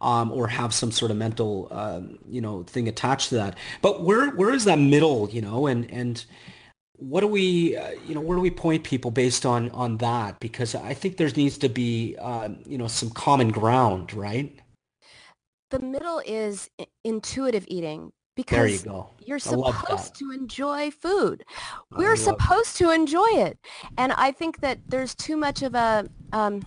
um, 0.00 0.32
or 0.32 0.48
have 0.48 0.72
some 0.72 0.92
sort 0.92 1.10
of 1.10 1.16
mental, 1.16 1.68
um, 1.70 2.18
you 2.28 2.40
know, 2.40 2.62
thing 2.62 2.88
attached 2.88 3.30
to 3.30 3.36
that. 3.36 3.56
But 3.82 4.02
where 4.02 4.30
where 4.30 4.52
is 4.52 4.64
that 4.64 4.78
middle, 4.78 5.28
you 5.30 5.40
know, 5.40 5.66
and 5.66 5.90
and 5.90 6.24
what 6.98 7.20
do 7.20 7.28
we, 7.28 7.76
uh, 7.76 7.92
you 8.06 8.14
know, 8.14 8.20
where 8.20 8.36
do 8.36 8.42
we 8.42 8.50
point 8.50 8.84
people 8.84 9.10
based 9.10 9.46
on 9.46 9.70
on 9.70 9.98
that? 9.98 10.40
Because 10.40 10.74
I 10.74 10.94
think 10.94 11.16
there 11.16 11.30
needs 11.30 11.58
to 11.58 11.68
be, 11.68 12.16
uh, 12.20 12.48
you 12.66 12.78
know, 12.78 12.88
some 12.88 13.10
common 13.10 13.50
ground, 13.50 14.14
right? 14.14 14.58
The 15.70 15.78
middle 15.78 16.22
is 16.24 16.70
intuitive 17.04 17.64
eating 17.68 18.12
because 18.34 18.84
you 18.84 19.06
you're 19.26 19.38
supposed 19.38 20.14
to 20.14 20.30
enjoy 20.30 20.90
food. 20.90 21.44
We're 21.90 22.16
supposed 22.16 22.76
to 22.76 22.90
enjoy 22.90 23.28
it. 23.32 23.58
And 23.98 24.12
I 24.12 24.32
think 24.32 24.60
that 24.60 24.78
there's 24.86 25.14
too 25.14 25.36
much 25.36 25.62
of 25.62 25.74
a 25.74 26.08
um, 26.32 26.62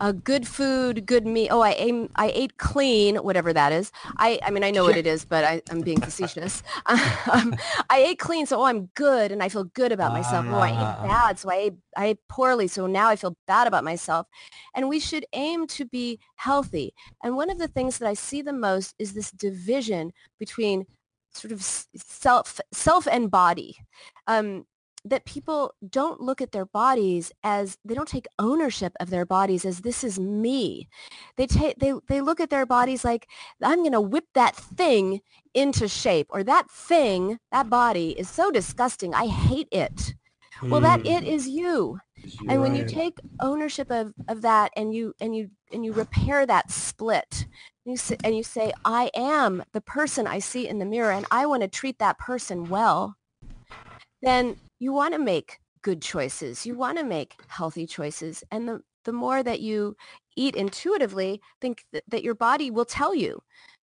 a 0.00 0.12
good 0.12 0.46
food, 0.46 1.06
good 1.06 1.26
meat. 1.26 1.48
Oh, 1.50 1.60
I 1.60 1.72
aim, 1.72 2.10
I 2.16 2.30
ate 2.34 2.56
clean, 2.56 3.16
whatever 3.16 3.52
that 3.52 3.72
is. 3.72 3.92
I, 4.16 4.38
I 4.42 4.50
mean, 4.50 4.64
I 4.64 4.70
know 4.70 4.84
what 4.84 4.96
it 4.96 5.06
is, 5.06 5.24
but 5.24 5.44
I, 5.44 5.62
am 5.70 5.80
being 5.80 6.00
facetious. 6.00 6.62
um, 6.86 7.56
I 7.90 7.98
ate 8.08 8.18
clean, 8.18 8.46
so 8.46 8.60
oh, 8.60 8.64
I'm 8.64 8.86
good, 8.94 9.32
and 9.32 9.42
I 9.42 9.48
feel 9.48 9.64
good 9.64 9.92
about 9.92 10.12
myself. 10.12 10.46
Uh, 10.46 10.50
oh, 10.50 10.58
I 10.58 10.70
ate 10.70 10.76
ah. 10.76 11.06
bad, 11.06 11.38
so 11.38 11.50
I 11.50 11.56
ate, 11.56 11.74
I 11.96 12.06
ate 12.06 12.18
poorly, 12.28 12.68
so 12.68 12.86
now 12.86 13.08
I 13.08 13.16
feel 13.16 13.36
bad 13.46 13.66
about 13.66 13.84
myself. 13.84 14.26
And 14.74 14.88
we 14.88 15.00
should 15.00 15.26
aim 15.32 15.66
to 15.68 15.84
be 15.84 16.18
healthy. 16.36 16.94
And 17.22 17.36
one 17.36 17.50
of 17.50 17.58
the 17.58 17.68
things 17.68 17.98
that 17.98 18.08
I 18.08 18.14
see 18.14 18.42
the 18.42 18.52
most 18.52 18.94
is 18.98 19.12
this 19.12 19.30
division 19.30 20.12
between 20.38 20.86
sort 21.32 21.52
of 21.52 21.62
self, 21.62 22.60
self 22.72 23.06
and 23.06 23.30
body. 23.30 23.76
Um, 24.26 24.64
that 25.04 25.24
people 25.24 25.74
don't 25.88 26.20
look 26.20 26.40
at 26.40 26.52
their 26.52 26.66
bodies 26.66 27.32
as 27.42 27.78
they 27.84 27.94
don't 27.94 28.08
take 28.08 28.26
ownership 28.38 28.92
of 29.00 29.10
their 29.10 29.24
bodies 29.24 29.64
as 29.64 29.80
this 29.80 30.02
is 30.04 30.18
me. 30.18 30.88
They 31.36 31.46
take 31.46 31.78
they 31.78 31.94
they 32.08 32.20
look 32.20 32.40
at 32.40 32.50
their 32.50 32.66
bodies 32.66 33.04
like 33.04 33.28
I'm 33.62 33.78
going 33.78 33.92
to 33.92 34.00
whip 34.00 34.26
that 34.34 34.56
thing 34.56 35.20
into 35.54 35.88
shape 35.88 36.26
or 36.30 36.42
that 36.44 36.70
thing, 36.70 37.38
that 37.50 37.70
body 37.70 38.10
is 38.18 38.28
so 38.28 38.50
disgusting. 38.50 39.14
I 39.14 39.26
hate 39.26 39.68
it. 39.72 40.14
Mm. 40.60 40.70
Well, 40.70 40.80
that 40.80 41.00
it 41.06 41.22
is 41.22 41.24
hmm. 41.24 41.26
is 41.28 41.48
you. 41.48 41.98
And 42.48 42.60
when 42.60 42.72
right. 42.72 42.80
you 42.80 42.88
take 42.88 43.18
ownership 43.40 43.90
of, 43.90 44.12
of 44.28 44.42
that 44.42 44.72
and 44.76 44.92
you 44.92 45.14
and 45.20 45.34
you 45.34 45.50
and 45.72 45.84
you 45.84 45.92
repair 45.92 46.46
that 46.46 46.70
split 46.70 47.46
and 47.84 47.92
you, 47.92 47.96
say, 47.96 48.16
and 48.24 48.36
you 48.36 48.42
say 48.42 48.72
I 48.84 49.10
am 49.14 49.62
the 49.72 49.80
person 49.80 50.26
I 50.26 50.40
see 50.40 50.66
in 50.66 50.78
the 50.78 50.84
mirror 50.84 51.12
and 51.12 51.26
I 51.30 51.46
want 51.46 51.62
to 51.62 51.68
treat 51.68 51.98
that 52.00 52.18
person 52.18 52.68
well 52.68 53.16
then 54.22 54.56
you 54.78 54.92
want 54.92 55.14
to 55.14 55.18
make 55.18 55.58
good 55.82 56.02
choices. 56.02 56.66
You 56.66 56.74
want 56.74 56.98
to 56.98 57.04
make 57.04 57.34
healthy 57.48 57.86
choices. 57.86 58.42
And 58.50 58.68
the, 58.68 58.80
the 59.04 59.12
more 59.12 59.42
that 59.42 59.60
you 59.60 59.96
eat 60.36 60.56
intuitively, 60.56 61.40
think 61.60 61.84
that, 61.92 62.04
that 62.08 62.22
your 62.22 62.34
body 62.34 62.70
will 62.70 62.84
tell 62.84 63.14
you. 63.14 63.40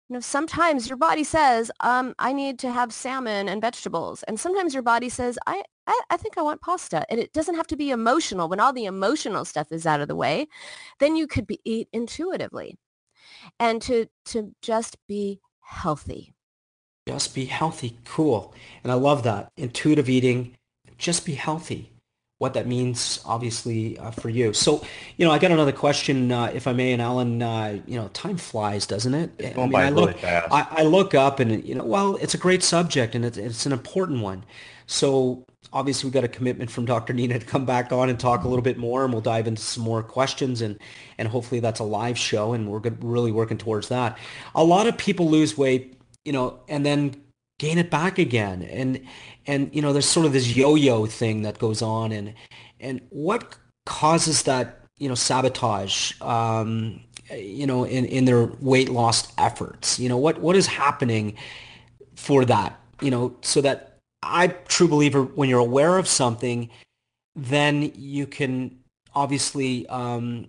You 0.09 0.15
know, 0.15 0.19
sometimes 0.19 0.89
your 0.89 0.97
body 0.97 1.23
says, 1.23 1.71
um, 1.81 2.15
I 2.17 2.33
need 2.33 2.57
to 2.59 2.71
have 2.71 2.91
salmon 2.91 3.47
and 3.47 3.61
vegetables. 3.61 4.23
And 4.23 4.39
sometimes 4.39 4.73
your 4.73 4.81
body 4.81 5.09
says, 5.09 5.37
I, 5.45 5.61
I, 5.85 6.01
I 6.09 6.17
think 6.17 6.37
I 6.37 6.41
want 6.41 6.61
pasta. 6.61 7.05
And 7.11 7.19
it 7.19 7.31
doesn't 7.31 7.55
have 7.55 7.67
to 7.67 7.77
be 7.77 7.91
emotional. 7.91 8.49
When 8.49 8.59
all 8.59 8.73
the 8.73 8.85
emotional 8.85 9.45
stuff 9.45 9.71
is 9.71 9.85
out 9.85 10.01
of 10.01 10.07
the 10.07 10.15
way, 10.15 10.47
then 10.99 11.15
you 11.15 11.27
could 11.27 11.45
be, 11.45 11.59
eat 11.63 11.89
intuitively 11.93 12.77
and 13.59 13.81
to, 13.83 14.07
to 14.25 14.55
just 14.63 14.97
be 15.07 15.41
healthy. 15.61 16.33
Just 17.07 17.35
be 17.35 17.45
healthy. 17.45 17.97
Cool. 18.05 18.53
And 18.83 18.91
I 18.91 18.95
love 18.95 19.23
that. 19.23 19.51
Intuitive 19.57 20.09
eating, 20.09 20.55
just 20.99 21.25
be 21.25 21.33
healthy. 21.33 21.91
What 22.37 22.53
that 22.53 22.67
means, 22.67 23.19
obviously, 23.25 23.97
uh, 23.97 24.11
for 24.11 24.29
you. 24.29 24.53
So, 24.53 24.85
you 25.17 25.25
know, 25.25 25.31
I 25.31 25.39
got 25.39 25.51
another 25.51 25.73
question, 25.73 26.31
uh, 26.31 26.45
if 26.53 26.67
I 26.67 26.73
may, 26.73 26.93
and 26.93 27.01
Alan. 27.01 27.41
Uh, 27.41 27.79
you 27.85 27.99
know, 27.99 28.07
time 28.09 28.37
flies, 28.37 28.85
doesn't 28.85 29.13
it? 29.13 29.31
It's 29.39 29.55
going 29.55 29.59
I 29.59 29.63
mean, 29.63 29.71
by 29.71 29.85
I 29.85 29.89
look, 29.89 30.09
really 30.11 30.21
fast. 30.21 30.47
I, 30.49 30.67
I, 30.69 30.83
look 30.83 31.13
up, 31.13 31.41
and 31.41 31.61
you 31.65 31.75
know, 31.75 31.83
well, 31.83 32.15
it's 32.15 32.35
a 32.35 32.37
great 32.37 32.63
subject, 32.63 33.13
and 33.13 33.25
it's, 33.25 33.37
it's 33.37 33.65
an 33.65 33.73
important 33.73 34.21
one. 34.21 34.45
So, 34.85 35.43
obviously, 35.73 36.09
we 36.09 36.13
got 36.13 36.23
a 36.23 36.29
commitment 36.29 36.71
from 36.71 36.85
Dr. 36.85 37.11
Nina 37.11 37.39
to 37.39 37.45
come 37.45 37.65
back 37.65 37.91
on 37.91 38.07
and 38.07 38.17
talk 38.17 38.45
a 38.45 38.47
little 38.47 38.63
bit 38.63 38.77
more, 38.77 39.03
and 39.03 39.11
we'll 39.11 39.21
dive 39.21 39.45
into 39.45 39.61
some 39.61 39.83
more 39.83 40.01
questions, 40.01 40.61
and 40.61 40.79
and 41.17 41.27
hopefully, 41.27 41.59
that's 41.59 41.81
a 41.81 41.83
live 41.83 42.17
show, 42.17 42.53
and 42.53 42.69
we're 42.69 42.79
good, 42.79 43.03
really 43.03 43.33
working 43.33 43.57
towards 43.57 43.89
that. 43.89 44.17
A 44.55 44.63
lot 44.63 44.87
of 44.87 44.97
people 44.97 45.29
lose 45.29 45.57
weight 45.57 45.99
you 46.25 46.33
know, 46.33 46.59
and 46.67 46.85
then 46.85 47.15
gain 47.59 47.77
it 47.77 47.91
back 47.91 48.17
again. 48.17 48.63
And 48.63 49.01
and 49.45 49.69
you 49.73 49.81
know, 49.81 49.93
there's 49.93 50.07
sort 50.07 50.25
of 50.25 50.33
this 50.33 50.55
yo-yo 50.55 51.05
thing 51.05 51.43
that 51.43 51.59
goes 51.59 51.81
on, 51.81 52.11
and 52.11 52.33
and 52.79 53.01
what 53.09 53.55
causes 53.85 54.43
that 54.43 54.83
you 54.97 55.07
know 55.07 55.15
sabotage 55.15 56.19
um, 56.21 56.99
you 57.31 57.67
know 57.67 57.83
in 57.83 58.05
in 58.05 58.25
their 58.25 58.47
weight 58.61 58.89
loss 58.89 59.31
efforts? 59.37 59.99
You 59.99 60.09
know 60.09 60.17
what 60.17 60.41
what 60.41 60.55
is 60.55 60.65
happening 60.65 61.37
for 62.15 62.45
that? 62.45 62.79
You 63.01 63.11
know 63.11 63.35
so 63.41 63.61
that 63.61 63.85
i 64.21 64.47
true 64.67 64.89
believer 64.89 65.23
when 65.23 65.47
you're 65.47 65.59
aware 65.59 65.97
of 65.97 66.05
something 66.05 66.69
then 67.37 67.89
you 67.95 68.27
can 68.27 68.77
obviously 69.15 69.87
um, 69.87 70.47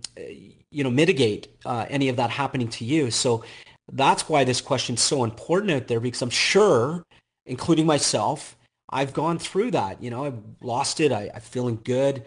you 0.70 0.84
know 0.84 0.90
mitigate 0.90 1.48
uh, 1.64 1.86
any 1.88 2.08
of 2.08 2.16
that 2.16 2.30
happening 2.30 2.68
to 2.68 2.84
you. 2.84 3.10
So 3.10 3.44
that's 3.92 4.28
why 4.28 4.44
this 4.44 4.60
question's 4.60 5.00
so 5.00 5.24
important 5.24 5.72
out 5.72 5.88
there 5.88 6.00
because 6.00 6.22
I'm 6.22 6.30
sure, 6.30 7.02
including 7.46 7.86
myself, 7.86 8.56
I've 8.88 9.12
gone 9.12 9.38
through 9.38 9.72
that. 9.72 10.02
You 10.02 10.10
know, 10.10 10.24
I've 10.24 10.38
lost 10.60 11.00
it. 11.00 11.12
I, 11.12 11.30
am 11.34 11.40
feeling 11.40 11.80
good. 11.84 12.24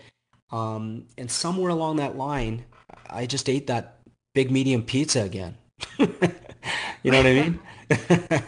Um, 0.51 1.05
and 1.17 1.29
somewhere 1.29 1.69
along 1.69 1.97
that 1.97 2.17
line, 2.17 2.65
I 3.09 3.25
just 3.25 3.49
ate 3.49 3.67
that 3.67 3.99
big 4.33 4.51
medium 4.51 4.83
pizza 4.83 5.21
again. 5.21 5.57
you 5.97 7.11
know 7.11 7.17
what 7.17 7.25
I 7.25 7.33
mean? 7.33 7.59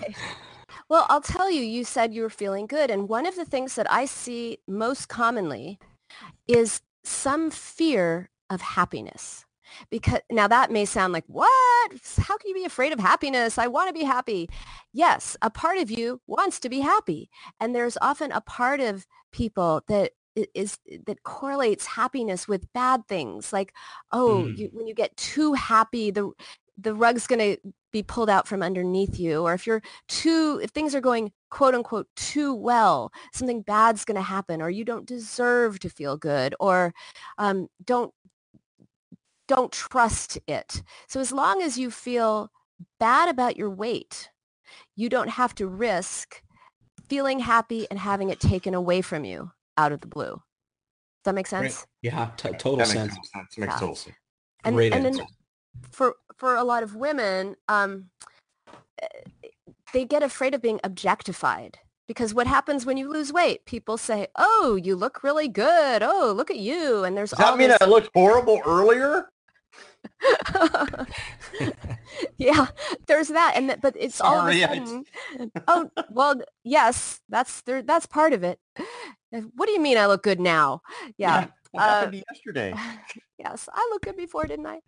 well, 0.90 1.06
I'll 1.10 1.22
tell 1.22 1.52
you, 1.52 1.62
you 1.62 1.84
said 1.84 2.14
you 2.14 2.22
were 2.22 2.30
feeling 2.30 2.68
good. 2.68 2.90
And 2.90 3.10
one 3.10 3.26
of 3.26 3.36
the 3.36 3.46
things 3.46 3.76
that 3.76 3.92
I 3.92 4.06
see 4.06 4.60
most 4.68 5.10
commonly 5.10 5.80
is 6.48 6.82
some 7.04 7.52
fear 7.52 8.30
of 8.50 8.62
happiness 8.62 9.45
because 9.90 10.22
now 10.32 10.48
that 10.48 10.72
may 10.72 10.86
sound 10.86 11.14
like 11.14 11.26
what? 11.28 11.92
How 12.18 12.38
can 12.38 12.50
you 12.50 12.56
be 12.56 12.66
afraid 12.66 12.94
of 12.94 13.00
happiness? 13.00 13.58
I 13.58 13.68
want 13.68 13.90
to 13.90 13.94
be 13.94 14.06
happy. 14.06 14.50
Yes 14.94 15.36
a 15.42 15.50
part 15.50 15.78
of 15.78 15.92
you 15.92 16.22
wants 16.28 16.60
to 16.60 16.70
be 16.70 16.80
happy 16.80 17.30
and 17.60 17.76
there's 17.76 17.98
often 18.02 18.32
a 18.32 18.42
part 18.42 18.80
of 18.80 19.06
people 19.32 19.82
that 19.88 20.12
is 20.54 20.78
that 21.06 21.24
correlates 21.24 21.86
happiness 21.86 22.48
with 22.48 22.72
bad 22.74 23.08
things 23.08 23.54
like 23.54 23.74
oh 24.12 24.46
mm. 24.48 24.58
you, 24.58 24.70
when 24.74 24.88
you 24.88 24.94
get 24.94 25.16
too 25.18 25.54
happy 25.54 26.12
the 26.12 26.32
the 26.78 26.94
rug's 26.94 27.26
going 27.26 27.40
to 27.40 27.58
be 27.94 28.04
pulled 28.04 28.30
out 28.30 28.46
from 28.46 28.62
underneath 28.62 29.18
you 29.18 29.42
or 29.44 29.54
if 29.54 29.66
you're 29.66 29.82
too 30.10 30.60
if 30.62 30.72
things 30.72 30.94
are 30.94 31.00
going 31.02 31.32
quote 31.50 31.74
unquote 31.74 32.08
too 32.18 32.54
well 32.54 33.12
something 33.34 33.62
bad's 33.62 34.04
going 34.04 34.18
to 34.18 34.22
happen 34.22 34.62
or 34.62 34.70
you 34.70 34.84
don't 34.84 35.06
deserve 35.06 35.80
to 35.80 35.90
feel 35.90 36.18
good 36.18 36.54
or 36.60 36.94
um, 37.38 37.68
don't 37.86 38.14
don't 39.48 39.72
trust 39.72 40.38
it. 40.48 40.84
So 41.08 41.20
as 41.20 41.32
long 41.32 41.62
as 41.62 41.78
you 41.78 41.92
feel 41.92 42.52
bad 43.00 43.30
about 43.30 43.58
your 43.58 43.70
weight, 43.70 44.30
you 44.96 45.10
don't 45.10 45.30
have 45.30 45.56
to 45.56 45.68
risk 45.68 46.42
feeling 47.08 47.40
happy 47.40 47.88
and 47.90 48.00
having 48.00 48.30
it 48.30 48.40
taken 48.40 48.74
away 48.74 49.02
from 49.02 49.26
you 49.26 49.52
out 49.78 49.92
of 49.92 50.02
the 50.02 50.08
blue. 50.08 50.32
Does 50.32 51.32
that 51.32 51.36
make 51.36 51.48
sense? 51.48 51.78
Right. 51.78 51.86
Yeah, 52.02 52.30
t- 52.38 52.50
total 52.50 52.78
that 52.78 52.88
sense. 52.88 53.14
Makes 53.14 53.32
sense. 53.32 53.58
Makes 53.58 53.74
yeah. 53.74 53.80
total 53.80 53.96
sense. 53.96 54.16
And, 54.64 54.76
Great 54.76 54.94
and 54.94 55.06
then 55.06 55.20
for 55.92 56.16
for 56.38 56.56
a 56.56 56.64
lot 56.64 56.84
of 56.84 56.96
women, 56.96 57.56
um, 57.68 58.10
they 59.94 60.06
get 60.06 60.24
afraid 60.24 60.54
of 60.54 60.62
being 60.62 60.80
objectified 60.84 61.78
because 62.08 62.34
what 62.34 62.48
happens 62.48 62.86
when 62.86 62.98
you 62.98 63.12
lose 63.12 63.32
weight? 63.32 63.66
People 63.66 63.98
say, 63.98 64.28
"Oh, 64.36 64.80
you 64.82 64.96
look 64.96 65.24
really 65.24 65.48
good. 65.48 66.04
Oh, 66.04 66.34
look 66.36 66.50
at 66.50 66.58
you." 66.58 67.04
And 67.04 67.16
there's 67.16 67.32
Does 67.32 67.40
that 67.40 67.52
all 67.52 67.58
mean 67.58 67.70
this... 67.70 67.78
I 67.82 67.86
looked 67.86 68.10
horrible 68.14 68.62
earlier? 68.66 69.30
yeah, 72.38 72.68
there's 73.08 73.30
that, 73.30 73.54
and 73.56 73.70
that, 73.70 73.82
but 73.82 73.96
it's 73.98 74.22
all 74.22 74.40
of 74.40 74.48
a 74.48 74.54
Sorry, 74.54 74.64
I 74.64 74.68
sudden. 74.68 75.04
oh, 75.68 75.90
well, 76.12 76.42
yes, 76.64 77.22
that's 77.30 77.62
there. 77.62 77.82
That's 77.82 78.06
part 78.06 78.34
of 78.34 78.44
it. 78.44 78.60
What 79.56 79.66
do 79.66 79.72
you 79.74 79.82
mean 79.82 79.98
I 79.98 80.06
look 80.06 80.24
good 80.24 80.40
now? 80.40 80.82
Yeah. 81.18 81.48
What 81.72 81.84
happened 81.84 82.24
yesterday? 82.32 82.74
yes, 83.38 83.68
I 83.74 83.88
look 83.92 84.04
good 84.04 84.18
before, 84.18 84.48
didn't 84.48 84.68
I? 84.68 84.80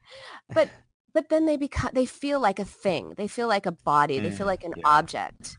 But 0.53 0.69
but 1.13 1.29
then 1.29 1.45
they 1.45 1.57
become 1.57 1.91
they 1.93 2.05
feel 2.05 2.39
like 2.39 2.59
a 2.59 2.65
thing. 2.65 3.13
They 3.17 3.27
feel 3.27 3.47
like 3.47 3.65
a 3.65 3.71
body. 3.71 4.19
They 4.19 4.31
feel 4.31 4.45
Mm, 4.45 4.47
like 4.47 4.63
an 4.63 4.73
yeah. 4.75 4.89
object, 4.89 5.57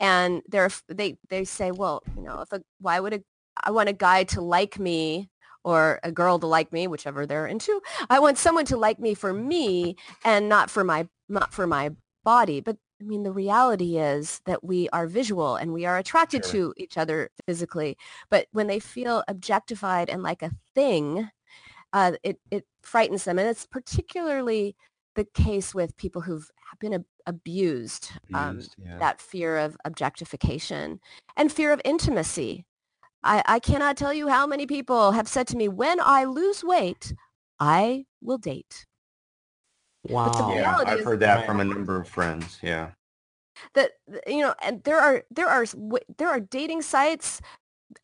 and 0.00 0.42
they're 0.48 0.70
they 0.88 1.16
they 1.30 1.44
say, 1.44 1.70
well, 1.70 2.02
you 2.16 2.22
know, 2.22 2.40
if 2.42 2.52
a 2.52 2.62
why 2.80 3.00
would 3.00 3.14
a 3.14 3.20
I 3.62 3.70
want 3.70 3.88
a 3.88 3.94
guy 3.94 4.24
to 4.24 4.40
like 4.40 4.78
me 4.78 5.30
or 5.66 5.98
a 6.04 6.12
girl 6.12 6.38
to 6.38 6.46
like 6.46 6.72
me, 6.72 6.86
whichever 6.86 7.26
they're 7.26 7.46
into. 7.48 7.80
I 8.08 8.20
want 8.20 8.38
someone 8.38 8.64
to 8.66 8.76
like 8.76 9.00
me 9.00 9.14
for 9.14 9.32
me 9.34 9.96
and 10.24 10.48
not 10.48 10.70
for 10.70 10.84
my 10.84 11.08
not 11.28 11.52
for 11.52 11.66
my 11.66 11.90
body. 12.24 12.60
But 12.60 12.76
I 13.00 13.04
mean, 13.04 13.24
the 13.24 13.32
reality 13.32 13.98
is 13.98 14.40
that 14.46 14.62
we 14.64 14.88
are 14.90 15.06
visual 15.08 15.56
and 15.56 15.72
we 15.72 15.84
are 15.84 15.98
attracted 15.98 16.44
Sure. 16.44 16.52
to 16.52 16.74
each 16.78 16.96
other 16.96 17.30
physically. 17.46 17.98
But 18.30 18.46
when 18.52 18.68
they 18.68 18.78
feel 18.78 19.24
objectified 19.28 20.08
and 20.08 20.22
like 20.22 20.42
a 20.42 20.52
thing, 20.74 21.28
uh, 21.92 22.12
it 22.22 22.38
it 22.52 22.64
frightens 22.82 23.24
them, 23.24 23.38
and 23.38 23.48
it's 23.48 23.66
particularly 23.66 24.76
the 25.16 25.24
case 25.34 25.74
with 25.74 25.96
people 25.96 26.22
who've 26.22 26.48
been 26.78 26.94
ab- 26.94 27.04
abused. 27.26 28.10
um, 28.34 28.60
yeah. 28.78 28.98
that 28.98 29.20
fear 29.20 29.58
of 29.58 29.76
objectification 29.84 31.00
and 31.36 31.50
fear 31.50 31.72
of 31.72 31.80
intimacy. 31.84 32.64
I, 33.26 33.42
I 33.46 33.58
cannot 33.58 33.96
tell 33.96 34.12
you 34.12 34.28
how 34.28 34.46
many 34.46 34.66
people 34.66 35.12
have 35.12 35.28
said 35.28 35.46
to 35.48 35.56
me, 35.56 35.68
when 35.68 35.98
I 36.00 36.24
lose 36.24 36.62
weight, 36.64 37.12
I 37.58 38.06
will 38.22 38.38
date. 38.38 38.86
Wow. 40.08 40.52
Yeah, 40.54 40.76
I've 40.86 41.00
is- 41.00 41.04
heard 41.04 41.20
that 41.20 41.46
from 41.46 41.60
a 41.60 41.64
number 41.64 42.00
of 42.00 42.08
friends. 42.08 42.58
Yeah. 42.62 42.90
That 43.74 43.92
you 44.26 44.42
know, 44.42 44.54
and 44.62 44.82
there 44.84 45.00
are 45.00 45.24
there 45.30 45.48
are 45.48 45.64
there 46.18 46.28
are 46.28 46.40
dating 46.40 46.82
sites 46.82 47.40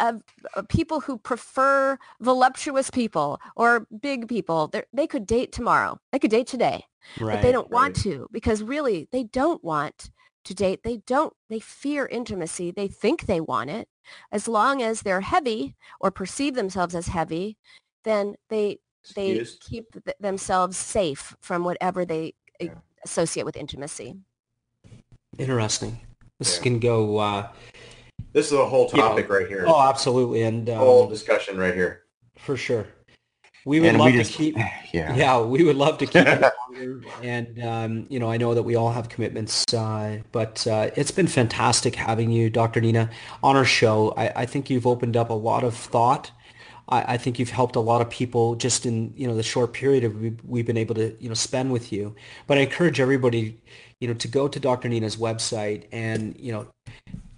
of 0.01 0.23
of 0.55 0.66
people 0.68 1.01
who 1.01 1.18
prefer 1.18 1.99
voluptuous 2.20 2.91
people 2.91 3.39
or 3.55 3.87
big 4.01 4.29
people. 4.29 4.68
They're, 4.68 4.87
they 4.95 5.07
could 5.07 5.27
date 5.27 5.53
tomorrow. 5.53 6.01
They 6.11 6.18
could 6.18 6.31
date 6.31 6.47
today. 6.47 6.87
Right. 7.20 7.35
but 7.35 7.43
they 7.43 7.53
don't 7.53 7.70
want 7.70 7.97
to 7.97 8.29
because 8.33 8.62
really 8.62 9.09
they 9.12 9.25
don't 9.25 9.62
want 9.62 10.11
to 10.45 10.55
date. 10.55 10.80
They 10.82 10.99
don't, 11.07 11.32
they 11.49 11.61
fear 11.61 12.07
intimacy. 12.07 12.70
They 12.70 12.88
think 12.88 13.22
they 13.26 13.40
want 13.40 13.70
it. 13.70 13.88
As 14.30 14.49
long 14.49 14.82
as 14.82 15.03
they're 15.03 15.20
heavy 15.20 15.74
or 16.01 16.11
perceive 16.11 16.55
themselves 16.55 16.95
as 16.95 17.09
heavy, 17.09 17.57
then 18.05 18.34
they, 18.49 18.78
they 19.14 19.30
Excused? 19.30 19.61
keep 19.61 19.93
th- 20.05 20.16
themselves 20.20 20.76
safe 20.76 21.36
from 21.40 21.64
whatever 21.64 22.05
they 22.05 22.34
uh, 22.61 22.64
Yeah. 22.66 22.74
associate 23.05 23.45
with 23.47 23.57
intimacy. 23.57 24.16
Interesting. 25.38 25.99
This 26.38 26.57
Yeah. 26.57 26.62
can 26.62 26.78
go. 26.80 27.18
Uh, 27.18 27.53
This 28.32 28.47
is 28.47 28.53
a 28.53 28.64
whole 28.66 28.88
You 28.93 28.99
know, 28.99 29.09
topic 29.09 29.28
right 29.28 29.47
here. 29.47 29.64
oh, 29.66 29.80
absolutely, 29.88 30.43
and 30.43 30.68
um, 30.70 30.78
whole 30.78 31.07
discussion 31.09 31.59
right 31.59 31.74
here. 31.74 32.05
for 32.36 32.57
sure. 32.57 32.86
We 33.64 33.80
would 33.80 33.90
And 33.90 33.98
love 33.98 34.12
we 34.12 34.22
to 34.22 34.24
keep. 34.24 34.56
yeah. 34.92 35.14
Yeah, 35.14 35.40
we 35.40 35.62
would 35.62 35.76
love 35.76 35.98
to 35.98 36.06
keep 36.06 36.26
it 36.26 36.40
longer. 36.70 37.02
And, 37.22 37.62
um, 37.62 38.06
you 38.08 38.18
know, 38.18 38.30
I 38.30 38.36
know 38.36 38.54
that 38.54 38.62
we 38.62 38.74
all 38.74 38.90
have 38.90 39.08
commitments, 39.08 39.64
uh, 39.72 40.18
but 40.32 40.66
uh, 40.66 40.90
it's 40.96 41.10
been 41.10 41.28
fantastic 41.28 41.94
having 41.94 42.30
you, 42.30 42.50
Dr. 42.50 42.80
Nina, 42.80 43.10
on 43.42 43.56
our 43.56 43.64
show. 43.64 44.12
I, 44.16 44.42
I 44.42 44.46
think 44.46 44.68
you've 44.68 44.86
opened 44.86 45.16
up 45.16 45.30
a 45.30 45.34
lot 45.34 45.62
of 45.62 45.76
thought. 45.76 46.32
I, 46.88 47.14
I 47.14 47.16
think 47.16 47.38
you've 47.38 47.50
helped 47.50 47.76
a 47.76 47.80
lot 47.80 48.00
of 48.00 48.10
people 48.10 48.56
just 48.56 48.84
in, 48.84 49.12
you 49.16 49.28
know, 49.28 49.36
the 49.36 49.42
short 49.42 49.72
period 49.72 50.04
of 50.04 50.20
we, 50.20 50.36
we've 50.44 50.66
been 50.66 50.76
able 50.76 50.96
to, 50.96 51.16
you 51.20 51.28
know, 51.28 51.34
spend 51.34 51.70
with 51.70 51.92
you. 51.92 52.16
But 52.48 52.58
I 52.58 52.62
encourage 52.62 52.98
everybody, 52.98 53.60
you 54.00 54.08
know, 54.08 54.14
to 54.14 54.28
go 54.28 54.48
to 54.48 54.58
Dr. 54.58 54.88
Nina's 54.88 55.16
website 55.16 55.84
and, 55.92 56.36
you 56.38 56.52
know, 56.52 56.66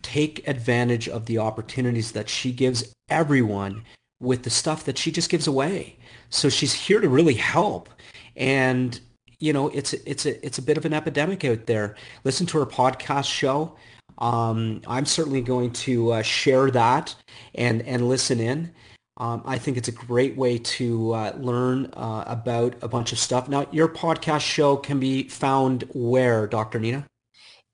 take 0.03 0.47
advantage 0.49 1.09
of 1.09 1.27
the 1.27 1.39
opportunities 1.39 2.13
that 2.13 2.29
she 2.29 2.53
gives 2.53 2.95
everyone 3.09 3.85
with 4.21 4.43
the 4.43 4.51
stuff 4.51 4.85
that 4.85 4.99
she 4.99 5.11
just 5.11 5.29
gives 5.29 5.47
away. 5.47 5.97
So 6.31 6.49
she's 6.49 6.73
here 6.73 7.01
to 7.01 7.09
really 7.09 7.35
help. 7.35 7.89
And 8.37 8.99
you 9.41 9.53
know, 9.53 9.69
it's 9.69 9.93
it's 9.93 10.27
a 10.27 10.45
it's 10.45 10.59
a 10.59 10.63
bit 10.63 10.79
of 10.79 10.85
an 10.85 10.95
epidemic 10.95 11.45
out 11.45 11.67
there. 11.67 11.97
Listen 12.25 12.47
to 12.47 12.59
her 12.59 12.67
podcast 12.67 13.31
show. 13.31 13.77
Um, 14.19 14.81
I'm 14.87 15.05
certainly 15.05 15.41
going 15.41 15.73
to 15.73 16.13
uh, 16.13 16.23
share 16.23 16.71
that 16.71 17.15
and 17.55 17.83
and 17.83 18.09
listen 18.09 18.41
in. 18.41 18.73
Um, 19.17 19.43
I 19.45 19.59
think 19.59 19.77
it's 19.77 19.89
a 19.89 19.93
great 19.93 20.37
way 20.37 20.59
to 20.59 21.13
uh, 21.13 21.33
learn 21.37 21.87
uh, 21.93 22.25
about 22.27 22.75
a 22.83 22.89
bunch 22.89 23.13
of 23.13 23.19
stuff. 23.19 23.49
Now, 23.49 23.67
your 23.71 23.89
podcast 23.89 24.41
show 24.41 24.77
can 24.77 24.99
be 24.99 25.29
found 25.29 25.85
where, 25.95 26.49
Dr. 26.49 26.81
Nina? 26.81 27.07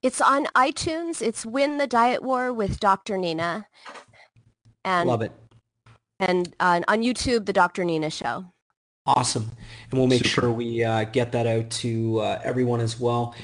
It's 0.02 0.20
on 0.20 0.46
iTunes. 0.54 1.22
It's 1.22 1.46
Win 1.46 1.78
the 1.78 1.86
Diet 1.86 2.22
War 2.22 2.52
with 2.52 2.78
Dr. 2.78 3.16
Nina. 3.16 3.66
And, 4.84 5.08
Love 5.08 5.22
it. 5.22 5.32
And 6.20 6.54
uh, 6.60 6.82
on 6.86 7.02
YouTube, 7.02 7.46
The 7.46 7.52
Dr. 7.52 7.84
Nina 7.84 8.10
Show. 8.10 8.44
Awesome. 9.06 9.50
And 9.90 9.98
we'll 9.98 10.06
make 10.06 10.18
Super. 10.24 10.28
sure 10.42 10.52
we 10.52 10.84
uh, 10.84 11.04
get 11.04 11.32
that 11.32 11.46
out 11.46 11.70
to 11.70 12.20
uh, 12.20 12.40
everyone 12.44 12.80
as 12.80 13.00
well. 13.00 13.34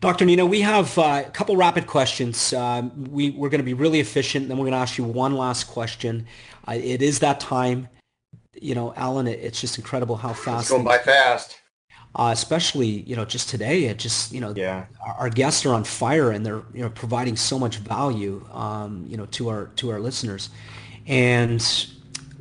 Dr. 0.00 0.24
Nina, 0.24 0.46
we 0.46 0.60
have 0.62 0.96
uh, 0.98 1.24
a 1.26 1.30
couple 1.30 1.56
rapid 1.56 1.86
questions. 1.86 2.52
Um, 2.52 3.10
we, 3.10 3.30
we're 3.30 3.48
going 3.48 3.60
to 3.60 3.64
be 3.64 3.74
really 3.74 4.00
efficient, 4.00 4.48
then 4.48 4.56
we're 4.56 4.62
going 4.64 4.72
to 4.72 4.78
ask 4.78 4.96
you 4.98 5.04
one 5.04 5.34
last 5.36 5.64
question. 5.64 6.26
Uh, 6.66 6.72
it 6.74 7.02
is 7.02 7.18
that 7.18 7.40
time. 7.40 7.88
You 8.60 8.74
know, 8.74 8.94
Alan, 8.96 9.26
it, 9.26 9.40
it's 9.40 9.60
just 9.60 9.76
incredible 9.78 10.16
how 10.16 10.30
It's 10.30 10.44
fast, 10.44 10.70
going 10.70 10.84
by 10.84 10.98
fast. 10.98 11.60
uh, 12.14 12.30
especially, 12.32 12.86
you 13.02 13.16
know, 13.16 13.24
just 13.24 13.48
today, 13.48 13.84
it 13.84 13.98
just, 13.98 14.32
you 14.32 14.40
know, 14.40 14.52
Yeah. 14.56 14.86
our, 15.04 15.14
our 15.14 15.30
guests 15.30 15.66
are 15.66 15.74
on 15.74 15.82
fire 15.84 16.30
and 16.30 16.46
they're, 16.46 16.62
you 16.72 16.82
know, 16.82 16.90
providing 16.90 17.36
so 17.36 17.58
much 17.58 17.78
value, 17.78 18.44
um, 18.52 19.04
you 19.08 19.16
know, 19.16 19.26
to 19.26 19.48
our, 19.48 19.66
to 19.76 19.90
our 19.90 19.98
listeners. 20.00 20.50
And 21.06 21.60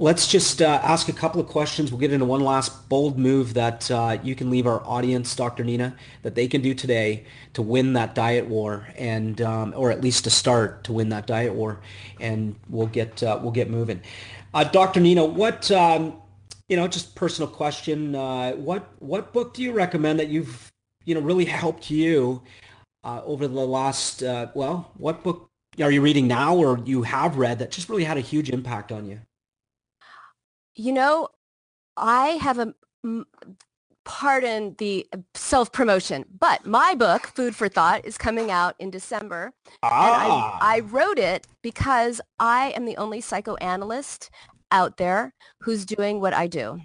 let's 0.01 0.25
just 0.25 0.63
uh, 0.63 0.79
ask 0.83 1.09
a 1.09 1.13
couple 1.13 1.39
of 1.39 1.47
questions. 1.47 1.91
We'll 1.91 1.99
get 1.99 2.11
into 2.11 2.25
one 2.25 2.41
last 2.41 2.89
bold 2.89 3.19
move 3.19 3.53
that 3.53 3.89
uh, 3.91 4.17
you 4.23 4.33
can 4.33 4.49
leave 4.49 4.65
our 4.65 4.81
audience, 4.83 5.35
Dr. 5.35 5.63
Nina, 5.63 5.95
that 6.23 6.33
they 6.33 6.47
can 6.47 6.61
do 6.61 6.73
today 6.73 7.23
to 7.53 7.61
win 7.61 7.93
that 7.93 8.15
diet 8.15 8.47
war, 8.47 8.87
and 8.97 9.39
um, 9.41 9.73
or 9.77 9.91
at 9.91 10.01
least 10.01 10.23
to 10.23 10.31
start 10.31 10.83
to 10.85 10.91
win 10.91 11.09
that 11.09 11.27
diet 11.27 11.53
war, 11.53 11.79
and 12.19 12.55
we'll 12.67 12.87
get 12.87 13.21
uh, 13.21 13.39
we'll 13.41 13.51
get 13.51 13.69
moving. 13.69 14.01
Uh, 14.55 14.63
Dr. 14.63 14.99
Nina, 14.99 15.23
what 15.23 15.69
um, 15.69 16.19
you 16.67 16.75
know, 16.75 16.87
just 16.87 17.13
personal 17.13 17.49
question. 17.49 18.15
Uh, 18.15 18.53
what 18.53 18.89
what 18.99 19.31
book 19.31 19.53
do 19.53 19.61
you 19.61 19.71
recommend 19.71 20.19
that 20.19 20.29
you've 20.29 20.71
you 21.05 21.13
know 21.13 21.21
really 21.21 21.45
helped 21.45 21.91
you 21.91 22.41
uh, 23.03 23.21
over 23.23 23.47
the 23.47 23.53
last 23.53 24.23
well? 24.55 24.91
What 24.97 25.23
book 25.23 25.47
are 25.79 25.91
you 25.91 26.01
reading 26.01 26.27
now, 26.27 26.55
or 26.55 26.79
you 26.85 27.03
have 27.03 27.37
read 27.37 27.59
that 27.59 27.69
just 27.69 27.87
really 27.87 28.03
had 28.03 28.17
a 28.17 28.21
huge 28.21 28.49
impact 28.49 28.91
on 28.91 29.05
you? 29.05 29.19
You 30.75 30.91
know, 30.93 31.27
I 31.97 32.29
have 32.41 32.59
a, 32.59 32.73
pardon 34.05 34.75
the 34.77 35.07
self-promotion, 35.35 36.25
but 36.39 36.65
my 36.65 36.95
book, 36.95 37.27
Food 37.27 37.55
for 37.55 37.67
Thought, 37.67 38.05
is 38.05 38.17
coming 38.17 38.49
out 38.49 38.75
in 38.79 38.89
December. 38.89 39.53
And 39.83 39.91
Ah. 39.91 40.59
I, 40.61 40.77
I 40.77 40.79
wrote 40.79 41.19
it 41.19 41.47
because 41.61 42.21
I 42.39 42.71
am 42.71 42.85
the 42.85 42.97
only 42.97 43.21
psychoanalyst 43.21 44.29
out 44.71 44.97
there 44.97 45.33
who's 45.59 45.85
doing 45.85 46.19
what 46.21 46.33
I 46.33 46.47
do. 46.47 46.79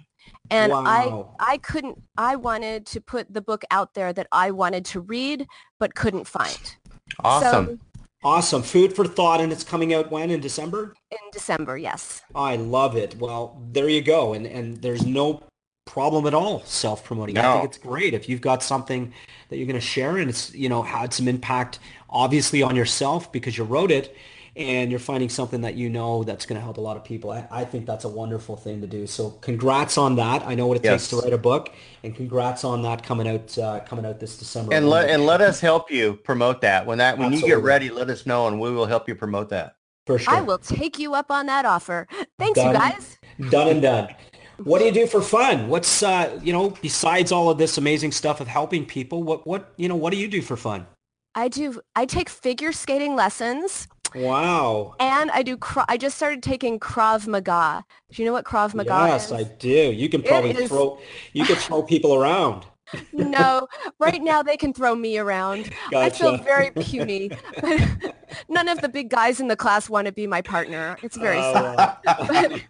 And 0.51 0.71
Wow. 0.73 1.33
I, 1.39 1.53
I 1.53 1.57
couldn't, 1.57 2.01
I 2.17 2.35
wanted 2.35 2.85
to 2.87 3.01
put 3.01 3.33
the 3.33 3.41
book 3.41 3.63
out 3.71 3.93
there 3.93 4.11
that 4.13 4.27
I 4.31 4.51
wanted 4.51 4.85
to 4.85 4.99
read, 4.99 5.47
but 5.79 5.95
couldn't 5.95 6.27
find. 6.27 6.75
Awesome. 7.23 7.65
So 7.65 7.77
Awesome. 8.23 8.63
Food 8.63 8.95
for 8.95 9.05
thought, 9.05 9.39
and 9.41 9.51
it's 9.51 9.63
coming 9.63 9.93
out 9.93 10.11
when 10.11 10.31
in 10.31 10.39
December? 10.39 10.93
in 11.11 11.17
December, 11.31 11.77
yes. 11.77 12.21
I 12.35 12.55
love 12.57 12.95
it. 12.97 13.15
Well, 13.17 13.61
there 13.71 13.87
you 13.87 14.01
go. 14.01 14.33
And 14.33 14.45
and 14.45 14.81
there's 14.81 15.05
no 15.05 15.43
problem 15.85 16.25
at 16.27 16.33
all 16.33 16.61
self-promoting. 16.65 17.37
I 17.37 17.41
No. 17.43 17.53
think 17.53 17.65
it's 17.65 17.77
great 17.77 18.13
if 18.13 18.27
you've 18.27 18.41
got 18.41 18.61
something 18.61 19.13
that 19.49 19.55
you're 19.57 19.67
going 19.67 19.79
to 19.79 19.85
share 19.85 20.17
and 20.17 20.29
it's, 20.29 20.53
you 20.53 20.67
know, 20.67 20.81
had 20.81 21.13
some 21.13 21.29
impact 21.29 21.79
obviously 22.09 22.61
on 22.61 22.75
yourself 22.75 23.31
because 23.31 23.57
you 23.57 23.63
wrote 23.63 23.89
it 23.91 24.13
and 24.57 24.89
you're 24.89 24.99
finding 24.99 25.29
something 25.29 25.61
that 25.61 25.75
you 25.75 25.89
know 25.89 26.23
that's 26.23 26.45
going 26.45 26.59
to 26.59 26.63
help 26.63 26.77
a 26.77 26.81
lot 26.81 26.97
of 26.97 27.03
people. 27.03 27.29
I, 27.31 27.47
I 27.51 27.63
think 27.63 27.85
that's 27.85 28.05
a 28.05 28.09
wonderful 28.09 28.57
thing 28.57 28.81
to 28.81 28.87
do. 28.87 29.05
So 29.05 29.29
congrats 29.41 29.97
on 29.97 30.15
that. 30.15 30.45
I 30.47 30.55
know 30.55 30.65
what 30.65 30.77
it 30.77 30.83
takes 30.83 31.07
to 31.09 31.17
write 31.17 31.33
a 31.33 31.37
book 31.37 31.73
and 32.03 32.15
congrats 32.15 32.63
on 32.63 32.81
that 32.81 33.03
coming 33.03 33.27
out 33.27 33.57
uh, 33.57 33.81
coming 33.81 34.05
out 34.05 34.19
this 34.19 34.37
December. 34.37 34.73
And 34.73 34.89
let 34.89 35.09
and 35.09 35.25
let 35.25 35.41
us 35.41 35.59
help 35.59 35.91
you 35.91 36.15
promote 36.15 36.61
that. 36.61 36.85
When 36.85 36.97
that 36.97 37.17
when 37.17 37.31
you 37.31 37.41
get 37.41 37.61
ready, 37.61 37.89
let 37.89 38.09
us 38.09 38.25
know 38.25 38.47
and 38.47 38.59
we 38.59 38.71
will 38.71 38.87
help 38.87 39.07
you 39.07 39.15
promote 39.15 39.49
that. 39.49 39.75
For 40.07 40.17
sure. 40.17 40.33
I 40.33 40.41
will 40.41 40.57
take 40.57 40.97
you 40.97 41.13
up 41.13 41.29
on 41.29 41.45
that 41.47 41.65
offer. 41.65 42.07
Thanks, 42.39 42.57
you 42.57 42.73
guys. 42.73 43.17
done 43.49 43.67
and 43.67 43.81
done. 43.81 44.15
What 44.63 44.79
do 44.79 44.85
you 44.85 44.91
do 44.91 45.05
for 45.05 45.21
fun? 45.21 45.67
What's 45.67 46.01
uh, 46.01 46.39
you 46.41 46.51
know, 46.51 46.71
besides 46.81 47.31
all 47.31 47.51
of 47.51 47.59
this 47.59 47.77
amazing 47.77 48.11
stuff 48.11 48.41
of 48.41 48.47
helping 48.47 48.85
people, 48.85 49.21
what 49.21 49.45
what 49.45 49.73
you 49.77 49.87
know, 49.87 49.95
what 49.95 50.11
do 50.11 50.17
you 50.17 50.27
do 50.27 50.41
for 50.41 50.57
fun? 50.57 50.87
I 51.35 51.49
do. 51.49 51.79
I 51.95 52.05
take 52.07 52.29
figure 52.29 52.71
skating 52.71 53.15
lessons. 53.15 53.87
Wow. 54.15 54.95
And 54.99 55.31
I 55.31 55.43
do. 55.43 55.57
I 55.87 55.97
just 55.97 56.15
started 56.15 56.41
taking 56.41 56.79
Krav 56.79 57.27
Maga. 57.27 57.85
Do 58.11 58.21
you 58.21 58.27
know 58.27 58.33
what 58.33 58.45
Krav 58.45 58.73
Maga 58.73 59.07
yes, 59.07 59.25
is? 59.25 59.31
Yes, 59.31 59.39
I 59.41 59.43
do. 59.55 59.69
You 59.69 60.09
can 60.09 60.23
probably 60.23 60.51
is... 60.51 60.69
throw. 60.69 60.99
You 61.33 61.45
can 61.45 61.55
throw 61.55 61.83
people 61.93 62.15
around. 62.15 62.65
no, 63.11 63.67
right 63.99 64.21
now 64.21 64.41
they 64.41 64.55
can 64.55 64.73
throw 64.73 64.95
me 64.95 65.17
around. 65.17 65.71
Gotcha. 65.91 66.05
I 66.05 66.09
feel 66.09 66.37
very 66.37 66.71
puny. 66.79 67.31
None 68.49 68.69
of 68.69 68.81
the 68.81 68.89
big 68.89 69.09
guys 69.09 69.39
in 69.39 69.49
the 69.49 69.57
class 69.57 69.89
want 69.89 70.05
to 70.05 70.13
be 70.13 70.25
my 70.25 70.41
partner. 70.41 70.97
It's 71.03 71.17
very 71.17 71.39
oh, 71.39 71.53
sad. 71.53 71.99
But, 72.05 72.63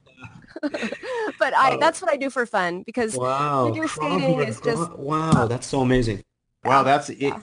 but 1.39 1.53
I 1.55 1.75
oh. 1.75 1.77
that's 1.79 2.01
what 2.01 2.11
I 2.11 2.17
do 2.17 2.31
for 2.31 2.47
fun 2.47 2.81
because 2.81 3.15
wow. 3.15 3.67
figure 3.67 3.88
skating 3.88 4.39
is 4.39 4.59
just 4.59 4.91
wow, 4.93 5.45
that's 5.45 5.67
so 5.67 5.81
amazing. 5.81 6.23
Wow, 6.63 6.81
that's 6.83 7.09
it, 7.09 7.33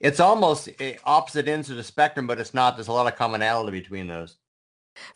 it's 0.00 0.20
almost 0.20 0.68
eh, 0.80 0.96
opposite 1.04 1.48
ends 1.48 1.70
of 1.70 1.76
the 1.76 1.84
spectrum, 1.84 2.26
but 2.26 2.38
it's 2.38 2.54
not. 2.54 2.76
There's 2.76 2.88
a 2.88 2.92
lot 2.92 3.06
of 3.06 3.16
commonality 3.16 3.78
between 3.78 4.06
those. 4.06 4.36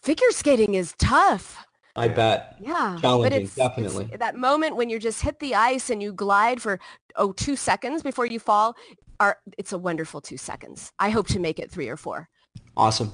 Figure 0.03 0.31
skating 0.31 0.75
is 0.75 0.95
tough. 0.99 1.65
I 1.97 2.09
bet. 2.09 2.57
Yeah. 2.61 2.97
Challenging, 3.01 3.23
but 3.23 3.33
it's, 3.33 3.55
definitely. 3.55 4.09
It's 4.13 4.19
that 4.19 4.37
moment 4.37 4.77
when 4.77 4.89
you 4.89 4.99
just 4.99 5.23
hit 5.23 5.41
the 5.41 5.55
ice 5.55 5.91
and 5.91 6.03
you 6.03 6.13
glide 6.13 6.63
for 6.63 6.79
oh 7.17 7.33
two 7.33 7.57
seconds 7.57 8.03
before 8.03 8.27
you 8.27 8.39
fall. 8.39 8.77
Are 9.21 9.39
it's 9.57 9.73
a 9.73 9.79
wonderful 9.79 10.21
two 10.21 10.37
seconds. 10.37 10.93
I 11.01 11.11
hope 11.11 11.27
to 11.29 11.41
make 11.41 11.59
it 11.59 11.71
three 11.71 11.89
or 11.89 11.97
four. 11.97 12.29
Awesome. 12.77 13.13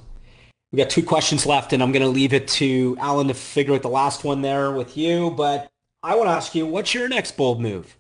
We 0.71 0.77
got 0.79 0.91
two 0.91 1.03
questions 1.05 1.47
left, 1.47 1.73
and 1.73 1.83
I'm 1.83 1.93
going 1.93 2.03
to 2.03 2.09
leave 2.09 2.35
it 2.35 2.49
to 2.49 2.97
Alan 2.99 3.29
to 3.29 3.35
figure 3.35 3.75
out 3.75 3.83
the 3.83 3.89
last 3.89 4.25
one 4.25 4.43
there 4.43 4.73
with 4.73 4.97
you. 4.97 5.31
But 5.31 5.71
I 6.03 6.17
want 6.17 6.27
to 6.27 6.33
ask 6.33 6.55
you, 6.55 6.67
what's 6.67 6.93
your 6.93 7.09
next 7.09 7.37
bold 7.37 7.61
move? 7.61 7.97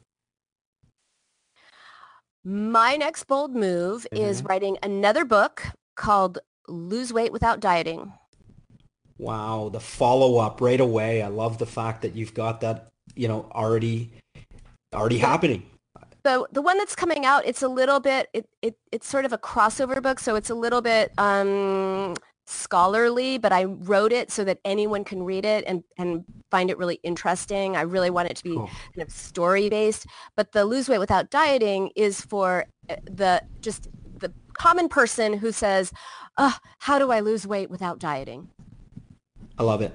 My 2.44 2.96
next 2.96 3.24
bold 3.24 3.54
move 3.54 4.06
mm-hmm. 4.12 4.22
is 4.22 4.42
writing 4.42 4.76
another 4.82 5.24
book 5.24 5.62
called 5.96 6.38
Lose 6.68 7.10
Weight 7.10 7.32
Without 7.32 7.58
Dieting. 7.58 8.12
Wow, 9.16 9.70
the 9.72 9.80
follow 9.80 10.36
up 10.38 10.60
right 10.60 10.80
away. 10.80 11.22
I 11.22 11.28
love 11.28 11.56
the 11.58 11.66
fact 11.66 12.02
that 12.02 12.14
you've 12.14 12.34
got 12.34 12.60
that, 12.60 12.90
you 13.14 13.28
know, 13.28 13.48
already 13.52 14.10
already 14.92 15.18
happening. 15.18 15.64
The 16.24 16.46
the 16.52 16.60
one 16.60 16.76
that's 16.76 16.94
coming 16.94 17.24
out, 17.24 17.46
it's 17.46 17.62
a 17.62 17.68
little 17.68 18.00
bit 18.00 18.28
it, 18.34 18.46
it 18.60 18.76
it's 18.92 19.08
sort 19.08 19.24
of 19.24 19.32
a 19.32 19.38
crossover 19.38 20.02
book, 20.02 20.20
so 20.20 20.34
it's 20.36 20.50
a 20.50 20.54
little 20.54 20.82
bit 20.82 21.12
um 21.18 22.14
scholarly, 22.46 23.38
but 23.38 23.52
I 23.52 23.64
wrote 23.64 24.12
it 24.12 24.30
so 24.30 24.44
that 24.44 24.58
anyone 24.64 25.04
can 25.04 25.22
read 25.22 25.44
it 25.44 25.64
and, 25.66 25.82
and 25.98 26.24
find 26.50 26.70
it 26.70 26.78
really 26.78 27.00
interesting. 27.02 27.76
I 27.76 27.82
really 27.82 28.10
want 28.10 28.30
it 28.30 28.36
to 28.38 28.44
be 28.44 28.54
cool. 28.54 28.66
kind 28.66 29.06
of 29.06 29.10
story 29.10 29.68
based. 29.68 30.06
But 30.36 30.52
the 30.52 30.64
lose 30.64 30.88
weight 30.88 30.98
without 30.98 31.30
dieting 31.30 31.90
is 31.96 32.20
for 32.20 32.66
uh, 32.90 32.96
the 33.04 33.42
just 33.60 33.88
the 34.18 34.32
common 34.52 34.88
person 34.88 35.34
who 35.34 35.52
says, 35.52 35.92
oh, 36.38 36.56
how 36.78 36.98
do 36.98 37.10
I 37.10 37.20
lose 37.20 37.46
weight 37.46 37.70
without 37.70 37.98
dieting? 37.98 38.48
I 39.58 39.62
love 39.62 39.80
it. 39.82 39.94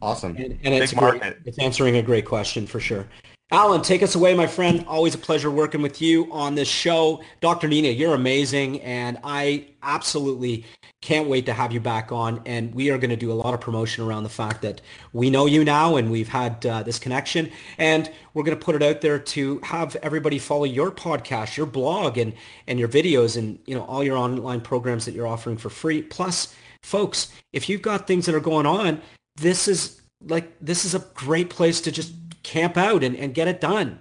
Awesome. 0.00 0.36
And, 0.36 0.58
and 0.64 0.74
it's, 0.74 0.92
great, 0.92 1.22
it's 1.44 1.58
answering 1.58 1.96
a 1.96 2.02
great 2.02 2.24
question 2.24 2.66
for 2.66 2.80
sure. 2.80 3.06
Alan, 3.52 3.82
take 3.82 4.02
us 4.02 4.14
away, 4.14 4.32
my 4.32 4.46
friend. 4.46 4.82
Always 4.88 5.14
a 5.14 5.18
pleasure 5.18 5.50
working 5.50 5.82
with 5.82 6.00
you 6.00 6.26
on 6.32 6.54
this 6.54 6.68
show. 6.68 7.20
Dr. 7.42 7.68
Nina, 7.68 7.88
you're 7.88 8.14
amazing, 8.14 8.80
and 8.80 9.18
I 9.22 9.66
absolutely 9.82 10.64
can't 11.02 11.28
wait 11.28 11.44
to 11.44 11.52
have 11.52 11.70
you 11.70 11.78
back 11.78 12.10
on. 12.12 12.40
And 12.46 12.74
we 12.74 12.90
are 12.90 12.96
going 12.96 13.10
to 13.10 13.16
do 13.16 13.30
a 13.30 13.34
lot 13.34 13.52
of 13.52 13.60
promotion 13.60 14.04
around 14.04 14.22
the 14.22 14.30
fact 14.30 14.62
that 14.62 14.80
we 15.12 15.28
know 15.28 15.44
you 15.44 15.64
now 15.64 15.96
and 15.96 16.10
we've 16.10 16.28
had 16.28 16.64
uh, 16.64 16.82
this 16.82 16.98
connection. 16.98 17.50
And 17.76 18.10
we're 18.32 18.42
going 18.42 18.58
to 18.58 18.64
put 18.64 18.74
it 18.74 18.82
out 18.82 19.02
there 19.02 19.18
to 19.18 19.58
have 19.58 19.96
everybody 19.96 20.38
follow 20.38 20.64
your 20.64 20.90
podcast, 20.90 21.54
your 21.54 21.66
blog, 21.66 22.16
and, 22.16 22.32
and 22.66 22.78
your 22.78 22.88
videos 22.88 23.36
and, 23.36 23.58
you 23.66 23.74
know, 23.74 23.84
all 23.84 24.02
your 24.02 24.16
online 24.16 24.62
programs 24.62 25.04
that 25.04 25.12
you're 25.12 25.26
offering 25.26 25.58
for 25.58 25.68
free. 25.68 26.00
Plus, 26.00 26.54
folks, 26.82 27.30
if 27.52 27.68
you've 27.68 27.82
got 27.82 28.06
things 28.06 28.24
that 28.24 28.34
are 28.34 28.40
going 28.40 28.64
on, 28.64 29.02
this 29.36 29.68
is 29.68 30.00
like, 30.24 30.50
this 30.58 30.86
is 30.86 30.94
a 30.94 31.00
great 31.14 31.50
place 31.50 31.82
to 31.82 31.92
just 31.92 32.21
camp 32.42 32.76
out 32.76 33.02
and, 33.04 33.16
and 33.16 33.34
get 33.34 33.48
it 33.48 33.60
done. 33.60 34.00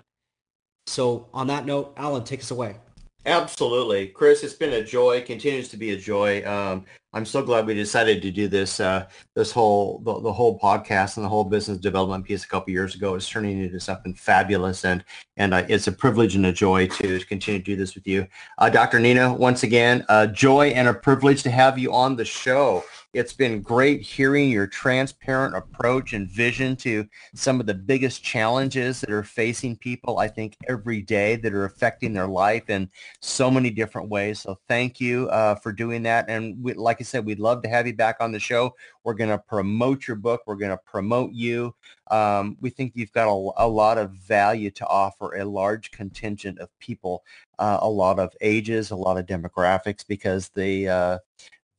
So 0.87 1.29
on 1.33 1.47
that 1.47 1.65
note, 1.65 1.93
Alan, 1.97 2.23
take 2.23 2.41
us 2.41 2.51
away. 2.51 2.77
Absolutely. 3.25 4.07
Chris, 4.07 4.43
it's 4.43 4.55
been 4.55 4.73
a 4.73 4.83
joy, 4.83 5.21
continues 5.21 5.69
to 5.69 5.77
be 5.77 5.91
a 5.91 5.97
joy. 5.97 6.43
Um, 6.43 6.85
I'm 7.13 7.25
so 7.25 7.43
glad 7.43 7.67
we 7.67 7.75
decided 7.75 8.19
to 8.23 8.31
do 8.31 8.47
this, 8.47 8.79
uh, 8.79 9.05
this 9.35 9.51
whole, 9.51 9.99
the, 9.99 10.19
the, 10.21 10.33
whole 10.33 10.57
podcast 10.57 11.17
and 11.17 11.25
the 11.25 11.29
whole 11.29 11.43
business 11.43 11.77
development 11.77 12.25
piece 12.25 12.45
a 12.45 12.47
couple 12.47 12.71
years 12.71 12.95
ago 12.95 13.13
is 13.13 13.29
turning 13.29 13.59
into 13.59 13.79
something 13.79 14.15
fabulous. 14.15 14.85
And, 14.85 15.03
and 15.37 15.53
uh, 15.53 15.65
it's 15.69 15.85
a 15.85 15.91
privilege 15.91 16.35
and 16.35 16.47
a 16.47 16.51
joy 16.51 16.87
to, 16.87 17.19
to 17.19 17.25
continue 17.27 17.59
to 17.59 17.65
do 17.65 17.75
this 17.75 17.93
with 17.93 18.07
you. 18.07 18.25
Uh, 18.57 18.69
Dr. 18.69 18.99
Nina, 18.99 19.31
once 19.31 19.61
again, 19.61 20.03
a 20.09 20.27
joy 20.27 20.69
and 20.69 20.87
a 20.87 20.93
privilege 20.93 21.43
to 21.43 21.51
have 21.51 21.77
you 21.77 21.93
on 21.93 22.15
the 22.15 22.25
show. 22.25 22.83
It's 23.13 23.33
been 23.33 23.61
great 23.61 24.01
hearing 24.01 24.49
your 24.49 24.67
transparent 24.67 25.53
approach 25.53 26.13
and 26.13 26.29
vision 26.29 26.77
to 26.77 27.05
some 27.35 27.59
of 27.59 27.65
the 27.65 27.73
biggest 27.73 28.23
challenges 28.23 29.01
that 29.01 29.09
are 29.09 29.21
facing 29.21 29.75
people, 29.75 30.19
I 30.19 30.29
think, 30.29 30.55
every 30.69 31.01
day 31.01 31.35
that 31.35 31.53
are 31.53 31.65
affecting 31.65 32.13
their 32.13 32.27
life 32.27 32.69
in 32.69 32.89
so 33.19 33.51
many 33.51 33.69
different 33.69 34.07
ways. 34.07 34.39
So 34.39 34.57
thank 34.69 35.01
you 35.01 35.27
uh, 35.27 35.55
for 35.55 35.73
doing 35.73 36.03
that. 36.03 36.29
And 36.29 36.63
we, 36.63 36.73
like 36.73 37.01
I 37.01 37.03
said, 37.03 37.25
we'd 37.25 37.41
love 37.41 37.61
to 37.63 37.69
have 37.69 37.85
you 37.85 37.93
back 37.93 38.15
on 38.21 38.31
the 38.31 38.39
show. 38.39 38.75
We're 39.03 39.15
going 39.15 39.29
to 39.29 39.39
promote 39.39 40.07
your 40.07 40.15
book. 40.15 40.43
We're 40.45 40.55
going 40.55 40.71
to 40.71 40.81
promote 40.85 41.33
you. 41.33 41.75
Um, 42.11 42.55
we 42.61 42.69
think 42.69 42.93
you've 42.95 43.11
got 43.11 43.27
a, 43.27 43.65
a, 43.65 43.67
lot 43.67 43.97
of 43.97 44.11
value 44.11 44.71
to 44.71 44.87
offer 44.87 45.35
a 45.35 45.43
large 45.43 45.91
contingent 45.91 46.59
of 46.59 46.69
people, 46.79 47.23
uh, 47.59 47.79
a 47.81 47.89
lot 47.89 48.19
of 48.19 48.33
ages, 48.39 48.91
a 48.91 48.95
lot 48.95 49.17
of 49.17 49.25
demographics, 49.25 50.05
because 50.07 50.49
the 50.49 50.87
uh, 50.87 51.17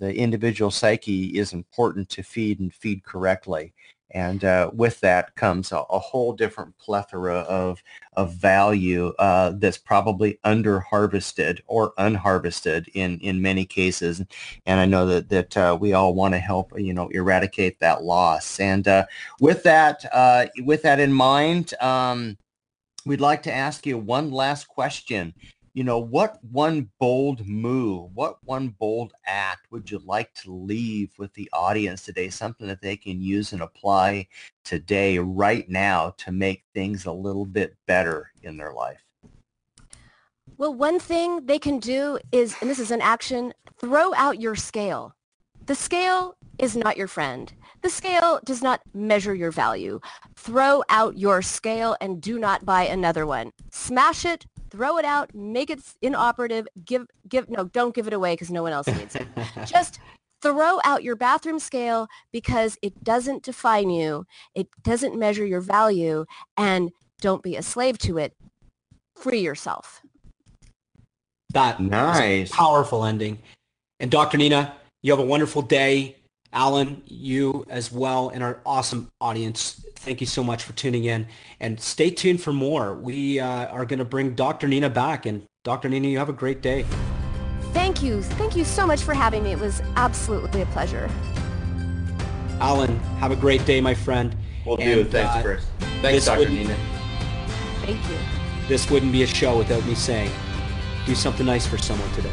the 0.03 0.13
individual 0.17 0.73
psyche 0.73 1.39
is 1.39 1.53
important 1.53 2.09
to 2.09 2.25
feed 2.25 2.59
and 2.59 2.75
feed 2.75 3.05
correctly. 3.05 3.73
And 4.11 4.43
uh, 4.43 4.69
with 4.75 4.99
that 5.01 5.33
comes 5.37 5.71
a, 5.71 5.77
a, 5.79 5.99
whole 6.01 6.33
different 6.33 6.77
plethora 6.77 7.37
of, 7.43 7.81
of 8.15 8.35
value 8.35 9.13
uh, 9.21 9.53
that's 9.55 9.79
probably 9.79 10.41
under 10.43 10.81
harvested 10.81 11.63
or 11.69 11.95
unharvested 11.99 12.89
in, 12.95 13.21
in 13.21 13.41
many 13.41 13.65
cases. 13.65 14.21
And 14.67 14.81
I 14.81 14.87
know 14.87 15.07
that, 15.07 15.29
that 15.29 15.57
uh, 15.57 15.79
we 15.81 15.93
all 15.93 16.15
want 16.15 16.35
to 16.35 16.39
help, 16.39 16.73
you 16.77 16.93
know, 16.93 17.09
eradicate 17.11 17.79
that 17.79 18.03
loss. 18.03 18.59
And 18.59 18.89
uh, 18.89 19.07
with 19.39 19.63
that, 19.63 20.05
uh, 20.13 20.47
with 20.65 20.83
that 20.83 20.99
in 20.99 21.13
mind, 21.13 21.75
um, 21.81 22.37
we'd 23.07 23.21
like 23.21 23.45
to 23.45 23.55
ask 23.55 23.87
you 23.87 23.99
one 23.99 24.33
last 24.33 24.67
question 24.67 25.33
you 25.75 25.85
know, 25.85 25.99
what 25.99 26.39
one 26.45 26.91
bold 26.99 27.47
move, 27.47 28.11
what 28.15 28.37
one 28.45 28.69
bold 28.69 29.15
act 29.25 29.67
would 29.71 29.91
you 29.91 30.03
like 30.05 30.33
to 30.35 30.53
leave 30.53 31.11
with 31.19 31.33
the 31.33 31.49
audience 31.53 32.05
today? 32.05 32.29
Something 32.29 32.67
that 32.67 32.83
they 32.83 32.97
can 32.97 33.23
use 33.23 33.53
and 33.53 33.63
apply 33.63 34.29
today, 34.65 35.19
right 35.19 35.69
now, 35.71 36.15
to 36.19 36.31
make 36.31 36.65
things 36.75 37.07
a 37.07 37.13
little 37.13 37.47
bit 37.47 37.75
better 37.87 38.31
in 38.43 38.57
their 38.59 38.73
life? 38.73 39.03
Well, 40.59 40.75
one 40.75 40.99
thing 40.99 41.47
they 41.47 41.59
can 41.59 41.79
do 41.79 42.19
is, 42.31 42.55
and 42.61 42.69
this 42.69 42.79
is 42.79 42.91
an 42.91 43.01
action, 43.01 43.55
throw 43.81 44.13
out 44.15 44.41
your 44.41 44.55
scale. 44.55 45.15
The 45.65 45.75
scale 45.75 46.37
is 46.59 46.77
not 46.77 46.97
your 46.99 47.09
friend. 47.09 47.51
The 47.81 47.89
scale 47.89 48.41
does 48.45 48.63
not 48.63 48.81
measure 48.93 49.35
your 49.35 49.51
value. 49.51 50.01
Throw 50.37 50.85
out 50.91 51.17
your 51.17 51.41
scale 51.41 51.97
and 52.01 52.21
do 52.21 52.39
not 52.39 52.65
buy 52.65 52.83
another 52.85 53.27
one. 53.27 53.53
Smash 53.71 54.25
it, 54.25 54.45
throw 54.73 54.97
it 54.97 55.05
out, 55.05 55.35
make 55.35 55.69
it 55.69 55.81
inoperative, 56.01 56.67
give, 56.85 57.07
give, 57.29 57.49
no, 57.51 57.65
don't 57.65 57.95
give 57.95 58.07
it 58.07 58.15
away 58.15 58.33
because 58.33 58.51
no 58.51 58.63
one 58.63 58.73
else 58.73 58.87
needs 58.87 59.15
it. 59.15 59.27
Just 59.67 60.01
throw 60.41 60.81
out 60.83 61.03
your 61.03 61.15
bathroom 61.15 61.59
scale 61.59 62.09
because 62.33 62.79
it 62.81 63.05
doesn't 63.05 63.43
define 63.43 63.91
you. 63.91 64.25
It 64.55 64.69
doesn't 64.83 65.17
measure 65.17 65.45
your 65.45 65.61
value 65.61 66.25
and 66.57 66.91
don't 67.21 67.43
be 67.43 67.55
a 67.55 67.63
slave 67.63 67.99
to 67.99 68.17
it. 68.17 68.35
Free 69.15 69.41
yourself. 69.41 70.01
That 71.53 71.79
nice. 71.81 72.51
powerful 72.51 73.05
ending. 73.05 73.39
And 74.01 74.11
Dr. 74.11 74.39
Nina, 74.39 74.75
you 75.03 75.13
have 75.13 75.21
a 75.21 75.25
wonderful 75.25 75.61
day. 75.61 76.17
Alan, 76.53 77.03
you 77.07 77.65
as 77.71 77.91
well, 77.91 78.29
and 78.29 78.43
our 78.43 78.61
awesome 78.67 79.11
audience. 79.21 79.85
Thank 79.97 80.21
you 80.21 80.27
so 80.27 80.45
much 80.45 80.63
for 80.63 80.75
tuning 80.75 81.05
in. 81.05 81.27
And 81.61 81.81
stay 81.81 82.11
tuned 82.11 82.43
for 82.43 82.53
more. 82.53 82.95
We 82.95 83.41
uh, 83.41 83.67
are 83.69 83.87
going 83.87 84.01
to 84.01 84.05
bring 84.05 84.35
Dr. 84.35 84.69
Nina 84.69 84.91
back. 84.91 85.25
And 85.25 85.45
Dr. 85.65 85.89
Nina, 85.89 86.09
you 86.09 86.19
have 86.19 86.29
a 86.29 86.35
great 86.35 86.61
day. 86.61 86.85
Thank 87.73 88.03
you. 88.03 88.23
Thank 88.23 88.55
you 88.55 88.65
so 88.65 88.87
much 88.87 89.03
for 89.03 89.15
having 89.15 89.45
me. 89.45 89.53
It 89.53 89.61
was 89.61 89.81
absolutely 89.97 90.61
a 90.61 90.67
pleasure. 90.67 91.09
Alan, 92.61 92.99
have 93.19 93.31
a 93.31 93.37
great 93.37 93.65
day, 93.65 93.81
my 93.81 93.95
friend. 93.95 94.37
We'll 94.67 94.77
do. 94.77 95.05
Thanks, 95.05 95.37
uh, 95.37 95.43
Chris. 95.43 95.67
Thanks, 96.03 96.27
Dr. 96.27 96.49
Nina. 96.49 96.77
Thank 97.81 98.09
you. 98.11 98.19
This 98.69 98.91
wouldn't 98.91 99.13
be 99.13 99.23
a 99.23 99.27
show 99.27 99.57
without 99.57 99.85
me 99.87 99.95
saying, 99.95 100.31
do 101.07 101.15
something 101.15 101.47
nice 101.47 101.67
for 101.67 101.79
someone 101.79 102.11
today. 102.13 102.33